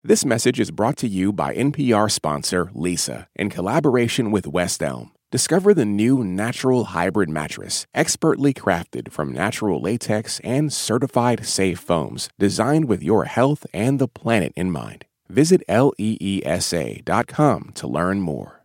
This 0.09 0.25
message 0.25 0.59
is 0.59 0.71
brought 0.71 0.97
to 1.01 1.07
you 1.07 1.35
by 1.35 1.55
NPR 1.55 2.11
sponsor 2.11 2.71
Leesa 2.75 3.27
in 3.37 3.51
collaboration 3.51 4.31
with 4.31 4.47
West 4.47 4.83
Elm. 4.83 5.13
Discover 5.31 5.75
the 5.75 5.85
new 5.85 6.25
natural 6.25 6.85
hybrid 6.85 7.29
mattress, 7.29 7.87
expertly 7.93 8.55
crafted 8.55 9.13
from 9.13 9.35
natural 9.35 9.83
latex 9.83 10.41
and 10.41 10.73
certified 10.73 11.45
safe 11.45 11.79
foams, 11.79 12.31
designed 12.39 12.87
with 12.87 13.03
your 13.03 13.27
health 13.27 13.67
and 13.75 13.99
the 13.99 14.09
planet 14.09 14.55
in 14.57 14.71
mind. 14.71 15.05
Visit 15.29 15.63
leesa.com 15.69 17.73
to 17.75 17.87
learn 17.87 18.23
more. 18.23 18.65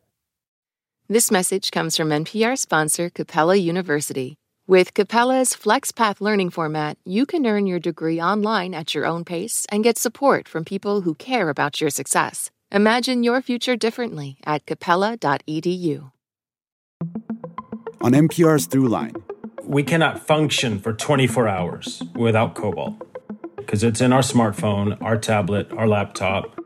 This 1.09 1.29
message 1.29 1.71
comes 1.71 1.97
from 1.97 2.07
NPR 2.07 2.57
sponsor 2.57 3.09
Capella 3.09 3.57
University. 3.57 4.37
With 4.65 4.93
Capella's 4.93 5.49
FlexPath 5.49 6.21
learning 6.21 6.51
format, 6.51 6.97
you 7.03 7.25
can 7.25 7.45
earn 7.45 7.67
your 7.67 7.79
degree 7.79 8.21
online 8.21 8.73
at 8.73 8.95
your 8.95 9.05
own 9.05 9.25
pace 9.25 9.65
and 9.67 9.83
get 9.83 9.97
support 9.97 10.47
from 10.47 10.63
people 10.63 11.01
who 11.01 11.15
care 11.15 11.49
about 11.49 11.81
your 11.81 11.89
success. 11.89 12.49
Imagine 12.71 13.23
your 13.23 13.41
future 13.41 13.75
differently 13.75 14.37
at 14.45 14.65
capella.edu. 14.65 16.13
On 17.99 18.13
NPR's 18.13 18.65
Throughline, 18.69 19.21
we 19.63 19.83
cannot 19.83 20.25
function 20.25 20.79
for 20.79 20.93
24 20.93 21.45
hours 21.49 22.01
without 22.15 22.55
cobalt 22.55 22.95
because 23.57 23.83
it's 23.83 23.99
in 23.99 24.13
our 24.13 24.21
smartphone, 24.21 24.97
our 25.01 25.17
tablet, 25.17 25.69
our 25.73 25.89
laptop. 25.89 26.57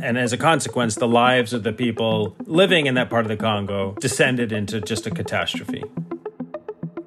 And 0.00 0.16
as 0.16 0.32
a 0.32 0.38
consequence, 0.38 0.94
the 0.94 1.08
lives 1.08 1.52
of 1.52 1.64
the 1.64 1.72
people 1.72 2.36
living 2.46 2.86
in 2.86 2.94
that 2.94 3.10
part 3.10 3.24
of 3.24 3.28
the 3.28 3.36
Congo 3.36 3.96
descended 3.98 4.52
into 4.52 4.80
just 4.80 5.04
a 5.08 5.10
catastrophe. 5.10 5.82